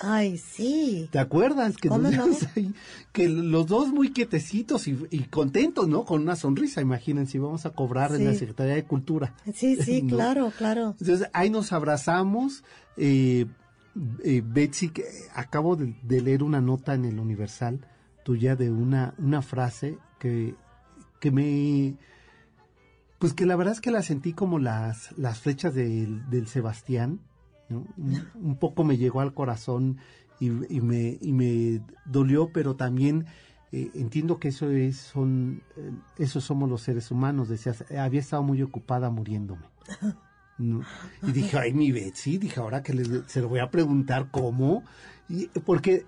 Ay, 0.00 0.38
sí. 0.38 1.08
¿Te 1.12 1.18
acuerdas? 1.18 1.76
Que, 1.76 1.88
¿Cómo 1.90 2.02
nos 2.02 2.12
no? 2.16 2.24
vimos 2.24 2.46
ahí? 2.56 2.74
que 3.12 3.28
los 3.28 3.66
dos 3.66 3.88
muy 3.88 4.12
quietecitos 4.12 4.88
y, 4.88 4.98
y 5.10 5.24
contentos, 5.24 5.88
¿no? 5.88 6.04
Con 6.04 6.22
una 6.22 6.36
sonrisa, 6.36 6.80
imagínense, 6.80 7.36
íbamos 7.36 7.66
a 7.66 7.70
cobrar 7.70 8.14
en 8.14 8.24
la. 8.24 8.34
Secretaría 8.34 8.74
de 8.74 8.84
Cultura. 8.84 9.34
Sí, 9.54 9.76
sí, 9.76 10.02
¿No? 10.04 10.16
claro, 10.16 10.52
claro. 10.56 10.96
Entonces 10.98 11.28
ahí 11.32 11.50
nos 11.50 11.72
abrazamos. 11.72 12.64
eh, 12.96 13.46
eh, 14.24 14.42
Betsy, 14.44 14.88
que 14.90 15.04
acabo 15.34 15.74
de, 15.76 15.94
de 16.02 16.20
leer 16.22 16.42
una 16.44 16.60
nota 16.60 16.94
en 16.94 17.04
el 17.04 17.18
Universal 17.18 17.80
tuya 18.24 18.54
de 18.54 18.70
una, 18.70 19.14
una 19.18 19.42
frase 19.42 19.98
que, 20.18 20.54
que 21.18 21.30
me... 21.30 21.96
Pues 23.18 23.34
que 23.34 23.44
la 23.46 23.56
verdad 23.56 23.74
es 23.74 23.80
que 23.80 23.90
la 23.90 24.02
sentí 24.02 24.32
como 24.32 24.58
las, 24.58 25.12
las 25.18 25.40
flechas 25.40 25.74
del, 25.74 26.30
del 26.30 26.46
Sebastián. 26.46 27.20
Un, 27.70 28.56
poco 28.58 28.84
me 28.84 28.96
llegó 28.96 29.20
al 29.20 29.34
corazón 29.34 29.98
y, 30.40 30.50
me, 30.50 31.18
y 31.20 31.32
me 31.32 31.80
dolió, 32.06 32.50
pero 32.52 32.76
también 32.76 33.26
eh, 33.72 33.90
entiendo 33.94 34.40
que 34.40 34.48
eso 34.48 34.70
es, 34.70 34.96
son, 34.96 35.62
eh, 35.76 35.92
eso 36.18 36.40
somos 36.40 36.68
los 36.68 36.82
seres 36.82 37.10
humanos. 37.10 37.48
Decías, 37.48 37.84
"Eh, 37.88 37.98
había 37.98 38.20
estado 38.20 38.42
muy 38.42 38.62
ocupada 38.62 39.10
muriéndome. 39.10 39.66
Y 41.22 41.32
dije, 41.32 41.56
ay, 41.58 41.72
mi 41.72 41.90
Betsy, 41.90 42.36
dije, 42.36 42.60
ahora 42.60 42.82
que 42.82 42.92
se 43.26 43.40
lo 43.40 43.48
voy 43.48 43.60
a 43.60 43.70
preguntar 43.70 44.28
cómo. 44.30 44.84
Y, 45.26 45.46
porque 45.64 46.04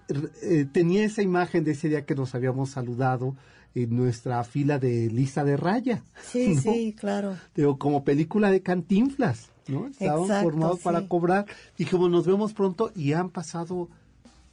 tenía 0.72 1.04
esa 1.04 1.22
imagen 1.22 1.64
de 1.64 1.70
ese 1.70 1.88
día 1.88 2.04
que 2.04 2.14
nos 2.14 2.34
habíamos 2.34 2.70
saludado 2.70 3.34
en 3.74 3.96
nuestra 3.96 4.44
fila 4.44 4.78
de 4.78 5.08
lista 5.10 5.44
de 5.44 5.56
raya. 5.56 6.02
Sí, 6.30 6.56
sí, 6.56 6.94
claro. 6.98 7.36
Digo, 7.54 7.78
como 7.78 8.04
película 8.04 8.50
de 8.50 8.62
cantinflas, 8.62 9.48
¿no? 9.68 9.86
Estaban 9.86 10.26
formados 10.42 10.80
para 10.80 11.06
cobrar. 11.08 11.46
Dijimos, 11.78 12.10
nos 12.10 12.26
vemos 12.26 12.52
pronto 12.52 12.92
y 12.94 13.12
han 13.12 13.30
pasado 13.30 13.88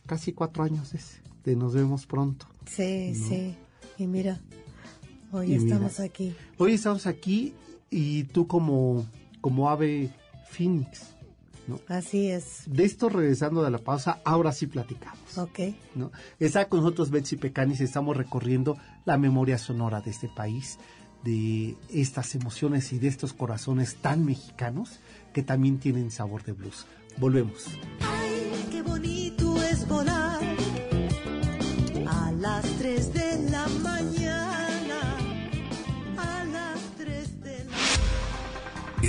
casi 0.06 0.34
cuatro 0.34 0.64
años 0.64 0.94
de 1.44 1.56
nos 1.56 1.74
vemos 1.74 2.06
pronto. 2.06 2.48
Sí, 2.66 3.16
sí. 3.16 3.56
Y 3.98 4.08
mira, 4.08 4.40
hoy 5.32 5.54
estamos 5.54 6.00
aquí. 6.00 6.36
Hoy 6.58 6.74
estamos 6.74 7.08
aquí 7.08 7.54
y 7.90 8.24
tú 8.26 8.48
como, 8.48 9.06
como 9.42 9.70
ave 9.70 10.10
Phoenix. 10.50 11.16
¿No? 11.70 11.80
Así 11.88 12.30
es. 12.30 12.64
De 12.66 12.84
esto 12.84 13.10
regresando 13.10 13.64
de 13.64 13.72
la 13.72 13.78
pausa, 13.78 14.20
ahora 14.26 14.52
sí 14.52 14.68
platicamos. 14.68 15.38
Ok. 15.38 15.60
¿no? 15.96 16.12
Está 16.40 16.68
con 16.68 16.82
nosotros 16.82 17.12
Betsy 17.12 17.38
Pecanis, 17.38 17.80
estamos 17.80 18.18
recorriendo 18.18 18.78
la 19.06 19.18
memoria 19.18 19.58
sonora 19.58 20.02
de 20.02 20.12
este 20.12 20.28
país, 20.28 20.80
de 21.24 21.78
estas 21.90 22.36
emociones 22.36 22.92
y 22.92 23.00
de 23.00 23.08
estos 23.08 23.34
corazones 23.34 23.96
tan 23.96 24.26
mexicanos 24.26 25.00
que 25.34 25.44
también 25.44 25.80
tienen 25.80 26.12
sabor 26.12 26.44
de 26.44 26.54
blues. 26.54 26.88
Volvemos. 27.18 27.66
Ay, 28.02 28.29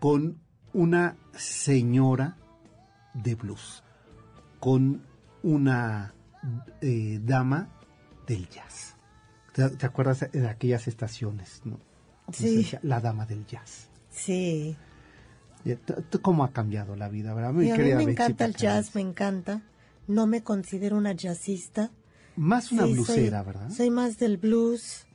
con 0.00 0.38
una 0.74 1.16
señora 1.32 2.36
de 3.14 3.36
blues, 3.36 3.82
con 4.60 5.00
una 5.42 6.12
eh, 6.82 7.20
dama 7.22 7.70
del 8.26 8.50
jazz. 8.50 8.93
¿Te, 9.54 9.86
acuerdas 9.86 10.26
de 10.32 10.48
aquellas 10.48 10.88
estaciones? 10.88 11.62
¿no? 11.64 11.78
Sí. 12.32 12.68
La 12.82 13.00
dama 13.00 13.24
del 13.24 13.46
jazz. 13.46 13.88
Sí. 14.10 14.76
¿Cómo 16.22 16.44
ha 16.44 16.52
cambiado 16.52 16.96
la 16.96 17.08
vida, 17.08 17.32
verdad? 17.34 17.50
a 17.50 17.52
mí 17.52 17.70
me 17.70 18.02
encanta 18.02 18.44
el 18.44 18.54
jazz, 18.54 18.94
me 18.94 19.00
encanta. 19.00 19.62
No 20.08 20.26
me 20.26 20.42
considero 20.42 20.96
una 20.96 21.12
jazzista. 21.12 21.90
Más 22.36 22.72
una 22.72 22.84
bluesera, 22.84 23.42
¿verdad? 23.42 23.70
Soy 23.70 23.90
más 23.90 24.18
del 24.18 24.38
blues, 24.38 25.06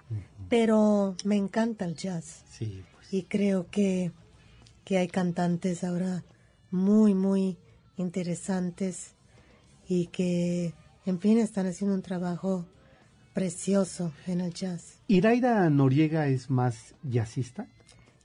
pero 0.48 1.16
me 1.26 1.36
encanta 1.36 1.86
el 1.86 1.96
jazz. 1.96 2.44
Sí. 2.50 2.84
Pues. 2.94 3.14
Y 3.14 3.24
creo 3.24 3.70
que, 3.70 4.14
que 4.86 4.98
hay 4.98 5.10
cantantes 5.10 5.84
ahora 5.84 6.24
muy, 6.72 7.14
muy 7.14 7.58
interesantes 7.98 9.16
y 9.88 10.08
que, 10.08 10.74
en 11.06 11.20
fin, 11.20 11.38
están 11.40 11.68
haciendo 11.68 11.94
un 11.94 12.02
trabajo 12.02 12.66
precioso 13.34 14.12
en 14.28 14.42
el 14.42 14.54
jazz. 14.54 15.00
¿Iraida 15.08 15.70
Noriega 15.70 16.28
es 16.28 16.50
más 16.50 16.96
jazzista? 17.04 17.68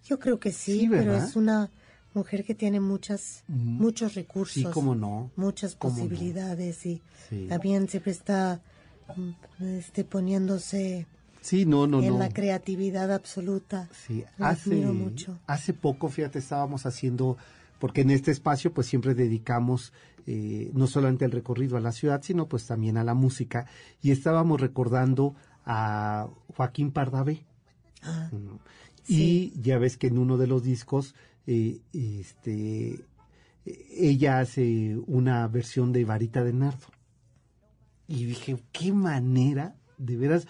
Yo 0.04 0.18
creo 0.18 0.38
que 0.38 0.52
sí, 0.52 0.86
pero 0.90 1.16
es 1.16 1.34
una 1.36 1.70
mujer 2.12 2.44
que 2.44 2.54
tiene 2.54 2.80
muchas 2.80 3.42
muchos 3.48 4.14
recursos. 4.14 4.54
Sí, 4.54 4.64
cómo 4.72 4.94
no. 4.94 5.30
Muchas 5.36 5.74
posibilidades 5.74 6.84
y 6.86 7.02
también 7.48 7.88
siempre 7.88 8.12
está 8.12 8.60
mm, 9.16 9.64
este, 9.78 10.04
poniéndose 10.04 11.06
Sí, 11.44 11.66
no, 11.66 11.86
no, 11.86 12.02
en 12.02 12.18
la 12.18 12.30
creatividad 12.30 13.12
absoluta. 13.12 13.90
Sí, 13.92 14.24
hace, 14.38 14.76
mucho. 14.76 15.38
hace 15.46 15.74
poco, 15.74 16.08
fíjate, 16.08 16.38
estábamos 16.38 16.86
haciendo, 16.86 17.36
porque 17.78 18.00
en 18.00 18.10
este 18.10 18.30
espacio 18.30 18.72
pues 18.72 18.86
siempre 18.86 19.14
dedicamos 19.14 19.92
eh, 20.26 20.70
no 20.74 20.86
solamente 20.86 21.24
el 21.24 21.30
recorrido 21.30 21.76
a 21.76 21.80
la 21.80 21.92
ciudad, 21.92 22.22
sino 22.22 22.48
pues 22.48 22.66
también 22.66 22.96
a 22.96 23.04
la 23.04 23.14
música, 23.14 23.66
y 24.02 24.10
estábamos 24.10 24.60
recordando 24.60 25.34
a 25.64 26.28
Joaquín 26.56 26.90
Pardavé. 26.90 27.44
Ah, 28.02 28.30
y 29.06 29.52
ya 29.60 29.78
ves 29.78 29.96
que 29.96 30.06
en 30.06 30.18
uno 30.18 30.38
de 30.38 30.46
los 30.46 30.62
discos, 30.62 31.14
eh, 31.46 31.80
este, 31.92 33.04
ella 33.64 34.40
hace 34.40 34.96
una 35.06 35.46
versión 35.48 35.92
de 35.92 36.04
Varita 36.04 36.42
de 36.44 36.52
Nardo. 36.52 36.86
Y 38.06 38.24
dije, 38.24 38.56
qué 38.72 38.92
manera 38.92 39.76
de 39.96 40.16
veras, 40.16 40.46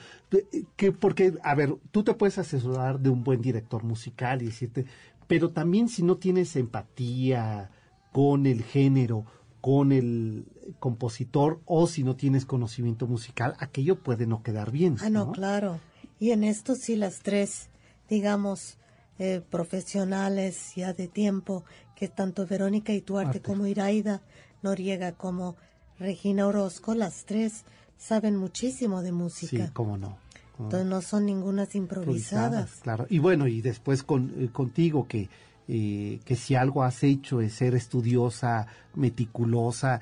que 0.77 0.93
porque, 0.93 1.35
a 1.43 1.55
ver, 1.55 1.77
tú 1.91 2.03
te 2.03 2.15
puedes 2.15 2.39
asesorar 2.39 3.01
de 3.01 3.11
un 3.11 3.23
buen 3.23 3.41
director 3.41 3.85
musical 3.85 4.43
y 4.43 4.47
decirte, 4.47 4.87
pero 5.27 5.51
también 5.51 5.89
si 5.89 6.03
no 6.03 6.17
tienes 6.17 6.57
empatía 6.57 7.71
con 8.13 8.47
el 8.47 8.63
género, 8.63 9.27
con 9.65 9.93
el 9.93 10.45
compositor 10.79 11.59
o 11.65 11.87
si 11.87 12.05
no 12.05 12.17
tienes 12.17 12.45
conocimiento 12.45 13.07
musical, 13.07 13.57
aquello 13.59 13.99
puede 13.99 14.27
no 14.27 14.43
quedar 14.43 14.71
bien. 14.71 14.99
Ah, 15.01 15.09
no, 15.09 15.33
claro. 15.33 15.81
Y 16.21 16.33
en 16.33 16.45
esto 16.45 16.75
sí 16.75 16.97
las 16.97 17.21
tres, 17.21 17.71
digamos, 18.11 18.77
eh, 19.19 19.41
profesionales 19.49 20.75
ya 20.77 20.93
de 20.93 21.09
tiempo, 21.09 21.65
que 21.97 22.09
tanto 22.09 22.47
Verónica 22.47 22.93
y 22.93 23.01
Tuarte 23.01 23.41
como 23.41 23.67
Iraida 23.67 24.21
Noriega 24.63 25.13
como 25.13 25.57
Regina 25.99 26.47
Orozco, 26.47 26.95
las 26.95 27.25
tres 27.25 27.65
saben 27.97 28.37
muchísimo 28.37 29.01
de 29.01 29.13
música. 29.13 29.69
Sí, 29.69 29.73
cómo 29.73 29.97
no. 29.97 30.19
Entonces 30.59 30.87
no 30.87 31.01
son 31.01 31.25
ningunas 31.25 31.75
improvisadas. 31.75 32.81
Claro, 32.83 33.07
y 33.09 33.19
bueno, 33.19 33.47
y 33.47 33.63
después 33.63 34.03
con, 34.03 34.31
eh, 34.37 34.51
contigo 34.53 35.09
que, 35.09 35.31
eh, 35.67 36.21
que 36.25 36.37
si 36.37 36.55
algo 36.55 36.83
has 36.83 37.03
hecho 37.03 37.41
es 37.41 37.55
ser 37.55 37.75
estudiosa, 37.75 38.67
meticulosa. 38.95 40.01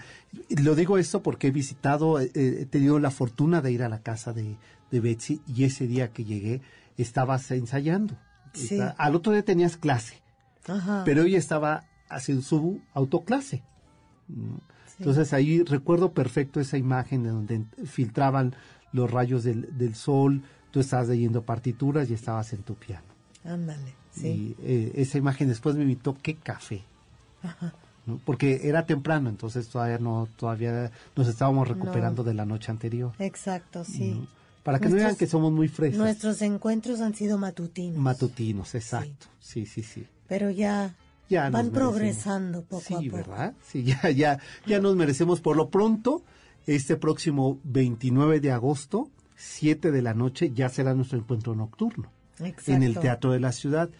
Lo 0.62 0.74
digo 0.74 0.98
esto 0.98 1.22
porque 1.22 1.48
he 1.48 1.50
visitado, 1.50 2.20
eh, 2.20 2.30
he 2.34 2.66
tenido 2.66 2.98
la 2.98 3.10
fortuna 3.10 3.60
de 3.60 3.72
ir 3.72 3.82
a 3.82 3.88
la 3.88 4.00
casa 4.00 4.32
de, 4.32 4.56
de 4.90 5.00
Betsy 5.00 5.40
y 5.46 5.64
ese 5.64 5.86
día 5.86 6.12
que 6.12 6.24
llegué 6.24 6.62
estabas 6.96 7.50
ensayando. 7.50 8.16
Sí. 8.54 8.78
al 8.98 9.14
otro 9.16 9.32
día 9.32 9.42
tenías 9.42 9.78
clase, 9.78 10.20
Ajá. 10.68 11.04
pero 11.06 11.22
ella 11.22 11.38
estaba 11.38 11.84
haciendo 12.10 12.42
su 12.42 12.82
autoclase. 12.92 13.62
Entonces 14.98 15.32
ahí 15.32 15.62
recuerdo 15.62 16.12
perfecto 16.12 16.60
esa 16.60 16.76
imagen 16.76 17.22
de 17.22 17.30
donde 17.30 17.64
filtraban 17.86 18.54
los 18.92 19.10
rayos 19.10 19.42
del, 19.42 19.76
del 19.78 19.94
sol, 19.94 20.42
tú 20.70 20.80
estabas 20.80 21.08
leyendo 21.08 21.44
partituras 21.44 22.10
y 22.10 22.14
estabas 22.14 22.52
en 22.52 22.62
tu 22.62 22.74
piano. 22.74 23.06
Ándale, 23.42 23.94
sí. 24.12 24.28
Y 24.28 24.56
eh, 24.62 24.92
esa 24.96 25.18
imagen 25.18 25.48
después 25.48 25.74
me 25.76 25.82
invitó, 25.82 26.16
¿qué 26.22 26.34
café? 26.36 26.82
Ajá. 27.42 27.74
¿no? 28.06 28.20
Porque 28.24 28.60
era 28.64 28.84
temprano, 28.86 29.28
entonces 29.28 29.68
todavía 29.68 29.98
no, 29.98 30.28
todavía 30.36 30.90
nos 31.16 31.28
estábamos 31.28 31.68
recuperando 31.68 32.22
No. 32.22 32.28
de 32.28 32.34
la 32.34 32.44
noche 32.44 32.70
anterior. 32.70 33.12
Exacto, 33.18 33.84
sí. 33.84 34.12
¿no? 34.20 34.26
Para 34.62 34.78
que 34.78 34.88
no 34.88 34.94
digan 34.96 35.16
que 35.16 35.26
somos 35.26 35.52
muy 35.52 35.66
frescos. 35.68 35.98
Nuestros 35.98 36.40
encuentros 36.42 37.00
han 37.00 37.14
sido 37.14 37.36
matutinos. 37.38 37.98
Matutinos, 37.98 38.74
exacto. 38.76 39.26
Sí, 39.40 39.66
sí, 39.66 39.82
sí. 39.82 40.06
pero 40.28 40.50
ya, 40.50 40.94
Ya 41.28 41.50
van 41.50 41.70
progresando 41.70 42.62
poco 42.62 42.82
sí, 42.86 42.94
a 42.94 42.98
poco. 42.98 43.16
¿verdad? 43.16 43.54
Sí, 43.66 43.82
ya, 43.82 44.10
ya, 44.10 44.38
ya 44.66 44.80
nos 44.80 44.94
merecemos 44.96 45.40
por 45.40 45.56
lo 45.56 45.68
pronto. 45.68 46.22
Este 46.64 46.96
próximo 46.96 47.58
29 47.64 48.38
de 48.38 48.52
agosto, 48.52 49.10
7 49.36 49.90
de 49.90 50.00
la 50.02 50.14
noche, 50.14 50.52
ya 50.54 50.68
será 50.68 50.94
nuestro 50.94 51.18
encuentro 51.18 51.56
nocturno 51.56 52.08
Exacto. 52.40 52.72
en 52.72 52.82
el 52.82 52.98
Teatro 52.98 53.32
de 53.32 53.40
la 53.40 53.52
Ciudad. 53.52 53.90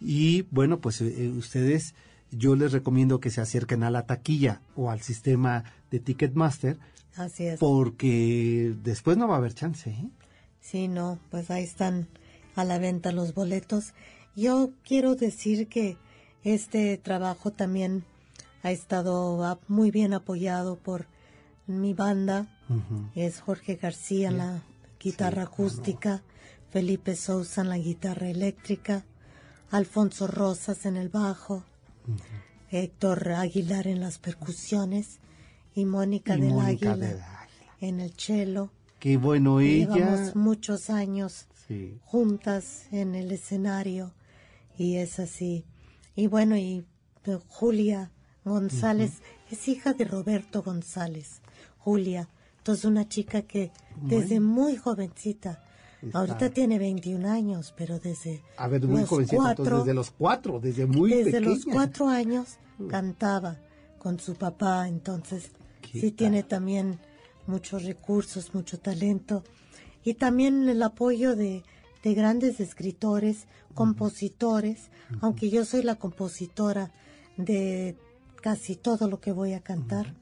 Y 0.00 0.42
bueno, 0.50 0.80
pues 0.80 1.00
eh, 1.00 1.24
eh, 1.24 1.28
ustedes, 1.28 1.94
yo 2.30 2.56
les 2.56 2.72
recomiendo 2.72 3.20
que 3.20 3.30
se 3.30 3.40
acerquen 3.40 3.82
a 3.82 3.90
la 3.90 4.06
taquilla 4.06 4.60
o 4.74 4.90
al 4.90 5.00
sistema 5.00 5.64
de 5.90 6.00
Ticketmaster, 6.00 6.78
Así 7.16 7.46
es. 7.46 7.60
porque 7.60 8.74
después 8.82 9.16
no 9.16 9.28
va 9.28 9.34
a 9.34 9.38
haber 9.38 9.54
chance. 9.54 9.90
¿eh? 9.90 10.08
Sí, 10.60 10.88
no, 10.88 11.18
pues 11.30 11.50
ahí 11.50 11.64
están 11.64 12.08
a 12.56 12.64
la 12.64 12.78
venta 12.78 13.12
los 13.12 13.34
boletos. 13.34 13.92
Yo 14.34 14.70
quiero 14.82 15.14
decir 15.14 15.68
que 15.68 15.96
este 16.44 16.96
trabajo 16.98 17.52
también 17.52 18.04
ha 18.62 18.70
estado 18.70 19.60
muy 19.68 19.90
bien 19.90 20.14
apoyado 20.14 20.76
por 20.76 21.06
mi 21.66 21.94
banda. 21.94 22.46
Es 23.14 23.40
Jorge 23.40 23.76
García 23.76 24.30
la 24.30 24.62
guitarra 24.98 25.42
acústica, 25.42 26.22
Felipe 26.72 27.14
Sousa 27.16 27.60
en 27.60 27.68
la 27.68 27.78
guitarra 27.78 28.28
eléctrica, 28.28 29.04
Alfonso 29.70 30.26
Rosas 30.26 30.86
en 30.86 30.96
el 30.96 31.08
bajo, 31.08 31.64
Héctor 32.70 33.32
Aguilar 33.32 33.86
en 33.86 34.00
las 34.00 34.18
percusiones 34.18 35.18
y 35.74 35.84
Mónica 35.84 36.36
Y 36.36 36.40
del 36.42 36.50
Mónica 36.54 36.92
Águila 36.92 37.06
del 37.06 37.20
Águila. 37.20 37.48
en 37.80 38.00
el 38.00 38.12
cello. 38.16 38.70
Qué 38.98 39.16
bueno 39.16 39.60
ella. 39.60 39.94
Llevamos 39.94 40.36
muchos 40.36 40.88
años 40.90 41.46
Sí. 41.68 41.98
juntas 42.04 42.86
en 42.90 43.14
el 43.14 43.30
escenario 43.32 44.12
y 44.78 44.96
es 44.96 45.18
así. 45.20 45.64
Y 46.16 46.26
bueno, 46.26 46.56
y 46.56 46.84
de 47.24 47.36
Julia 47.48 48.10
González, 48.44 49.22
es 49.50 49.68
hija 49.68 49.92
de 49.92 50.04
Roberto 50.04 50.62
González, 50.62 51.40
Julia. 51.78 52.28
Entonces 52.58 52.84
una 52.84 53.08
chica 53.08 53.42
que 53.42 53.70
desde 54.02 54.40
muy 54.40 54.76
jovencita, 54.76 55.62
ahorita 56.12 56.50
tiene 56.50 56.78
21 56.78 57.24
años, 57.26 57.72
pero 57.76 57.98
desde 57.98 58.42
A 58.56 58.68
ver, 58.68 58.86
muy 58.86 59.00
los 59.00 59.08
entonces, 59.08 59.36
cuatro, 59.36 59.78
desde 59.78 59.94
los 59.94 60.10
cuatro, 60.10 60.60
desde 60.60 60.86
muy 60.86 61.10
desde 61.10 61.24
pequeña. 61.32 61.48
los 61.48 61.64
cuatro 61.64 62.08
años 62.08 62.58
cantaba 62.88 63.58
con 63.98 64.18
su 64.18 64.34
papá, 64.34 64.88
entonces 64.88 65.50
¿Qué 65.80 66.00
sí 66.00 66.10
tal? 66.10 66.16
tiene 66.16 66.42
también 66.42 66.98
muchos 67.46 67.84
recursos, 67.84 68.54
mucho 68.54 68.78
talento 68.80 69.44
y 70.04 70.14
también 70.14 70.68
el 70.68 70.82
apoyo 70.82 71.36
de, 71.36 71.62
de 72.02 72.14
grandes 72.14 72.58
escritores, 72.60 73.46
compositores, 73.74 74.90
aunque 75.20 75.50
yo 75.50 75.64
soy 75.64 75.82
la 75.82 75.94
compositora 75.96 76.90
de 77.36 77.96
casi 78.40 78.74
todo 78.76 79.08
lo 79.08 79.20
que 79.20 79.30
voy 79.32 79.52
a 79.52 79.60
cantar. 79.60 80.14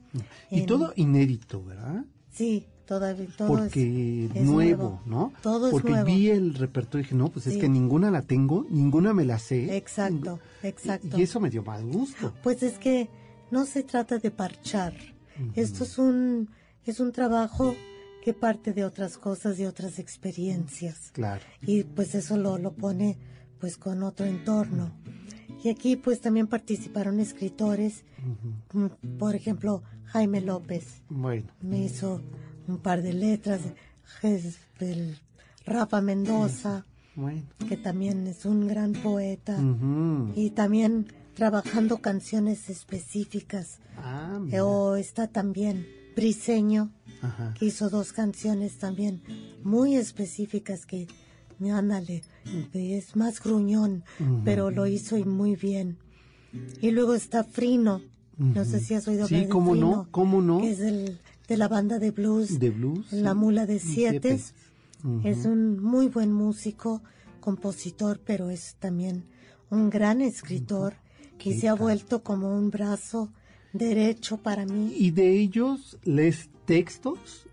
Y 0.51 0.61
En- 0.61 0.67
todo 0.67 0.93
inédito, 0.97 1.65
¿verdad? 1.65 2.05
Sí, 2.33 2.67
todavía 2.91 3.29
todo 3.39 3.47
Porque 3.47 4.29
es 4.35 4.43
nuevo, 4.43 5.01
¿no? 5.07 5.33
Todo 5.45 5.69
es 5.69 5.71
Porque 5.71 5.91
nuevo. 5.91 6.07
vi 6.07 6.29
el 6.29 6.55
repertorio 6.55 7.03
y 7.03 7.05
dije, 7.05 7.15
no, 7.15 7.29
pues 7.29 7.47
es 7.47 7.57
que 7.57 7.69
ninguna 7.69 8.11
la 8.11 8.23
tengo, 8.23 8.67
ninguna 8.69 9.15
me 9.15 9.25
la 9.25 9.39
sé. 9.39 9.77
Exacto, 9.77 10.41
exacto. 10.65 11.17
Y, 11.17 11.21
y 11.21 11.23
eso 11.23 11.39
me 11.39 11.51
dio 11.51 11.63
mal 11.63 11.85
gusto. 11.87 12.35
Pues 12.43 12.65
es 12.65 12.81
que 12.81 13.09
no 13.53 13.65
se 13.65 13.85
trata 13.85 14.19
de 14.19 14.33
parchar. 14.33 14.93
Esto 15.55 15.85
es 15.85 15.99
un 15.99 16.49
es 16.85 16.99
un 16.99 17.13
trabajo 17.13 17.77
que 18.25 18.35
parte 18.35 18.73
de 18.73 18.85
otras 18.85 19.19
cosas 19.19 19.61
y 19.61 19.67
otras 19.67 20.01
experiencias. 20.01 21.13
Claro. 21.13 21.43
Y 21.63 21.85
pues 21.85 22.17
eso 22.17 22.37
lo, 22.39 22.59
lo 22.59 22.73
pone 22.73 23.17
pues 23.61 23.77
con 23.77 24.03
otro 24.03 24.27
entorno. 24.27 24.91
Y 25.63 25.69
aquí 25.69 25.95
pues 25.95 26.21
también 26.21 26.49
participaron 26.49 27.21
escritores, 27.21 28.03
por 29.17 29.37
ejemplo, 29.37 29.85
Jaime 30.07 30.41
López 30.41 31.03
Bueno, 31.09 31.53
me 31.61 31.85
hizo 31.85 32.21
un 32.69 32.79
par 32.79 33.03
de 33.03 33.13
letras, 33.13 33.61
el 34.81 35.19
Rafa 35.67 36.01
Mendoza, 36.01 36.87
bueno. 37.15 37.43
que 37.69 37.77
también 37.77 38.27
es 38.27 38.45
un 38.45 38.67
gran 38.69 38.93
poeta 38.93 39.59
y 40.35 40.51
también 40.51 41.07
trabajando 41.35 41.99
canciones 41.99 42.69
específicas. 42.71 43.79
Ah. 43.97 44.41
O 44.63 44.97
está 44.97 45.27
también 45.29 45.87
Briseño, 46.17 46.91
Ajá. 47.23 47.55
que 47.59 47.67
hizo 47.67 47.89
dos 47.91 48.13
canciones 48.13 48.79
también 48.79 49.23
muy 49.63 49.97
específicas 49.97 50.87
que, 50.87 51.07
ándale, 51.73 52.23
es 52.73 53.17
más 53.17 53.41
gruñón, 53.43 54.05
pero 54.45 54.71
lo 54.71 54.87
hizo 54.87 55.17
y 55.17 55.25
muy 55.25 55.57
bien. 55.57 55.99
Y 56.81 56.91
luego 56.91 57.15
está 57.15 57.45
Frino, 57.45 58.01
no 58.37 58.65
sé 58.65 58.81
si 58.81 58.95
has 58.95 59.07
oído 59.07 59.27
Sí, 59.29 59.35
hablar 59.35 59.47
de 59.49 59.53
cómo 59.53 59.75
no, 59.77 60.09
cómo 60.11 60.43
no. 60.43 60.61
que 60.61 60.71
es 60.73 60.79
del- 60.79 61.19
de 61.51 61.57
la 61.57 61.67
banda 61.67 61.99
de 61.99 62.13
blues, 62.13 62.61
De 62.61 62.71
blues. 62.71 63.13
La. 63.13 63.35
Mula 63.35 63.67
de 63.67 63.81
Siete. 63.81 64.41
Es 65.25 65.45
un 65.45 65.83
muy 65.83 66.07
buen 66.07 66.33
músico, 66.33 67.03
compositor, 67.41 68.21
pero 68.25 68.51
es 68.51 68.77
también 68.79 69.25
un 69.69 69.91
gran 69.91 70.21
escritor 70.21 70.95
y 70.95 71.39
¿Qué 71.39 71.59
se 71.59 71.69
ha 71.69 71.75
vuelto 71.75 72.23
como 72.23 72.55
un 72.55 72.71
brazo 72.71 73.33
derecho 73.73 74.37
para 74.37 74.65
mí. 74.65 74.95
¿Y 74.97 75.11
de 75.11 75.41
ellos 75.41 75.99
lees 76.05 76.51
textos 76.67 77.47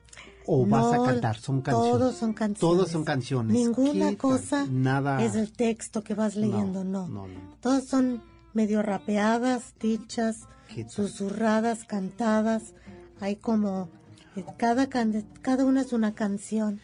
o 0.46 0.68
vas 0.68 0.94
a 0.94 1.04
cantar? 1.04 1.40
Son 1.40 1.62
canciones. 1.62 1.92
Todos 1.92 2.16
son 2.18 2.34
canciones. 2.34 2.60
Todos 2.60 2.92
son 2.92 3.04
canciones. 3.04 3.54
Ninguna 3.54 4.16
cosa 4.16 4.68
Nada. 4.70 5.24
es 5.24 5.34
el 5.36 5.54
texto 5.54 6.04
que 6.04 6.14
vas 6.14 6.36
leyendo, 6.36 6.84
no. 6.84 7.08
no, 7.08 7.28
no. 7.28 7.58
Todas 7.62 7.86
son 7.86 8.22
medio 8.54 8.84
rapeadas, 8.84 9.74
dichas, 9.80 10.42
susurradas, 10.88 11.86
cantadas. 11.86 12.74
Hay 13.20 13.36
como 13.38 13.90
eh, 14.36 14.44
cada 14.58 14.88
can- 14.88 15.26
cada 15.42 15.66
una 15.66 15.82
es 15.82 15.94
una 15.94 16.14
canción. 16.14 16.80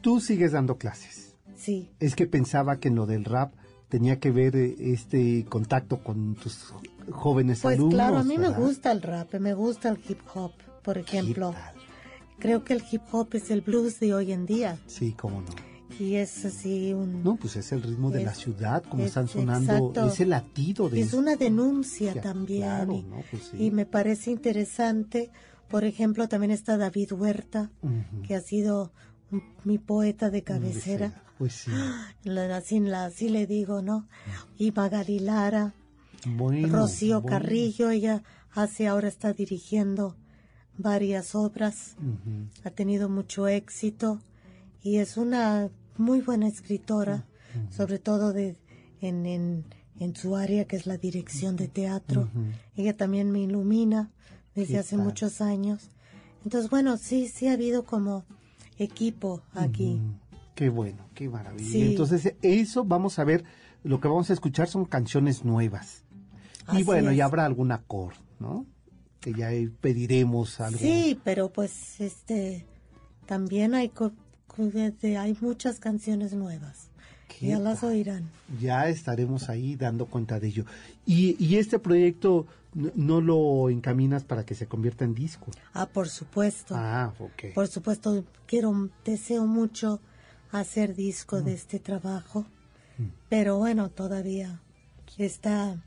Tú 0.00 0.20
sigues 0.20 0.52
dando 0.52 0.76
clases. 0.78 1.34
Sí. 1.56 1.90
Es 2.00 2.14
que 2.14 2.26
pensaba 2.26 2.78
que 2.78 2.88
en 2.88 2.96
lo 2.96 3.06
del 3.06 3.24
rap 3.24 3.54
tenía 3.88 4.18
que 4.18 4.30
ver 4.30 4.56
eh, 4.56 4.74
este 4.78 5.44
contacto 5.48 6.02
con 6.02 6.34
tus 6.34 6.72
jóvenes 7.10 7.60
Pues 7.62 7.76
alumnos. 7.76 7.94
claro, 7.94 8.18
a 8.18 8.24
mí 8.24 8.36
me 8.36 8.48
¿verdad? 8.48 8.58
gusta 8.60 8.92
el 8.92 9.02
rap, 9.02 9.34
me 9.34 9.54
gusta 9.54 9.88
el 9.90 9.98
hip 10.08 10.18
hop, 10.34 10.52
por 10.82 10.98
ejemplo. 10.98 11.54
Creo 12.38 12.64
que 12.64 12.74
el 12.74 12.82
hip 12.90 13.02
hop 13.12 13.28
es 13.32 13.50
el 13.50 13.60
blues 13.60 14.00
de 14.00 14.12
hoy 14.12 14.32
en 14.32 14.44
día 14.44 14.76
Sí, 14.86 15.12
cómo 15.12 15.40
no. 15.40 15.46
y 16.04 16.16
es 16.16 16.44
así 16.44 16.92
un 16.92 17.22
No, 17.22 17.36
pues 17.36 17.54
es 17.56 17.70
el 17.70 17.82
ritmo 17.82 18.10
de 18.10 18.24
la 18.24 18.32
Es- 18.32 18.38
ciudad, 18.38 18.82
como 18.82 19.02
es- 19.04 19.08
están 19.10 19.28
sonando, 19.28 19.72
exacto. 19.72 20.06
ese 20.08 20.26
latido 20.26 20.88
de... 20.90 21.00
es 21.00 21.14
una 21.14 21.36
denuncia 21.36 22.20
también 22.20 22.62
claro, 22.62 22.92
y, 22.94 23.02
¿no? 23.04 23.22
Pues 23.30 23.44
sí. 23.52 23.64
y 23.66 23.70
me 23.70 23.86
parece 23.86 24.32
interesante. 24.32 25.30
Por 25.68 25.84
ejemplo, 25.84 26.28
también 26.28 26.50
está 26.50 26.76
David 26.76 27.12
Huerta, 27.12 27.70
que 28.26 28.34
ha 28.34 28.40
sido 28.40 28.92
mi 29.64 29.78
poeta 29.78 30.30
de 30.30 30.42
cabecera. 30.42 31.22
Pues 31.38 31.52
sí. 31.64 31.70
La- 32.24 32.56
así, 32.56 32.80
la- 32.80 33.06
así 33.06 33.28
le 33.28 33.46
digo, 33.46 33.82
¿no? 33.82 34.06
Y 34.56 34.70
Magali 34.72 35.18
Lara, 35.18 35.74
Bueno, 36.26 36.68
Rocío 36.68 37.20
bueno. 37.22 37.38
Carrillo, 37.38 37.90
ella 37.90 38.22
hace 38.52 38.86
ahora 38.86 39.08
está 39.08 39.32
dirigiendo 39.32 40.16
varias 40.78 41.34
obras, 41.34 41.96
ha 42.64 42.70
tenido 42.70 43.08
mucho 43.08 43.46
éxito 43.48 44.20
y 44.82 44.96
es 44.98 45.16
una 45.16 45.70
muy 45.96 46.20
buena 46.20 46.48
escritora, 46.48 47.24
sobre 47.70 47.98
todo 47.98 48.32
de 48.32 48.56
en, 49.00 49.26
en, 49.26 49.64
en 50.00 50.16
su 50.16 50.34
área 50.36 50.64
que 50.66 50.76
es 50.76 50.86
la 50.86 50.96
dirección 50.98 51.56
de 51.56 51.68
teatro. 51.68 52.28
Ella 52.76 52.96
también 52.96 53.30
me 53.30 53.40
ilumina 53.40 54.10
desde 54.54 54.74
¿Qué 54.74 54.78
hace 54.78 54.96
muchos 54.96 55.40
años. 55.40 55.90
Entonces, 56.44 56.70
bueno, 56.70 56.96
sí, 56.96 57.28
sí 57.28 57.48
ha 57.48 57.52
habido 57.52 57.84
como 57.84 58.24
equipo 58.78 59.42
aquí. 59.54 59.94
Mm, 59.94 60.18
Qué 60.54 60.68
bueno, 60.68 61.08
qué 61.14 61.28
maravilla. 61.28 61.70
Sí. 61.70 61.82
Entonces, 61.82 62.34
eso 62.42 62.84
vamos 62.84 63.18
a 63.18 63.24
ver, 63.24 63.44
lo 63.82 64.00
que 64.00 64.08
vamos 64.08 64.30
a 64.30 64.32
escuchar 64.32 64.68
son 64.68 64.84
canciones 64.84 65.44
nuevas. 65.44 66.04
y 66.72 66.82
bueno, 66.84 67.10
es. 67.10 67.16
ya 67.16 67.24
habrá 67.24 67.44
algún 67.44 67.72
acorde, 67.72 68.16
¿no? 68.38 68.66
Que 69.20 69.32
ya 69.32 69.50
pediremos 69.80 70.60
algo. 70.60 70.78
Sí, 70.78 71.18
pero 71.24 71.50
pues 71.50 72.00
este 72.00 72.66
también 73.26 73.74
hay 73.74 73.90
hay 75.18 75.36
muchas 75.40 75.80
canciones 75.80 76.34
nuevas. 76.34 76.90
¿Qué 77.38 77.48
Ya 77.48 77.58
las 77.58 77.82
oirán. 77.82 78.30
Ya 78.60 78.88
estaremos 78.88 79.48
ahí 79.48 79.76
dando 79.76 80.06
cuenta 80.06 80.38
de 80.40 80.48
ello. 80.48 80.64
Y, 81.06 81.36
y 81.44 81.56
este 81.56 81.78
proyecto 81.78 82.46
no 82.74 83.20
lo 83.20 83.70
encaminas 83.70 84.24
para 84.24 84.44
que 84.44 84.54
se 84.54 84.66
convierta 84.66 85.04
en 85.04 85.14
disco. 85.14 85.46
Ah, 85.72 85.86
por 85.86 86.08
supuesto. 86.08 86.74
Ah, 86.76 87.12
ok. 87.18 87.54
Por 87.54 87.68
supuesto, 87.68 88.24
quiero 88.46 88.90
deseo 89.04 89.46
mucho 89.46 90.00
hacer 90.52 90.94
disco 90.94 91.40
Mm. 91.40 91.44
de 91.44 91.54
este 91.54 91.78
trabajo. 91.78 92.46
Pero 93.28 93.58
bueno, 93.58 93.88
todavía 93.90 94.60
está 95.18 95.82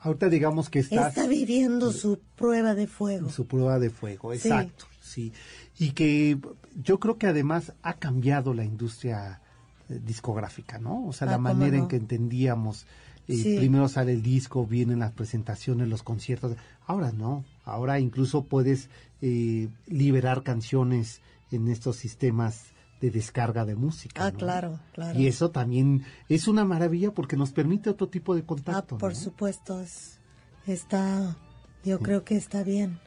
Ahorita 0.00 0.28
digamos 0.28 0.68
que 0.70 0.80
estás 0.80 1.08
está 1.16 1.26
viviendo 1.26 1.90
su 1.90 2.20
prueba 2.36 2.74
de 2.74 2.86
fuego. 2.86 3.30
su 3.30 3.46
prueba 3.46 3.78
de 3.78 3.88
fuego, 3.90 4.32
exacto, 4.34 4.84
sí. 5.00 5.32
Y 5.78 5.92
que 5.92 6.38
yo 6.82 7.00
creo 7.00 7.16
que 7.16 7.26
además 7.26 7.72
ha 7.82 7.94
cambiado 7.94 8.52
la 8.54 8.64
industria 8.64 9.40
discográfica, 9.88 10.78
¿no? 10.78 11.06
O 11.06 11.12
sea, 11.12 11.28
Ah, 11.28 11.30
la 11.32 11.36
cómo 11.36 11.48
manera 11.54 11.76
en 11.78 11.88
que 11.88 11.96
entendíamos, 11.96 12.86
eh, 13.28 13.36
Sí. 13.36 13.56
primero 13.56 13.88
sale 13.88 14.12
el 14.12 14.22
disco, 14.22 14.66
vienen 14.66 14.98
las 15.00 15.12
presentaciones, 15.12 15.88
los 15.88 16.02
conciertos. 16.02 16.56
Ahora 16.86 17.12
no, 17.12 17.44
ahora 17.64 17.98
incluso 18.00 18.44
puedes 18.44 18.88
eh, 19.22 19.68
liberar 19.86 20.42
canciones 20.42 21.20
en 21.50 21.68
estos 21.68 21.96
sistemas 21.96 22.64
de 23.00 23.10
descarga 23.10 23.64
de 23.64 23.74
música. 23.74 24.26
Ah, 24.26 24.30
¿no? 24.30 24.38
claro, 24.38 24.80
claro. 24.92 25.18
Y 25.18 25.26
eso 25.26 25.50
también 25.50 26.04
es 26.28 26.46
una 26.48 26.64
maravilla 26.64 27.10
porque 27.12 27.36
nos 27.36 27.52
permite 27.52 27.88
otro 27.90 28.08
tipo 28.08 28.34
de 28.34 28.42
Ah, 28.42 28.46
contacto. 28.46 28.98
por 28.98 29.12
¿no? 29.14 29.18
supuesto, 29.18 29.80
es- 29.80 30.18
está, 30.66 31.36
yo 31.84 31.98
creo 32.00 32.24
que 32.24 32.36
está 32.36 32.62
bien. 32.62 32.98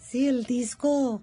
Sí, 0.00 0.26
el 0.28 0.44
disco, 0.44 1.22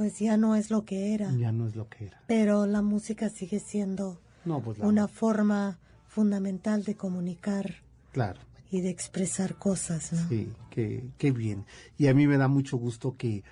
pues 0.00 0.18
ya 0.18 0.38
no 0.38 0.56
es 0.56 0.70
lo 0.70 0.86
que 0.86 1.12
era, 1.12 1.30
Ya 1.36 1.52
no 1.52 1.66
es 1.66 1.76
lo 1.76 1.86
que 1.90 2.06
era. 2.06 2.22
pero 2.26 2.64
la 2.64 2.80
música 2.80 3.28
sigue 3.28 3.60
siendo 3.60 4.18
No, 4.46 4.62
pues 4.62 4.78
una 4.78 5.08
forma 5.08 5.78
fundamental 6.08 6.84
de 6.84 6.94
comunicar 6.96 7.82
Claro. 8.10 8.40
y 8.70 8.80
de 8.80 8.88
expresar 8.88 9.56
cosas, 9.56 10.10
¿no? 10.14 10.26
Sí, 10.30 10.50
qué, 10.70 11.04
qué 11.18 11.32
bien. 11.32 11.66
Y 11.98 12.06
a 12.06 12.14
mí 12.14 12.26
me 12.26 12.38
da 12.38 12.48
mucho 12.48 12.78
gusto 12.78 13.14
que, 13.18 13.44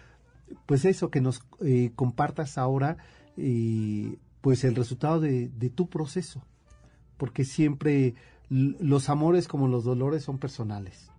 pues 0.64 0.86
eso, 0.86 1.11
que 1.11 1.20
nos 1.20 1.42
eh, 1.61 1.90
compartas 1.94 2.57
ahora, 2.57 2.96
eh, 3.36 4.16
pues 4.40 4.64
el 4.64 4.74
resultado 4.74 5.20
de, 5.20 5.49
de 5.51 5.68
tu 5.68 5.90
proceso. 5.90 6.42
Porque 7.18 7.44
siempre 7.44 8.14
los 8.49 9.11
amores 9.11 9.49
como 9.49 9.68
los 9.68 9.84
dolores 9.84 10.22
son 10.24 10.38
personales. 10.38 11.11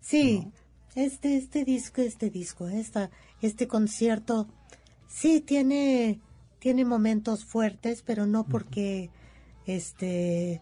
Sí, 0.00 0.50
este, 0.94 1.36
este 1.36 1.64
disco, 1.66 2.00
este 2.00 2.30
disco, 2.30 2.68
esta, 2.68 3.10
este 3.46 3.68
concierto, 3.68 4.48
sí 5.08 5.40
tiene, 5.40 6.20
tiene 6.58 6.84
momentos 6.84 7.44
fuertes, 7.44 8.02
pero 8.04 8.26
no 8.26 8.44
porque, 8.44 9.10
este, 9.66 10.60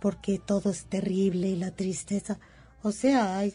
porque 0.00 0.38
todo 0.38 0.70
es 0.70 0.86
terrible 0.86 1.48
y 1.48 1.56
la 1.56 1.70
tristeza. 1.70 2.38
o 2.82 2.92
sea, 2.92 3.38
hay, 3.38 3.54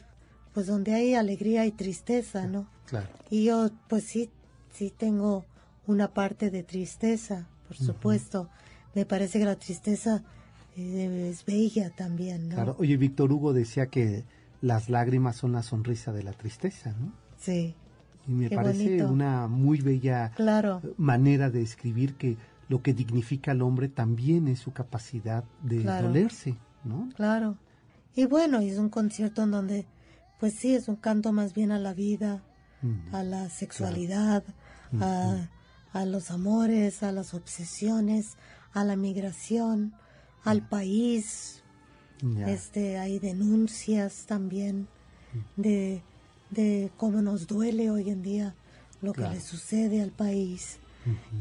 pues 0.54 0.68
donde 0.68 0.94
hay 0.94 1.14
alegría 1.14 1.66
y 1.66 1.72
tristeza, 1.72 2.48
¿no? 2.48 2.68
Claro. 2.86 3.10
Y 3.30 3.46
yo, 3.46 3.70
pues 3.88 4.04
sí, 4.06 4.30
sí 4.72 4.92
tengo 4.96 5.46
una 5.86 6.14
parte 6.14 6.50
de 6.50 6.64
tristeza, 6.64 7.48
por 7.68 7.78
supuesto. 7.78 8.50
Me 8.96 9.06
parece 9.06 9.40
que 9.40 9.46
la 9.46 9.58
tristeza 9.58 10.24
eh, 10.76 11.30
es 11.32 11.46
bella 11.46 11.90
también, 11.90 12.50
¿no? 12.50 12.56
Claro. 12.56 12.76
Oye, 12.80 12.98
Víctor 12.98 13.32
Hugo 13.32 13.54
decía 13.54 13.88
que 13.88 14.24
las 14.62 14.90
lágrimas 14.90 15.36
son 15.36 15.52
la 15.52 15.64
sonrisa 15.64 16.12
de 16.12 16.24
la 16.24 16.34
tristeza, 16.34 16.94
¿no? 17.00 17.12
Sí. 17.38 17.76
Y 18.28 18.32
me 18.34 18.50
Qué 18.50 18.56
parece 18.56 18.84
bonito. 18.98 19.10
una 19.12 19.48
muy 19.48 19.80
bella 19.82 20.32
Claro. 20.36 20.82
manera 20.98 21.50
de 21.50 21.62
escribir 21.62 22.16
que 22.16 22.38
lo 22.70 22.82
que 22.82 22.94
dignifica 22.94 23.52
al 23.52 23.62
hombre 23.62 23.88
también 23.88 24.48
es 24.48 24.60
su 24.60 24.74
capacidad 24.74 25.44
de 25.64 25.82
Claro. 25.82 26.08
dolerse, 26.08 26.56
¿no? 26.84 27.10
Claro. 27.16 27.58
Y 28.16 28.26
bueno, 28.26 28.60
es 28.60 28.78
un 28.78 28.90
concierto 28.90 29.44
en 29.44 29.52
donde, 29.52 29.86
pues 30.40 30.54
sí, 30.54 30.74
es 30.76 30.88
un 30.90 30.98
canto 30.98 31.32
más 31.32 31.54
bien 31.54 31.72
a 31.72 31.80
la 31.80 31.94
vida, 31.94 32.44
a 33.12 33.24
la 33.24 33.50
sexualidad, 33.50 34.44
a, 35.00 35.48
a 35.94 36.06
los 36.06 36.30
amores, 36.32 37.04
a 37.04 37.12
las 37.12 37.34
obsesiones, 37.34 38.36
a 38.74 38.84
la 38.84 38.96
migración, 38.96 39.94
al 40.44 40.68
país. 40.68 41.64
Este, 42.48 42.98
hay 42.98 43.20
denuncias 43.20 44.26
también 44.26 44.88
de, 45.56 46.02
de 46.50 46.90
cómo 46.98 47.22
nos 47.22 47.48
duele 47.48 47.90
hoy 47.92 48.10
en 48.10 48.22
día 48.22 48.56
lo 49.02 49.14
Claro. 49.14 49.32
que 49.32 49.36
le 49.38 49.42
sucede 49.42 50.02
al 50.02 50.12
país. 50.12 50.80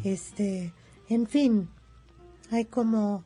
Este, 0.04 0.72
en 1.08 1.26
fin, 1.26 1.68
hay 2.50 2.66
como 2.66 3.24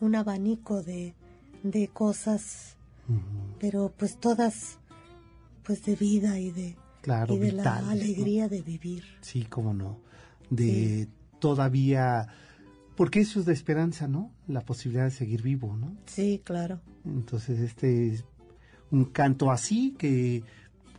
un 0.00 0.14
abanico 0.14 0.82
de, 0.82 1.14
de 1.62 1.88
cosas, 1.88 2.76
pero 3.60 3.92
pues 3.96 4.18
todas 4.18 4.78
pues 5.64 5.84
de 5.84 5.94
vida 5.96 6.38
y 6.40 6.50
de, 6.50 6.76
Claro, 7.02 7.34
y 7.34 7.38
de 7.38 7.50
vitales, 7.50 7.64
la 7.64 7.80
¿no? 7.82 7.90
alegría 7.90 8.48
de 8.48 8.62
vivir. 8.62 9.04
Sí, 9.20 9.44
cómo 9.44 9.74
no. 9.74 9.98
De 10.50 11.08
todavía, 11.38 12.28
porque 12.96 13.20
eso 13.20 13.40
es 13.40 13.46
de 13.46 13.52
esperanza, 13.52 14.06
¿no? 14.08 14.30
La 14.48 14.60
posibilidad 14.62 15.04
de 15.04 15.10
seguir 15.10 15.42
vivo, 15.42 15.76
¿no? 15.76 15.96
Sí, 16.06 16.40
claro. 16.44 16.80
Entonces 17.04 17.58
este 17.60 18.08
es 18.14 18.24
un 18.90 19.04
canto 19.06 19.50
así 19.50 19.94
que 19.98 20.42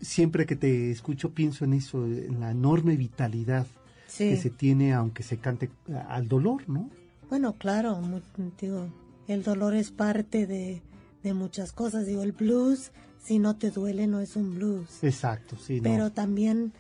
siempre 0.04 0.46
que 0.46 0.56
te 0.56 0.92
escucho 0.92 1.32
pienso 1.34 1.66
en 1.66 1.74
eso, 1.74 2.06
en 2.06 2.40
la 2.40 2.52
enorme 2.52 2.96
vitalidad 2.98 3.66
Sí. 4.08 4.30
que 4.30 4.38
se 4.38 4.50
tiene 4.52 4.94
aunque 4.94 5.24
se 5.24 5.38
cante 5.38 5.72
al 6.10 6.28
dolor, 6.28 6.70
¿no? 6.70 6.90
Bueno, 7.30 7.58
claro, 7.58 8.00
mu- 8.00 8.22
digo, 8.62 8.88
el 9.28 9.42
dolor 9.44 9.74
es 9.74 9.90
parte 9.90 10.46
de, 10.46 10.84
de 11.24 11.34
muchas 11.34 11.72
cosas. 11.72 12.06
Digo, 12.06 12.22
el 12.22 12.32
blues, 12.34 12.92
si 13.24 13.40
no 13.40 13.56
te 13.56 13.72
duele, 13.72 14.06
no 14.06 14.20
es 14.20 14.36
un 14.36 14.54
blues. 14.56 15.04
Exacto, 15.04 15.56
sí, 15.58 15.78
no. 15.78 15.84
Pero 15.90 16.12
también, 16.12 16.74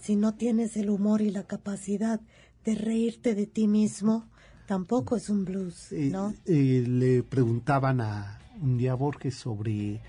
si 0.00 0.14
no 0.14 0.34
tienes 0.34 0.76
el 0.76 0.88
humor 0.90 1.20
y 1.20 1.30
la 1.30 1.42
capacidad 1.44 2.20
de 2.64 2.74
reírte 2.76 3.34
de 3.34 3.46
ti 3.46 3.66
mismo, 3.66 4.28
tampoco 4.66 5.16
es 5.16 5.28
un 5.30 5.44
blues, 5.44 5.90
Eh, 5.90 6.10
¿no? 6.12 6.32
eh, 6.46 6.84
le 6.86 7.24
preguntaban 7.24 8.00
a 8.00 8.38
un 8.60 8.78
día 8.78 8.94
Borges 8.94 9.34
sobre 9.34 10.00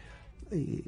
eh, 0.51 0.83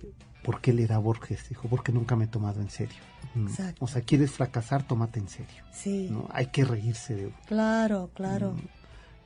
por 0.45 0.61
qué 0.61 0.71
él 0.71 0.79
era 0.79 0.97
Borges. 0.99 1.49
Dijo, 1.49 1.67
porque 1.67 1.91
nunca 1.91 2.15
me 2.15 2.25
he 2.25 2.27
tomado 2.27 2.61
en 2.61 2.69
serio. 2.69 2.95
Mm. 3.33 3.47
Exacto. 3.47 3.83
O 3.83 3.87
sea, 3.87 4.01
quieres 4.03 4.31
fracasar, 4.31 4.87
tómate 4.87 5.19
en 5.19 5.27
serio. 5.27 5.63
Sí, 5.73 6.07
¿no? 6.11 6.27
Hay 6.31 6.47
que 6.47 6.63
reírse 6.63 7.15
de 7.15 7.33
claro, 7.47 8.09
claro. 8.13 8.55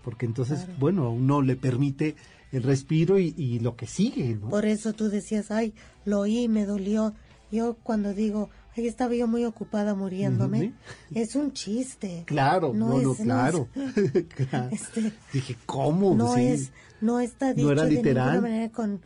porque 0.04 0.26
entonces, 0.26 0.60
Claro. 0.62 0.80
bueno, 0.80 1.04
a 1.06 1.10
uno 1.10 1.42
le 1.42 1.56
permite 1.56 2.16
el 2.52 2.64
respiro 2.64 3.20
y, 3.20 3.36
y 3.38 3.60
lo 3.60 3.76
que 3.76 3.86
sigue, 3.86 4.36
¿no? 4.36 4.50
Por 4.50 4.66
eso 4.66 4.94
tú 4.94 5.10
decías, 5.10 5.52
ay, 5.52 5.74
lo 6.06 6.22
oí, 6.22 6.48
me 6.48 6.66
dolió. 6.66 7.14
Yo 7.52 7.76
cuando 7.84 8.14
digo, 8.14 8.50
ay, 8.78 8.88
estaba 8.88 9.14
yo 9.14 9.28
muy 9.28 9.44
ocupada 9.46 9.94
muriéndome, 9.96 10.68
Ujú. 10.68 10.74
es 11.20 11.36
un 11.36 11.52
chiste. 11.54 12.24
Claro, 12.26 12.74
no, 12.74 13.00
no, 13.00 13.12
es- 13.14 13.20
claro. 13.20 13.68
es- 13.76 14.26
Claro. 14.48 14.70
Este, 14.72 15.12
Dije, 15.34 15.56
¿cómo? 15.66 16.16
no 16.16 16.34
Sí. 16.36 16.42
es, 16.48 16.72
no 17.02 17.20
está 17.20 17.50
No 17.50 17.54
dicho 17.56 17.72
era 17.74 17.84
de 17.84 17.92
literal. 17.92 18.32
ninguna 18.34 18.50
manera 18.50 18.72
con 18.72 19.02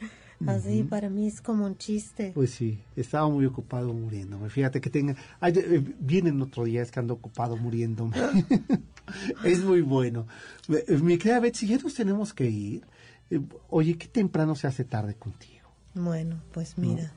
así, 0.47 0.83
para 0.83 1.09
mí 1.09 1.27
es 1.27 1.41
como 1.41 1.65
un 1.65 1.77
chiste. 1.77 2.31
Pues 2.33 2.51
sí, 2.51 2.79
estaba 2.95 3.27
muy 3.29 3.45
ocupado 3.45 3.93
muriéndome. 3.93 4.49
Fíjate 4.49 4.81
que 4.81 4.89
tenga... 4.89 5.15
Ay, 5.39 5.53
eh, 5.55 5.83
vienen 5.99 6.41
otro 6.41 6.63
día, 6.65 6.81
es 6.81 6.91
que 6.91 6.99
ando 6.99 7.13
ocupado 7.15 7.57
muriéndome. 7.57 8.15
es 9.43 9.63
muy 9.63 9.81
bueno. 9.81 10.27
Eh, 10.69 10.97
Mi 11.01 11.17
querida 11.17 11.39
Betsy, 11.39 11.67
ya 11.67 11.77
nos 11.77 11.93
tenemos 11.93 12.33
que 12.33 12.49
ir. 12.49 12.83
Eh, 13.29 13.39
Oye, 13.69 13.97
qué 13.97 14.07
temprano 14.07 14.55
se 14.55 14.67
hace 14.67 14.83
tarde 14.83 15.15
contigo. 15.15 15.69
Bueno, 15.95 16.41
pues 16.51 16.77
mira, 16.77 17.11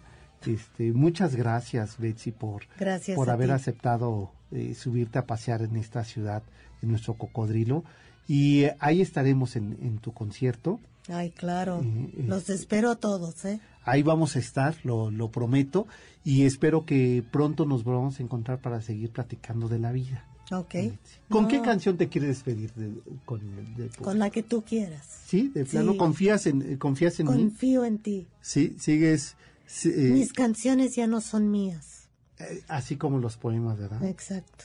Este, 0.47 0.93
muchas 0.93 1.35
gracias, 1.35 1.99
Betsy, 1.99 2.31
por, 2.33 2.65
Gracias 2.79 3.17
por 3.17 3.31
haber 3.31 3.49
ti. 3.49 3.53
aceptado 3.55 4.33
eh, 4.53 4.75
subirte 4.75 5.19
a 5.19 5.27
pasear 5.27 5.63
en 5.63 5.77
esta 5.77 6.05
ciudad, 6.05 6.43
en 6.83 6.91
nuestro 6.91 7.15
cocodrilo. 7.15 7.85
Y 8.29 8.65
eh, 8.65 8.77
ahí 8.81 9.01
estaremos 9.03 9.57
en, 9.57 9.77
en 9.81 9.99
tu 9.99 10.13
concierto. 10.13 10.81
ay, 11.09 11.31
claro, 11.31 11.81
Eh, 11.83 12.11
eh, 12.19 12.25
los 12.27 12.51
espero 12.51 12.91
a 12.91 12.97
todos, 12.97 13.45
¿eh? 13.45 13.61
Ahí 13.85 14.03
vamos 14.03 14.35
a 14.37 14.41
estar, 14.41 14.75
lo, 14.83 15.11
lo 15.11 15.31
prometo. 15.31 15.87
Y 16.25 16.45
espero 16.45 16.85
que 16.85 17.23
pronto 17.31 17.67
nos 17.67 17.85
volvamos 17.85 18.19
a 18.19 18.23
encontrar 18.25 18.61
para 18.61 18.81
seguir 18.83 19.11
platicando 19.11 19.69
de 19.69 19.79
la 19.79 19.93
vida. 19.93 20.25
Ok. 20.53 20.75
Betsy. 20.75 20.97
¿Con 21.29 21.43
No, 21.45 21.49
qué 21.49 21.61
canción 21.63 21.97
te 21.97 22.09
quieres 22.09 22.31
despedir? 22.31 22.73
de- 22.75 23.01
con, 23.25 23.41
de- 23.77 23.89
Con 24.03 24.19
la 24.19 24.31
que 24.31 24.43
tú 24.43 24.63
quieras. 24.63 25.07
¿Sí? 25.27 25.51
¿De 25.55 25.65
plano 25.65 25.93
Sí. 25.93 25.99
confías 25.99 26.47
en, 26.47 26.63
eh, 26.63 26.79
confías 26.79 27.19
en 27.21 27.27
mí? 27.27 27.33
Confío 27.33 27.85
en 27.85 27.99
ti. 27.99 28.27
Sí, 28.41 28.77
sigues... 28.79 29.37
sí, 29.67 29.89
eh, 29.95 30.11
Mis 30.13 30.33
canciones 30.33 30.95
ya 30.97 31.07
no 31.07 31.21
son 31.21 31.51
mías. 31.51 32.09
eh, 32.39 32.63
así 32.69 32.97
como 32.97 33.19
los 33.19 33.37
poemas, 33.37 33.79
¿verdad? 33.79 34.05
Exacto. 34.05 34.65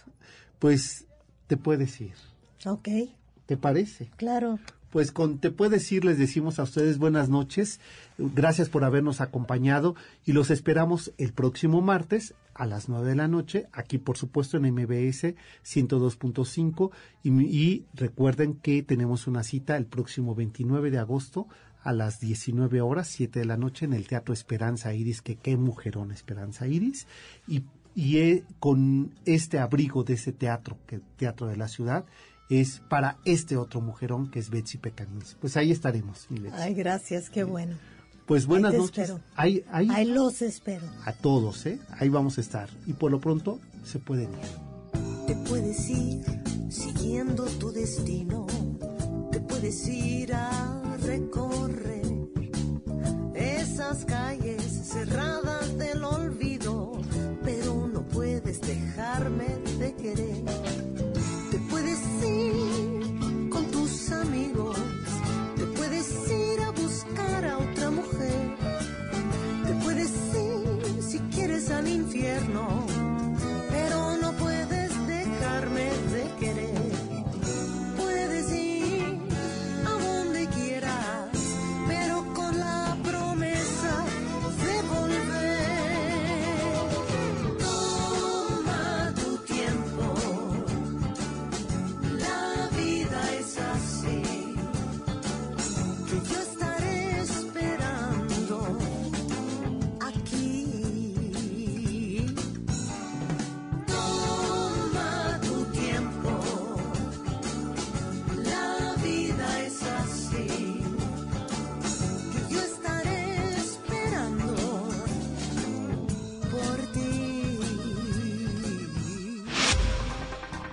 Pues 0.60 1.06
te 1.48 1.58
puedes 1.58 2.00
ir. 2.02 2.14
Ok, 2.66 2.88
¿Te 3.52 3.58
parece? 3.58 4.10
claro. 4.16 4.60
Pues 4.92 5.12
con 5.12 5.40
Te 5.40 5.52
puedes 5.52 5.92
ir 5.92 6.06
les 6.06 6.18
decimos 6.18 6.58
a 6.58 6.64
ustedes 6.64 6.98
buenas 7.00 7.28
noches. 7.28 7.82
Gracias 8.18 8.70
por 8.70 8.86
habernos 8.86 9.20
acompañado 9.20 9.94
y 10.26 10.32
los 10.32 10.52
esperamos 10.52 11.12
el 11.18 11.34
próximo 11.34 11.82
martes 11.82 12.34
a 12.54 12.66
las 12.66 12.88
9 12.88 13.10
de 13.10 13.16
la 13.16 13.28
noche, 13.28 13.68
aquí 13.74 13.98
por 13.98 14.16
supuesto 14.16 14.56
en 14.56 14.74
MBS 14.74 15.36
102.5 15.66 16.92
y, 17.24 17.30
y 17.42 17.86
recuerden 17.94 18.54
que 18.54 18.84
tenemos 18.84 19.28
una 19.28 19.44
cita 19.44 19.76
el 19.76 19.86
próximo 19.86 20.34
29 20.34 20.90
de 20.90 21.00
agosto 21.00 21.50
a 21.84 21.92
las 21.92 22.22
19 22.22 22.80
horas, 22.80 23.10
7 23.10 23.38
de 23.38 23.46
la 23.46 23.58
noche 23.58 23.84
en 23.84 23.92
el 23.92 24.08
Teatro 24.08 24.34
Esperanza 24.34 24.94
Iris, 24.94 25.22
que 25.22 25.36
qué 25.36 25.58
mujerón 25.58 26.14
Esperanza 26.14 26.68
Iris 26.68 27.06
y 27.50 27.64
y 27.96 28.18
eh, 28.18 28.44
con 28.60 29.14
este 29.26 29.60
abrigo 29.60 30.04
de 30.04 30.14
ese 30.14 30.32
teatro, 30.32 30.78
que 30.88 30.96
el 30.96 31.02
teatro 31.18 31.48
de 31.48 31.58
la 31.58 31.68
ciudad, 31.68 32.06
es 32.60 32.82
para 32.90 33.18
este 33.24 33.56
otro 33.58 33.80
mujerón 33.82 34.30
que 34.30 34.40
es 34.40 34.50
Betsy 34.50 34.78
Pecanins. 34.78 35.38
Pues 35.40 35.56
ahí 35.58 35.72
estaremos, 35.72 36.26
mi 36.30 36.40
Betsy. 36.40 36.58
Ay, 36.60 36.74
gracias, 36.74 37.30
qué 37.30 37.44
bueno. 37.44 37.76
pues 38.26 38.46
buenas 38.46 38.72
ahí 38.72 38.78
te 38.78 38.82
noches. 38.84 39.04
espero. 39.10 39.22
Ahí, 39.36 39.64
ahí, 39.72 39.88
Ahí 39.92 40.06
los 40.06 40.42
espero. 40.42 40.86
a 41.06 41.14
todos, 41.14 41.66
¿eh? 41.66 41.80
Ahí 42.00 42.10
vamos 42.10 42.38
a 42.38 42.42
estar. 42.42 42.70
Y 42.88 42.94
por 42.94 43.12
lo 43.12 43.20
pronto 43.22 43.60
se 43.84 44.00
pueden 44.00 44.30
ir. 44.32 45.26
Te 45.28 45.36
puedes 45.48 45.90
ir 45.90 46.24
siguiendo 46.70 47.46
tu 47.46 47.72
destino, 47.72 48.48
te 49.32 49.40
puedes 49.40 49.88
ir 49.88 50.34
a 50.34 50.82
recorrer 51.04 52.02
esas 53.36 54.06
calles 54.06 54.62
cerradas 54.88 55.78
del 55.78 56.04
olvido, 56.04 56.94
pero 57.44 57.88
no 57.88 58.02
puedes 58.08 58.60
dejarme 58.62 59.46
de 59.80 59.94
querer. 59.96 60.44
Infierno 72.14 72.91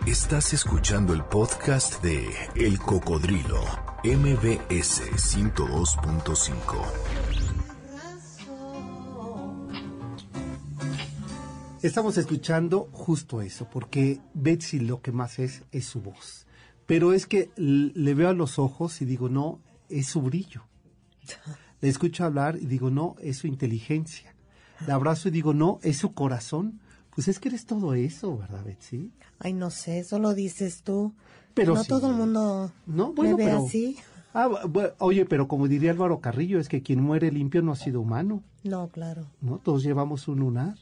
Estás 0.09 0.55
escuchando 0.55 1.13
el 1.13 1.23
podcast 1.23 2.03
de 2.03 2.35
El 2.55 2.79
Cocodrilo, 2.79 3.61
MBS 4.03 5.03
102.5. 5.13 6.59
Estamos 11.83 12.17
escuchando 12.17 12.89
justo 12.91 13.43
eso, 13.43 13.69
porque 13.71 14.19
Betsy 14.33 14.81
lo 14.81 15.03
que 15.03 15.13
más 15.13 15.39
es 15.39 15.65
es 15.73 15.85
su 15.85 16.01
voz. 16.01 16.47
Pero 16.87 17.13
es 17.13 17.27
que 17.27 17.51
le 17.57 18.15
veo 18.15 18.31
a 18.31 18.33
los 18.33 18.59
ojos 18.59 19.03
y 19.03 19.05
digo, 19.05 19.29
no, 19.29 19.61
es 19.91 20.07
su 20.07 20.23
brillo. 20.23 20.63
Le 21.83 21.89
escucho 21.91 22.25
hablar 22.25 22.57
y 22.57 22.65
digo, 22.65 22.89
no, 22.89 23.15
es 23.21 23.37
su 23.37 23.47
inteligencia. 23.47 24.35
La 24.87 24.95
abrazo 24.95 25.29
y 25.29 25.33
digo, 25.33 25.53
no, 25.53 25.81
es 25.83 25.99
su 25.99 26.15
corazón. 26.15 26.81
Pues 27.19 27.27
es 27.27 27.41
que 27.41 27.49
eres 27.49 27.67
todo 27.67 27.95
eso, 27.95 28.39
¿verdad, 28.39 28.65
Betsy? 28.65 29.11
Ay, 29.41 29.53
no 29.53 29.71
sé, 29.71 29.99
eso 29.99 30.21
lo 30.21 30.35
dices 30.35 30.83
tú. 30.85 31.13
Pero 31.53 31.75
no 31.75 31.83
sí. 31.83 31.89
todo 31.89 32.11
el 32.11 32.15
mundo 32.15 32.71
No, 32.87 33.13
bueno, 33.13 33.37
me 33.37 33.45
ve 33.45 33.51
pero... 33.51 33.67
así. 33.67 33.97
Ah, 34.33 34.47
bu- 34.49 34.93
oye, 34.99 35.25
pero 35.25 35.49
como 35.49 35.67
diría 35.67 35.91
Álvaro 35.91 36.21
Carrillo, 36.21 36.61
es 36.61 36.69
que 36.69 36.81
quien 36.81 37.03
muere 37.03 37.33
limpio 37.33 37.61
no 37.61 37.73
ha 37.73 37.77
sido 37.77 38.01
humano, 38.03 38.45
No, 38.63 38.87
claro, 38.87 39.27
¿no? 39.41 39.59
Todos 39.59 39.83
llevamos 39.83 40.29
un 40.29 40.39
lunar. 40.39 40.77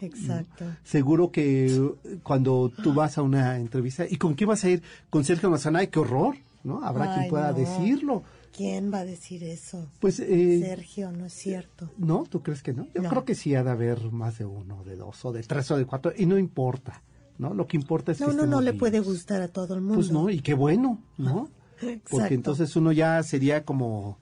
exacto. 0.00 0.64
Seguro 0.82 1.30
que 1.30 1.66
eh, 1.76 2.18
cuando 2.24 2.72
tú 2.82 2.92
vas 2.92 3.16
a 3.16 3.22
una 3.22 3.56
entrevista, 3.58 4.04
¿y 4.10 4.16
con 4.16 4.34
quién 4.34 4.48
vas 4.48 4.64
a 4.64 4.70
ir? 4.70 4.82
Con 5.10 5.22
Sergio 5.22 5.48
Mazana, 5.48 5.78
¡ay, 5.78 5.86
qué 5.86 6.00
horror! 6.00 6.34
¿No? 6.64 6.82
Habrá 6.84 7.14
quien 7.14 7.28
pueda 7.28 7.52
no. 7.52 7.58
decirlo. 7.58 8.24
¿Quién 8.56 8.92
va 8.92 9.00
a 9.00 9.04
decir 9.04 9.44
eso? 9.44 9.88
Pues, 10.00 10.18
eh, 10.20 10.58
Sergio, 10.60 11.12
no 11.12 11.26
es 11.26 11.32
cierto. 11.32 11.90
¿no? 11.98 12.24
¿Tú 12.28 12.42
crees 12.42 12.62
que 12.62 12.72
no? 12.72 12.86
Yo 12.94 13.02
No. 13.02 13.10
creo 13.10 13.24
que 13.24 13.34
sí 13.34 13.54
ha 13.54 13.62
de 13.62 13.70
haber 13.70 14.10
más 14.10 14.38
de 14.38 14.44
uno, 14.46 14.82
de 14.84 14.96
dos, 14.96 15.24
o 15.24 15.32
de 15.32 15.42
tres, 15.42 15.70
o 15.70 15.76
de 15.76 15.84
cuatro, 15.84 16.12
y 16.16 16.26
no 16.26 16.38
importa, 16.38 17.02
¿no? 17.38 17.54
Lo 17.54 17.66
que 17.66 17.76
importa 17.76 18.12
es 18.12 18.20
No, 18.20 18.26
que 18.26 18.32
uno 18.32 18.42
no 18.46 18.58
estemos 18.58 18.64
le 18.64 18.72
puede 18.74 19.00
gustar 19.00 19.42
a 19.42 19.48
todo 19.48 19.74
el 19.74 19.80
mundo. 19.80 19.94
Pues 19.96 20.10
no, 20.10 20.28
y 20.30 20.40
qué 20.40 20.54
bueno, 20.54 21.00
¿no? 21.18 21.48
Exacto. 21.80 22.08
Porque 22.10 22.34
entonces 22.34 22.74
uno 22.74 22.90
ya 22.92 23.22
sería 23.22 23.64
como, 23.64 24.18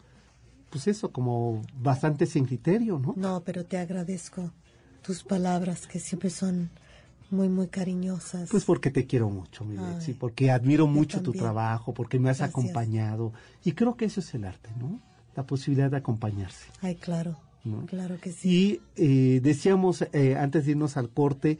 pues 0.71 0.87
eso, 0.89 1.11
como 1.13 1.63
bastante 1.81 2.27
sin 2.27 2.45
criterio, 2.45 2.99
¿no? 2.99 3.15
No, 3.17 3.43
pero 3.45 3.65
te 3.65 3.79
agradezco 3.79 4.53
tus 5.03 5.23
palabras 5.23 5.87
que 5.87 5.99
siempre 6.01 6.29
son 6.31 6.69
muy, 7.31 7.49
muy 7.49 7.69
cariñosas. 7.69 8.49
Pues 8.51 8.65
porque 8.65 8.91
te 8.91 9.07
quiero 9.07 9.29
mucho, 9.31 9.65
mi 9.65 9.77
Ay, 9.77 9.95
Betsy, 9.95 10.15
porque 10.15 10.51
admiro 10.51 10.87
mucho 10.87 11.23
tu 11.23 11.33
trabajo, 11.33 11.93
porque 11.95 12.19
me 12.19 12.31
has 12.31 12.39
Gracias. 12.39 12.59
acompañado. 12.59 13.33
Y 13.65 13.73
creo 13.73 13.97
que 13.97 14.05
eso 14.07 14.21
es 14.21 14.35
el 14.35 14.45
arte, 14.45 14.71
¿no? 14.79 15.01
La 15.35 15.47
posibilidad 15.47 15.91
de 15.91 15.97
acompañarse. 15.99 16.67
Ay, 16.81 16.95
claro, 16.97 17.37
¿no? 17.65 17.85
claro 17.87 18.19
que 18.21 18.33
sí. 18.33 18.49
Y 18.49 18.81
eh, 18.97 19.41
decíamos 19.43 20.03
eh, 20.13 20.37
antes 20.37 20.65
de 20.65 20.73
irnos 20.73 20.97
al 20.97 21.11
corte 21.11 21.59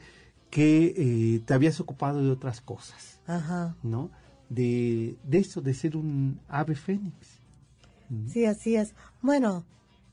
que 0.49 0.93
eh, 0.97 1.41
te 1.45 1.53
habías 1.53 1.79
ocupado 1.79 2.23
de 2.23 2.31
otras 2.31 2.61
cosas, 2.61 3.19
Ajá. 3.27 3.75
¿no? 3.83 4.09
De, 4.49 5.17
de 5.23 5.39
eso, 5.39 5.61
de 5.61 5.73
ser 5.73 5.97
un 5.97 6.39
ave 6.47 6.75
fénix. 6.75 7.37
Sí, 8.31 8.45
así 8.45 8.77
es. 8.77 8.93
Bueno, 9.21 9.65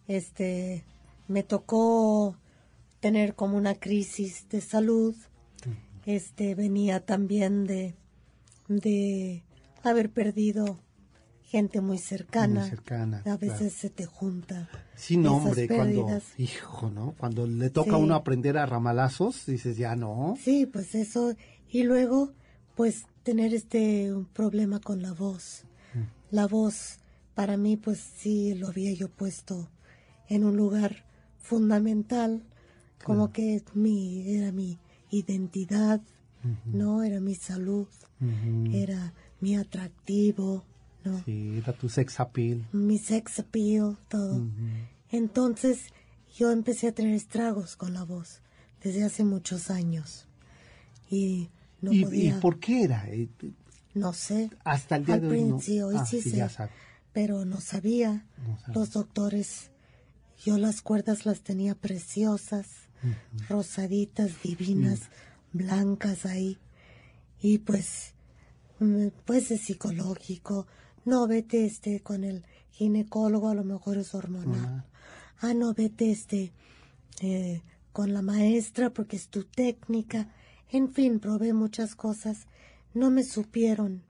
este, 0.09 0.85
me 1.29 1.45
tocó 1.45 2.37
tener 2.99 3.35
como 3.37 3.57
una 3.57 3.77
crisis 3.77 4.49
de 4.49 4.61
salud. 4.61 5.15
Este, 6.07 6.55
venía 6.55 7.05
también 7.05 7.65
de, 7.67 7.95
de 8.69 9.43
haber 9.83 10.11
perdido 10.11 10.79
gente 11.43 11.81
muy 11.81 11.99
cercana. 11.99 12.63
Muy 12.63 12.71
cercana, 12.71 13.23
A 13.27 13.37
veces 13.37 13.59
claro. 13.59 13.75
se 13.75 13.91
te 13.91 14.07
junta. 14.07 14.69
Sí, 14.97 15.17
no, 15.17 15.37
hombre, 15.37 15.69
cuando, 15.69 16.21
hijo, 16.37 16.91
¿no? 16.91 17.15
Cuando 17.17 17.47
le 17.47 17.71
toca 17.71 17.93
a 17.93 17.99
uno 17.99 18.15
aprender 18.15 18.59
a 18.59 18.67
ramalazos, 18.67 19.47
dices, 19.47 19.77
ya 19.77 19.95
no. 19.95 20.37
Sí, 20.43 20.67
pues 20.67 20.95
eso. 20.95 21.35
Y 21.69 21.85
luego, 21.85 22.33
pues 22.75 23.05
tener 23.23 23.55
este 23.55 24.13
un 24.13 24.25
problema 24.27 24.81
con 24.81 25.01
la 25.01 25.13
voz. 25.13 25.65
Mm. 25.95 26.35
La 26.35 26.47
voz, 26.47 26.99
para 27.35 27.57
mí, 27.57 27.77
pues 27.77 28.01
sí 28.01 28.55
lo 28.55 28.69
había 28.69 28.93
yo 28.93 29.09
puesto 29.09 29.71
en 30.29 30.45
un 30.45 30.57
lugar 30.57 31.05
fundamental, 31.39 32.43
como 33.05 33.33
que 33.33 33.63
mi, 33.75 34.37
era 34.37 34.51
mi 34.51 34.79
identidad, 35.19 36.01
¿no? 36.65 37.03
Era 37.03 37.21
mi 37.21 37.35
salud, 37.35 37.87
era 38.73 39.13
mi 39.41 39.57
atractivo, 39.57 40.65
¿no? 41.05 41.23
Sí, 41.25 41.59
era 41.59 41.73
tu 41.73 41.89
sex 41.89 42.21
appeal. 42.21 42.67
mi 42.73 42.99
sex 42.99 43.39
appeal, 43.41 43.97
todo. 44.09 44.47
Entonces 45.11 45.89
yo 46.37 46.51
empecé 46.51 46.89
a 46.89 46.93
tener 46.93 47.15
estragos 47.15 47.77
con 47.77 47.93
la 47.95 48.05
voz 48.05 48.41
desde 48.83 49.05
hace 49.05 49.25
muchos 49.25 49.71
años. 49.71 50.27
Y 51.11 51.49
no 51.81 51.93
¿Y, 51.93 52.05
podía, 52.05 52.37
¿Y 52.37 52.41
por 52.41 52.59
qué 52.59 52.85
era? 52.85 53.07
Eh, 53.09 53.29
no 53.95 54.13
sé. 54.13 54.51
Hasta 54.65 54.97
el 54.97 55.05
día 55.05 55.15
Al 55.15 55.21
de 55.21 55.29
hoy 55.29 55.45
no. 55.45 55.57
hoy 55.87 55.97
Ah, 55.99 56.05
sí, 56.07 56.21
sí, 56.21 56.31
sé, 56.31 56.49
pero 57.13 57.45
no 57.45 57.61
sabía. 57.61 58.27
No. 58.67 58.75
Los 58.75 58.91
doctores, 58.91 59.71
yo 60.45 60.59
las 60.59 60.83
cuerdas 60.83 61.27
las 61.27 61.43
tenía 61.43 61.75
preciosas, 61.75 62.84
rosaditas, 63.49 64.43
divinas, 64.43 65.01
blancas 65.53 66.27
ahí. 66.27 66.59
Y 67.41 67.59
pues, 67.59 68.15
mm, 68.81 69.09
pues 69.25 69.51
es 69.51 69.63
psicológico. 69.63 70.67
No, 71.05 71.27
vete 71.27 71.65
este 71.67 72.01
con 72.01 72.25
el 72.25 72.45
ginecólogo, 72.71 73.49
a 73.49 73.55
lo 73.55 73.65
mejor 73.65 73.99
es 73.99 74.15
hormonal. 74.15 74.85
Ah, 75.41 75.55
no, 75.55 75.75
vete 75.75 76.11
este 76.11 76.53
eh, 77.21 77.61
con 77.93 78.13
la 78.13 78.23
maestra 78.23 78.91
porque 78.91 79.17
es 79.17 79.29
tu 79.29 79.45
técnica. 79.45 80.29
En 80.71 80.93
fin, 80.93 81.21
probé 81.21 81.53
muchas 81.53 81.95
cosas. 81.95 82.47
No 82.95 83.11
me 83.11 83.23
supieron 83.25 84.03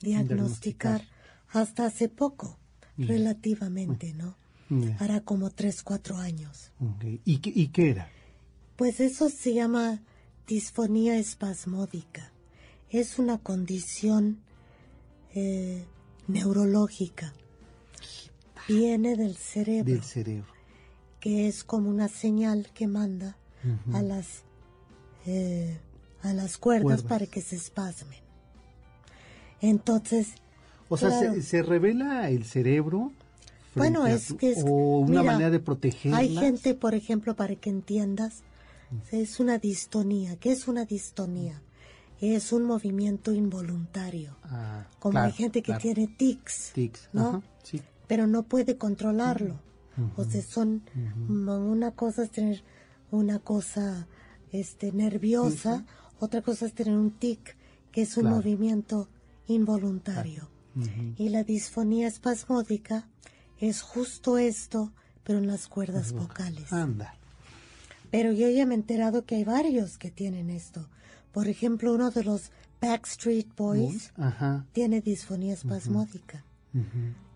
diagnosticar 0.00 1.02
hasta 1.50 1.86
hace 1.86 2.08
poco, 2.08 2.58
relativamente, 3.08 4.12
¿no? 4.14 4.36
Hará 5.00 5.20
como 5.22 5.50
tres, 5.50 5.82
cuatro 5.82 6.16
años. 6.18 6.70
¿Y, 7.24 7.38
qué- 7.38 7.52
¿Y 7.54 7.68
qué 7.68 7.90
era? 7.90 8.10
Pues 8.78 9.00
eso 9.00 9.28
se 9.28 9.52
llama 9.54 10.00
disfonía 10.46 11.18
espasmódica. 11.18 12.32
Es 12.90 13.18
una 13.18 13.36
condición 13.38 14.38
eh, 15.34 15.84
neurológica. 16.28 17.34
Viene 18.68 19.16
del 19.16 19.36
cerebro, 19.36 19.92
Del 19.92 20.02
cerebro. 20.04 20.46
que 21.20 21.48
es 21.48 21.64
como 21.64 21.90
una 21.90 22.06
señal 22.08 22.70
que 22.72 22.86
manda 22.86 23.36
a 23.92 24.00
las 24.00 24.44
eh, 25.26 25.76
a 26.22 26.32
las 26.32 26.56
cuerdas, 26.56 26.84
Cuerdas. 26.84 27.02
para 27.02 27.26
que 27.26 27.40
se 27.42 27.56
espasmen. 27.56 28.20
Entonces, 29.60 30.28
O 30.88 30.96
sea, 30.96 31.10
se, 31.10 31.42
se 31.42 31.62
revela 31.62 32.30
el 32.30 32.44
cerebro. 32.44 33.12
Bueno, 33.74 34.06
es 34.06 34.32
que 34.34 34.52
es... 34.52 34.62
O 34.64 34.98
una 35.00 35.20
mira, 35.22 35.32
manera 35.32 35.50
de 35.50 35.58
protegerlas. 35.60 36.20
Hay 36.20 36.36
gente, 36.36 36.74
por 36.74 36.94
ejemplo, 36.94 37.34
para 37.36 37.54
que 37.56 37.70
entiendas, 37.70 38.42
es 39.10 39.40
una 39.40 39.58
distonía. 39.58 40.36
¿Qué 40.36 40.52
es 40.52 40.68
una 40.68 40.84
distonía? 40.84 41.62
Es 42.20 42.52
un 42.52 42.64
movimiento 42.64 43.32
involuntario. 43.32 44.36
Ah, 44.44 44.86
Como 44.98 45.12
claro, 45.12 45.26
hay 45.26 45.32
gente 45.32 45.60
que 45.62 45.66
claro. 45.66 45.80
tiene 45.82 46.08
tics, 46.08 46.72
Tics, 46.74 47.08
¿no? 47.12 47.28
ajá, 47.28 47.42
sí. 47.62 47.80
Pero 48.06 48.26
no 48.26 48.42
puede 48.44 48.76
controlarlo. 48.76 49.60
O 50.16 50.24
sea, 50.24 50.42
son... 50.42 50.82
Una 51.28 51.90
cosa 51.92 52.22
es 52.22 52.30
tener 52.30 52.62
una 53.10 53.38
cosa 53.40 54.06
este, 54.52 54.92
nerviosa, 54.92 55.84
otra 56.20 56.42
cosa 56.42 56.66
es 56.66 56.72
tener 56.74 56.96
un 56.96 57.10
tic, 57.10 57.56
que 57.92 58.02
es 58.02 58.16
un 58.16 58.22
Claro. 58.24 58.36
movimiento 58.36 59.08
involuntario. 59.46 60.48
Y 61.16 61.28
la 61.30 61.42
disfonía 61.42 62.06
espasmódica 62.06 63.08
es 63.58 63.82
justo 63.82 64.38
esto, 64.38 64.92
pero 65.24 65.38
en 65.40 65.48
las 65.48 65.66
cuerdas 65.66 66.12
vocales. 66.12 66.72
Anda. 66.72 67.14
Pero 68.10 68.32
yo 68.32 68.48
ya 68.48 68.64
me 68.66 68.74
he 68.74 68.78
enterado 68.78 69.24
que 69.24 69.36
hay 69.36 69.44
varios 69.44 69.98
que 69.98 70.10
tienen 70.10 70.50
esto. 70.50 70.88
Por 71.32 71.48
ejemplo, 71.48 71.92
uno 71.94 72.10
de 72.10 72.24
los 72.24 72.50
Backstreet 72.80 73.54
Boys 73.56 74.12
Ajá. 74.16 74.64
tiene 74.72 75.00
disfonía 75.00 75.54
espasmódica. 75.54 76.44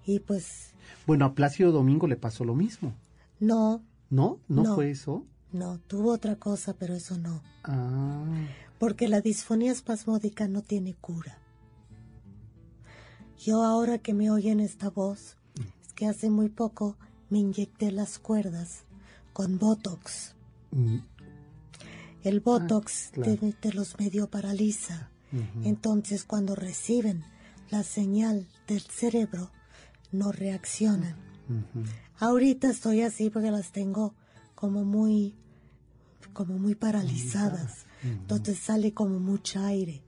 Y 0.06 0.20
pues, 0.20 0.70
Bueno, 1.06 1.24
a 1.26 1.34
Plácido 1.34 1.72
Domingo 1.72 2.06
le 2.06 2.16
pasó 2.16 2.44
lo 2.44 2.54
mismo. 2.54 2.94
no, 3.40 3.82
¿No? 4.10 4.38
¿No, 4.48 4.62
No. 4.62 4.74
fue 4.74 4.90
eso? 4.90 5.24
no, 5.52 5.78
tuvo 5.86 6.12
otra 6.12 6.36
cosa, 6.36 6.74
pero 6.74 6.94
eso 6.94 7.18
no. 7.18 7.42
Ah. 7.64 8.24
Porque 8.78 9.08
la 9.08 9.20
disfonía 9.20 9.72
espasmódica 9.72 10.48
no 10.48 10.62
tiene 10.62 10.94
cura. 10.94 11.38
Yo 13.38 13.62
ahora 13.64 13.98
que 13.98 14.14
me 14.14 14.30
oyen 14.30 14.60
esta 14.60 14.88
voz, 14.90 15.36
es 15.82 15.92
que 15.92 16.06
hace 16.06 16.30
muy 16.30 16.48
poco 16.48 16.96
me 17.30 17.38
inyecté 17.38 17.90
las 17.92 18.18
cuerdas 18.18 18.84
con 19.32 19.58
Botox. 19.58 20.34
El 22.22 22.40
Botox 22.40 23.08
Ah, 23.08 23.10
claro. 23.14 23.36
te, 23.36 23.52
te 23.52 23.72
los 23.72 23.98
medio 23.98 24.28
paraliza. 24.30 25.10
Entonces 25.64 26.24
cuando 26.24 26.54
reciben 26.54 27.24
la 27.70 27.82
señal 27.82 28.46
del 28.68 28.82
cerebro, 28.82 29.50
no 30.10 30.30
reaccionan. 30.30 31.16
Ahorita 32.18 32.68
estoy 32.70 33.00
así 33.02 33.30
porque 33.30 33.50
las 33.50 33.72
tengo 33.72 34.14
como 34.54 34.84
muy, 34.84 35.34
como 36.34 36.58
muy 36.58 36.74
paralizadas. 36.74 37.86
Entonces 38.04 38.58
sale 38.58 38.92
como 38.92 39.18
mucha 39.20 39.66
aire. 39.66 40.02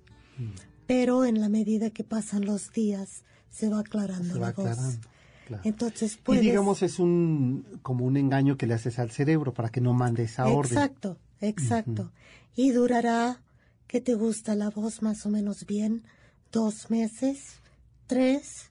pero 0.87 1.25
en 1.25 1.41
la 1.41 1.49
medida 1.49 1.89
que 1.91 2.05
pasan 2.05 2.45
los 2.45 2.71
días 2.73 3.23
se 3.51 3.71
va 3.71 3.79
aclarando 3.81 4.35
Se 4.35 4.39
va 4.41 4.49
la 4.49 4.53
voz. 4.53 4.67
aclarando, 4.69 5.09
claro. 5.47 5.63
Entonces 5.67 6.19
Y 6.29 6.37
digamos 6.39 6.83
es 6.83 6.99
un 6.99 7.67
como 7.83 8.05
un 8.05 8.17
engaño 8.17 8.57
que 8.57 8.67
le 8.67 8.75
haces 8.75 8.99
al 8.99 9.11
cerebro 9.11 9.53
para 9.55 9.69
que 9.71 9.81
no 9.81 9.93
mande 9.95 10.25
esa 10.25 10.47
orden. 10.49 10.73
Exacto, 10.79 11.19
exacto. 11.41 12.13
Y 12.57 12.71
durará, 12.71 13.41
¿qué 13.87 14.01
te 14.01 14.15
gusta 14.15 14.55
la 14.55 14.71
voz 14.71 15.03
más 15.03 15.25
o 15.27 15.31
menos 15.31 15.67
bien? 15.67 16.05
Dos 16.53 16.91
meses, 16.91 17.57
tres, 18.07 18.71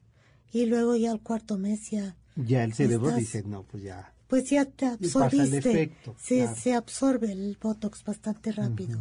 y 0.51 0.65
luego 0.67 0.95
ya 0.95 1.11
al 1.11 1.19
cuarto 1.21 1.57
mes 1.57 1.91
ya, 1.91 2.15
Ya 2.35 2.63
el 2.63 2.73
cerebro 2.73 3.09
Estás- 3.09 3.19
dice, 3.19 3.43
no, 3.45 3.63
pues 3.63 3.83
ya. 3.83 4.13
pues 4.27 4.49
ya 4.49 4.65
te 4.65 4.85
absorbiste. 4.87 5.57
efecto, 5.57 6.15
se, 6.19 6.37
claro. 6.43 6.55
se 6.55 6.73
absorbe 6.73 7.31
el 7.31 7.57
botox 7.61 8.03
bastante 8.03 8.51
rápido. 8.51 8.99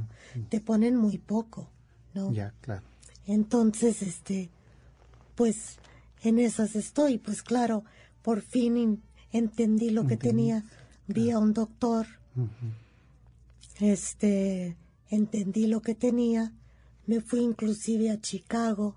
Te 0.50 0.60
ponen 0.60 0.96
muy 0.96 1.18
poco, 1.18 1.68
¿no? 2.14 2.32
Ya, 2.32 2.52
claro. 2.60 2.82
Entonces, 3.26 4.02
este, 4.02 4.50
pues 5.36 5.78
en 6.22 6.38
esas 6.38 6.76
estoy, 6.76 7.18
pues 7.18 7.42
claro, 7.42 7.84
por 8.22 8.40
fin 8.42 8.76
in- 8.76 9.02
entendí 9.32 9.90
lo 9.90 10.06
que 10.06 10.16
tenía, 10.16 10.64
vi 11.08 11.30
a 11.30 11.38
un 11.38 11.52
doctor, 11.52 12.06
este, 13.80 14.76
entendí 15.10 15.66
lo 15.66 15.82
que 15.82 15.94
tenía, 15.94 16.52
me 17.06 17.20
fui 17.20 17.40
inclusive 17.40 18.10
a 18.10 18.20
Chicago 18.20 18.96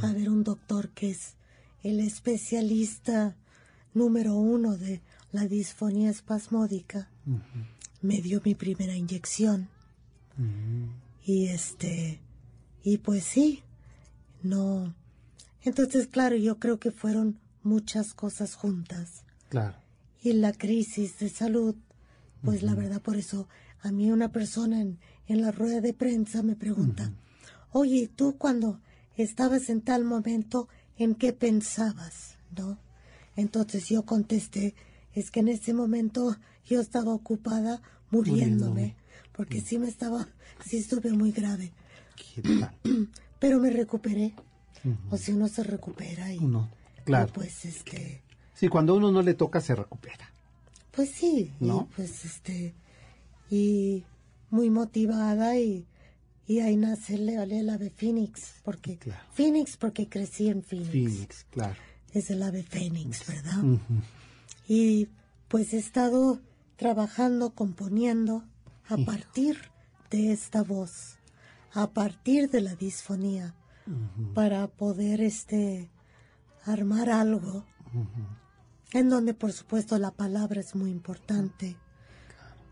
a 0.00 0.12
ver 0.12 0.30
un 0.30 0.44
doctor 0.44 0.90
que 0.90 1.10
es 1.10 1.34
el 1.82 1.98
especialista 2.00 3.36
número 3.94 4.34
uno 4.36 4.76
de 4.76 5.00
la 5.32 5.46
disfonía 5.48 6.10
espasmódica, 6.10 7.10
me 8.02 8.20
dio 8.20 8.40
mi 8.44 8.54
primera 8.54 8.94
inyección. 8.94 9.68
Y 11.24 11.46
este, 11.48 12.20
y 12.84 12.98
pues 12.98 13.24
sí, 13.24 13.62
no. 14.42 14.94
Entonces, 15.66 16.06
claro, 16.06 16.36
yo 16.36 16.60
creo 16.60 16.78
que 16.78 16.92
fueron 16.92 17.40
muchas 17.64 18.14
cosas 18.14 18.54
juntas. 18.54 19.24
Claro. 19.48 19.76
Y 20.22 20.32
la 20.32 20.52
crisis 20.52 21.18
de 21.18 21.28
salud, 21.28 21.74
pues 22.44 22.62
la 22.62 22.76
verdad, 22.76 23.02
por 23.02 23.16
eso 23.16 23.48
a 23.82 23.90
mí 23.90 24.12
una 24.12 24.30
persona 24.30 24.80
en, 24.80 25.00
en 25.26 25.42
la 25.42 25.50
rueda 25.50 25.80
de 25.80 25.92
prensa 25.92 26.44
me 26.44 26.54
pregunta, 26.54 27.12
oye, 27.72 27.96
¿y 27.96 28.06
tú 28.06 28.36
cuando 28.38 28.80
estabas 29.16 29.68
en 29.68 29.80
tal 29.80 30.04
momento, 30.04 30.68
en 30.98 31.16
qué 31.16 31.32
pensabas? 31.32 32.38
¿No? 32.56 32.78
Entonces 33.34 33.88
yo 33.88 34.04
contesté, 34.04 34.76
es 35.14 35.32
que 35.32 35.40
en 35.40 35.48
ese 35.48 35.74
momento 35.74 36.36
yo 36.64 36.80
estaba 36.80 37.12
ocupada 37.12 37.82
muriéndome, 38.12 38.70
Muriéndome. 38.70 38.96
porque 39.32 39.60
sí 39.60 39.78
me 39.78 39.88
estaba, 39.88 40.28
sí 40.64 40.76
estuve 40.76 41.10
muy 41.12 41.32
grave, 41.32 41.72
¿Qué 42.34 42.40
tal? 42.42 42.72
pero 43.40 43.58
me 43.58 43.70
recuperé. 43.70 44.32
O 45.10 45.16
si 45.16 45.32
uno 45.32 45.48
se 45.48 45.62
recupera 45.62 46.32
y, 46.32 46.38
Uno, 46.38 46.68
claro. 47.04 47.28
y 47.28 47.32
pues 47.32 47.64
este, 47.64 48.22
Sí, 48.54 48.68
cuando 48.68 48.94
uno 48.94 49.10
no 49.12 49.22
le 49.22 49.34
toca 49.34 49.60
se 49.60 49.74
recupera. 49.74 50.30
Pues 50.92 51.10
sí, 51.10 51.52
¿No? 51.60 51.88
y 51.90 51.94
pues 51.94 52.24
este, 52.24 52.74
y 53.50 54.04
muy 54.50 54.70
motivada 54.70 55.56
y, 55.58 55.86
y 56.46 56.60
ahí 56.60 56.76
nace 56.76 57.14
el, 57.16 57.28
el 57.28 57.68
ave 57.70 57.90
Phoenix, 57.90 58.54
porque 58.64 58.96
Claro. 58.96 59.20
Phoenix 59.32 59.76
porque 59.76 60.08
crecí 60.08 60.48
en 60.48 60.62
Phoenix, 60.62 60.90
Phoenix, 60.90 61.46
claro. 61.50 61.76
es 62.12 62.30
el 62.30 62.42
ave 62.42 62.62
Phoenix, 62.62 63.26
¿verdad? 63.26 63.62
Y 64.68 65.08
pues 65.48 65.74
he 65.74 65.78
estado 65.78 66.40
trabajando, 66.76 67.50
componiendo 67.50 68.44
a 68.88 68.96
partir 68.98 69.58
de 70.10 70.32
esta 70.32 70.62
voz, 70.62 71.16
a 71.72 71.90
partir 71.90 72.48
de 72.50 72.60
la 72.62 72.74
disfonía, 72.74 73.54
para 74.34 74.66
poder 74.66 75.20
este 75.20 75.90
armar 76.64 77.10
algo 77.10 77.64
en 78.92 79.08
donde 79.08 79.34
por 79.34 79.52
supuesto 79.52 79.98
la 79.98 80.10
palabra 80.10 80.60
es 80.60 80.74
muy 80.74 80.90
importante. 80.90 81.76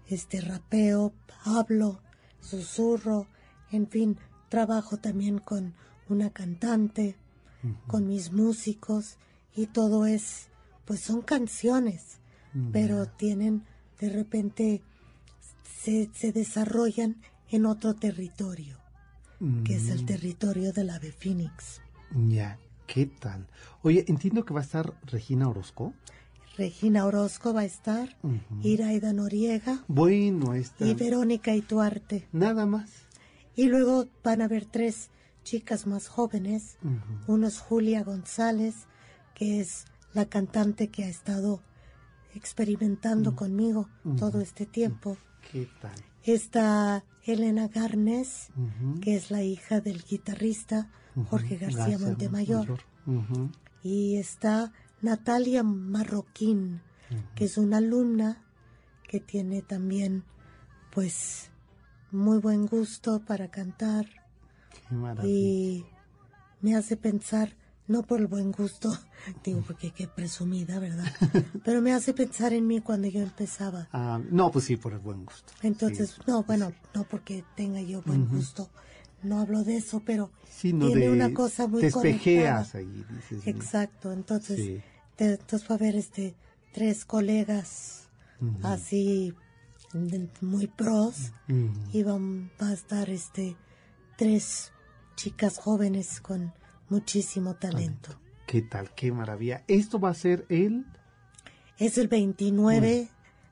Este 0.08 0.40
rapeo, 0.40 1.12
hablo, 1.44 2.00
susurro, 2.40 3.26
en 3.70 3.88
fin, 3.88 4.18
trabajo 4.48 4.98
también 4.98 5.38
con 5.38 5.74
una 6.08 6.30
cantante, 6.30 7.16
con 7.86 8.06
mis 8.06 8.32
músicos 8.32 9.16
y 9.54 9.66
todo 9.66 10.06
es, 10.06 10.48
pues 10.84 11.00
son 11.00 11.22
canciones, 11.22 12.18
pero 12.72 13.06
tienen 13.06 13.64
de 13.98 14.10
repente 14.10 14.82
se, 15.82 16.10
se 16.14 16.32
desarrollan 16.32 17.16
en 17.50 17.66
otro 17.66 17.94
territorio, 17.94 18.78
que 19.64 19.76
es 19.76 19.88
el 19.88 20.04
territorio 20.06 20.72
del 20.72 20.90
ave 20.90 21.12
Phoenix. 21.12 21.80
Ya, 22.28 22.58
¿qué 22.86 23.06
tal? 23.06 23.46
Oye, 23.82 24.04
entiendo 24.08 24.44
que 24.44 24.54
va 24.54 24.60
a 24.60 24.64
estar 24.64 24.94
Regina 25.06 25.48
Orozco. 25.48 25.92
Regina 26.56 27.04
Orozco 27.04 27.52
va 27.52 27.62
a 27.62 27.64
estar, 27.64 28.16
Iraida 28.62 29.12
Noriega 29.12 29.82
Bueno, 29.88 30.54
está. 30.54 30.86
y 30.86 30.94
Verónica 30.94 31.54
Ituarte. 31.54 32.28
Nada 32.32 32.64
más. 32.64 32.90
Y 33.56 33.66
luego 33.66 34.06
van 34.22 34.40
a 34.40 34.44
haber 34.44 34.64
tres 34.64 35.10
chicas 35.42 35.86
más 35.86 36.08
jóvenes. 36.08 36.76
Uno 37.26 37.46
es 37.48 37.58
Julia 37.58 38.02
González, 38.04 38.86
que 39.34 39.60
es 39.60 39.84
la 40.12 40.26
cantante 40.26 40.88
que 40.88 41.04
ha 41.04 41.08
estado 41.08 41.60
experimentando 42.34 43.34
conmigo 43.36 43.88
todo 44.16 44.40
este 44.40 44.64
tiempo. 44.66 45.16
¿Qué 45.52 45.68
tal? 45.80 45.92
Está 46.22 47.04
Elena 47.26 47.68
Garnes, 47.68 48.48
que 49.00 49.16
es 49.16 49.30
la 49.30 49.42
hija 49.42 49.80
del 49.80 50.02
guitarrista 50.04 50.90
Jorge 51.30 51.56
García 51.56 51.98
Montemayor. 51.98 52.78
Y 53.82 54.16
está 54.16 54.72
Natalia 55.02 55.62
Marroquín, 55.62 56.80
que 57.34 57.44
es 57.44 57.58
una 57.58 57.78
alumna 57.78 58.42
que 59.08 59.20
tiene 59.20 59.62
también, 59.62 60.24
pues, 60.90 61.50
muy 62.10 62.38
buen 62.38 62.66
gusto 62.66 63.20
para 63.24 63.50
cantar. 63.50 64.06
Qué 64.88 64.94
maravilla. 64.94 65.28
y 65.28 65.86
me 66.60 66.74
hace 66.74 66.96
pensar, 66.96 67.54
no 67.86 68.02
por 68.02 68.20
el 68.20 68.26
buen 68.26 68.50
gusto, 68.52 68.96
digo 69.44 69.62
porque 69.66 69.90
qué 69.90 70.08
presumida, 70.08 70.78
¿verdad? 70.78 71.12
Pero 71.64 71.80
me 71.82 71.92
hace 71.92 72.14
pensar 72.14 72.52
en 72.52 72.66
mí 72.66 72.80
cuando 72.80 73.08
yo 73.08 73.20
empezaba. 73.20 73.88
Ah, 73.92 74.20
no, 74.30 74.50
pues 74.50 74.64
sí, 74.66 74.76
por 74.76 74.92
el 74.92 74.98
buen 75.00 75.24
gusto. 75.24 75.52
Entonces, 75.62 76.10
Sí. 76.12 76.22
no, 76.26 76.42
bueno, 76.44 76.72
no 76.94 77.04
porque 77.04 77.44
tenga 77.56 77.80
yo 77.80 78.02
buen 78.02 78.26
gusto, 78.28 78.70
no 79.22 79.40
hablo 79.40 79.64
de 79.64 79.76
eso, 79.76 80.02
pero 80.04 80.30
Sí, 80.48 80.72
no 80.72 80.86
tiene 80.86 81.02
de- 81.06 81.12
una 81.12 81.32
cosa 81.34 81.66
muy 81.66 81.80
te 81.80 81.86
espejeas 81.88 82.74
ahí, 82.74 83.04
dices. 83.10 83.46
Exacto, 83.46 84.12
entonces, 84.12 84.56
Sí. 84.60 84.82
te- 85.16 85.34
entonces 85.34 85.68
va 85.68 85.74
a 85.74 85.78
haber 85.78 85.96
este 85.96 86.34
tres 86.72 87.04
colegas 87.04 88.08
así 88.62 89.32
muy 90.40 90.66
pros 90.66 91.32
y 91.92 92.02
van, 92.02 92.50
va 92.60 92.68
a 92.68 92.72
estar 92.72 93.08
este 93.10 93.56
tres 94.16 94.72
chicas 95.16 95.58
jóvenes 95.58 96.20
con 96.20 96.52
muchísimo 96.94 97.54
talento. 97.56 98.10
¿Qué 98.46 98.62
tal? 98.62 98.94
Qué 98.94 99.10
maravilla. 99.10 99.64
Esto 99.66 99.98
va 99.98 100.10
a 100.10 100.14
ser 100.14 100.46
el... 100.48 100.86
Es 101.76 101.98
el 101.98 102.06
29 102.06 103.08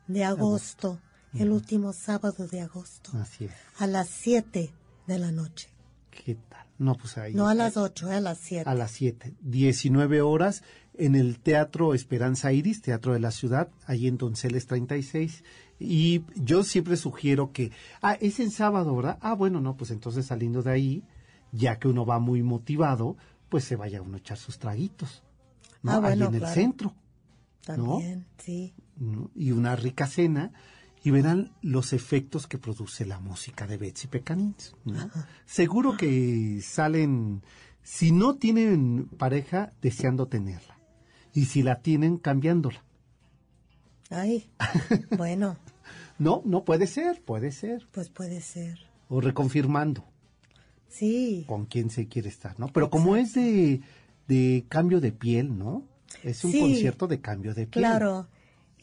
de 0.07 0.25
agosto, 0.25 1.01
el 1.35 1.51
último 1.51 1.93
sábado 1.93 2.47
de 2.47 2.61
agosto, 2.61 3.11
Así 3.15 3.47
es. 3.47 3.53
a 3.79 3.89
las 3.89 4.09
7 4.09 4.73
de 5.09 5.19
la 5.19 5.33
noche. 5.33 5.71
¿Qué 6.11 6.37
tal? 6.49 6.67
No, 6.79 6.95
pues 6.95 7.19
ahí. 7.19 7.35
No 7.35 7.49
a 7.49 7.55
las 7.55 7.77
8, 7.77 8.11
a 8.13 8.21
las 8.21 8.39
7. 8.39 8.71
a 8.71 8.75
las 8.75 8.93
7, 8.93 9.35
19 9.41 10.21
horas 10.23 10.63
en 10.95 11.17
el 11.17 11.41
Teatro 11.41 11.95
Esperanza 11.95 12.53
Iris, 12.53 12.81
Teatro 12.81 13.13
de 13.13 13.19
la 13.19 13.33
Ciudad, 13.33 13.71
ahí 13.87 14.07
en 14.07 14.19
Donceles 14.19 14.69
36. 14.69 15.43
Y 15.81 16.23
yo 16.37 16.63
siempre 16.63 16.97
sugiero 16.97 17.53
que, 17.53 17.73
ah, 18.03 18.17
es 18.21 18.39
en 18.39 18.53
sábado, 18.53 18.95
¿verdad? 18.95 19.19
Ah, 19.21 19.35
bueno, 19.35 19.61
no, 19.61 19.77
pues 19.77 19.91
entonces 19.91 20.27
saliendo 20.27 20.63
de 20.63 20.71
ahí, 20.71 21.03
ya 21.51 21.79
que 21.79 21.89
uno 21.89 22.07
va 22.07 22.19
muy 22.19 22.43
motivado, 22.43 23.17
pues 23.53 23.65
se 23.65 23.77
vaya 23.77 24.01
uno 24.01 24.15
a 24.17 24.19
echar 24.19 24.39
sus 24.39 24.59
traguitos, 24.59 25.23
¿no? 25.83 25.93
Ah, 25.93 25.99
bueno, 26.01 26.25
ahí 26.25 26.29
en 26.31 26.35
el 26.37 26.41
claro. 26.41 26.55
centro, 26.55 26.95
También, 27.67 28.25
sí. 28.39 28.73
Y 29.37 29.51
una 29.53 29.77
rica 29.77 30.07
cena. 30.07 30.53
Y 31.05 31.11
verán 31.11 31.51
los 31.61 31.93
efectos 31.93 32.47
que 32.47 32.57
produce 32.59 33.05
la 33.05 33.19
música 33.21 33.67
de 33.67 33.77
Betsy 33.77 34.07
Pecanins. 34.09 34.75
¿no? 34.87 35.11
Seguro 35.45 35.97
que 35.99 36.61
salen, 36.63 37.43
si 37.83 38.11
no 38.13 38.37
tienen 38.37 39.09
pareja, 39.19 39.73
deseando 39.83 40.29
tenerla. 40.29 40.79
Y 41.35 41.45
si 41.47 41.63
la 41.63 41.81
tienen, 41.83 42.17
cambiándola. 42.17 42.83
Ay, 44.09 44.49
bueno, 45.19 45.57
No, 46.19 46.41
no 46.47 46.65
puede 46.65 46.87
ser, 46.87 47.21
puede 47.23 47.53
ser. 47.53 47.87
pues 47.93 48.09
puede 48.09 48.41
ser. 48.41 48.79
O 49.11 49.21
reconfirmando 49.21 50.05
Sí, 50.93 51.45
con 51.49 51.65
quién 51.67 51.89
se 51.91 52.07
quiere 52.07 52.29
estar, 52.29 52.59
¿no? 52.61 52.69
Pero 52.69 52.91
como 52.91 53.17
es 53.17 53.33
de, 53.35 53.81
de 54.29 54.65
cambio 54.69 55.01
de 55.01 55.11
piel, 55.13 55.57
¿no? 55.59 55.83
Es 56.23 56.45
un 56.45 56.53
Sí. 56.53 56.61
concierto 56.61 57.07
de 57.09 57.21
cambio 57.21 57.55
de 57.55 57.67
piel. 57.67 57.85
claro. 57.85 58.29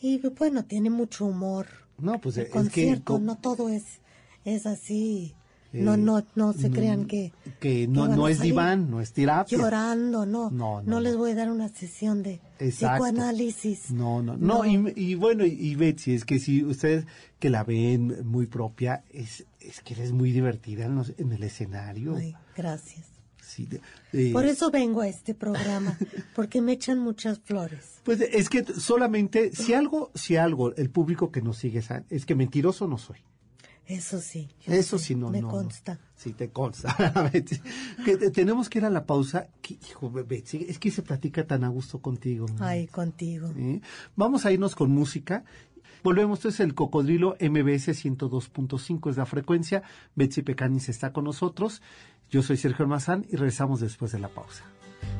Y 0.01 0.17
bueno, 0.29 0.63
tiene 0.65 0.89
mucho 0.89 1.25
humor. 1.25 1.67
No, 1.97 2.19
pues 2.21 2.37
el 2.37 2.43
es 2.43 2.49
que 2.49 2.51
concierto, 2.53 3.13
co- 3.15 3.19
no 3.19 3.37
todo 3.37 3.67
es, 3.69 3.99
es 4.45 4.65
así 4.65 5.35
no, 5.73 5.93
eh, 5.93 5.97
no, 5.97 6.23
no 6.35 6.53
se 6.53 6.71
crean 6.71 7.05
que... 7.05 7.31
que 7.59 7.87
no, 7.87 8.07
van 8.07 8.15
no 8.17 8.27
es 8.27 8.39
diván, 8.39 8.89
no 8.89 9.01
es 9.01 9.13
terapia. 9.13 9.57
Llorando, 9.57 10.25
no. 10.25 10.49
No, 10.49 10.81
No, 10.81 10.83
no, 10.83 10.99
les 10.99 11.13
no. 11.13 11.19
voy 11.19 11.31
a 11.31 11.35
dar 11.35 11.51
una 11.51 11.69
sesión 11.69 12.23
de 12.23 12.39
Exacto. 12.59 13.03
psicoanálisis. 13.05 13.91
No, 13.91 14.21
no, 14.21 14.35
no, 14.37 14.65
Y, 14.65 14.93
y 14.95 15.15
bueno, 15.15 15.45
y, 15.45 15.75
Betsy, 15.75 16.13
es 16.13 16.25
que 16.25 16.39
si 16.39 16.63
ustedes 16.63 17.05
que 17.39 17.49
la 17.49 17.63
ven 17.63 18.25
muy 18.27 18.47
propia, 18.47 19.03
es, 19.11 19.45
es 19.61 19.81
que 19.81 19.93
eres 19.93 20.11
muy 20.11 20.31
divertida 20.31 20.85
en, 20.85 20.95
los- 20.95 21.13
en 21.17 21.31
el 21.31 21.43
escenario. 21.43 22.15
Ay, 22.15 22.35
gracias. 22.55 23.05
Sí, 23.41 23.67
eh, 24.13 24.29
Por 24.31 24.45
eso 24.45 24.69
vengo 24.69 25.01
a 25.01 25.07
este 25.07 25.33
programa, 25.33 25.97
porque 26.35 26.61
me 26.61 26.73
echan 26.73 26.99
muchas 26.99 27.39
flores. 27.39 27.99
Pues 28.03 28.21
es 28.21 28.47
que 28.47 28.63
solamente, 28.63 29.51
si 29.55 29.73
algo, 29.73 30.11
si 30.13 30.35
algo, 30.35 30.75
el 30.75 30.89
público 30.91 31.31
que 31.31 31.41
nos 31.41 31.57
sigue 31.57 31.81
es 32.11 32.25
que 32.27 32.35
mentiroso 32.35 32.87
no 32.87 32.97
soy. 32.99 33.17
Eso 33.89 34.19
sí. 34.21 34.47
Eso 34.65 34.97
sí, 34.99 35.15
no, 35.15 35.29
Me 35.29 35.41
no, 35.41 35.47
no. 35.47 35.53
consta. 35.53 35.99
Sí, 36.15 36.31
te 36.33 36.49
consta. 36.51 36.95
Que 38.05 38.15
te- 38.17 38.29
tenemos 38.31 38.69
que 38.69 38.77
ir 38.79 38.85
a 38.85 38.89
la 38.89 39.05
pausa. 39.05 39.47
Que, 39.61 39.73
hijo, 39.89 40.09
Betsy, 40.11 40.65
es 40.69 40.77
que 40.79 40.91
se 40.91 41.01
platica 41.01 41.45
tan 41.47 41.63
a 41.63 41.69
gusto 41.69 41.99
contigo. 41.99 42.45
Ay, 42.59 42.85
contigo. 42.87 43.51
Vamos 44.15 44.45
a 44.45 44.51
irnos 44.51 44.75
con 44.75 44.91
música. 44.91 45.43
Volvemos, 46.03 46.39
esto 46.39 46.49
es 46.49 46.59
el 46.61 46.75
Cocodrilo 46.75 47.35
MBS 47.41 47.89
102.5 48.05 49.09
es 49.09 49.17
la 49.17 49.25
frecuencia. 49.25 49.83
Betsy 50.15 50.43
Pecanis 50.43 50.87
está 50.87 51.11
con 51.11 51.25
nosotros. 51.25 51.81
Yo 52.29 52.41
soy 52.43 52.57
Sergio 52.57 52.83
Almazán 52.85 53.25
y 53.29 53.35
regresamos 53.35 53.79
después 53.81 54.11
de 54.11 54.19
la 54.19 54.29
pausa. 54.29 54.63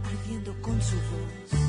ardiendo 0.06 0.54
con 0.62 0.80
su 0.82 0.96
voz. 0.96 1.69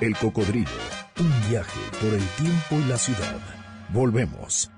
El 0.00 0.16
cocodrilo. 0.16 0.70
Un 1.18 1.50
viaje 1.50 1.80
por 2.00 2.14
el 2.14 2.24
tiempo 2.36 2.76
y 2.76 2.88
la 2.88 2.96
ciudad. 2.96 3.40
Volvemos. 3.88 4.70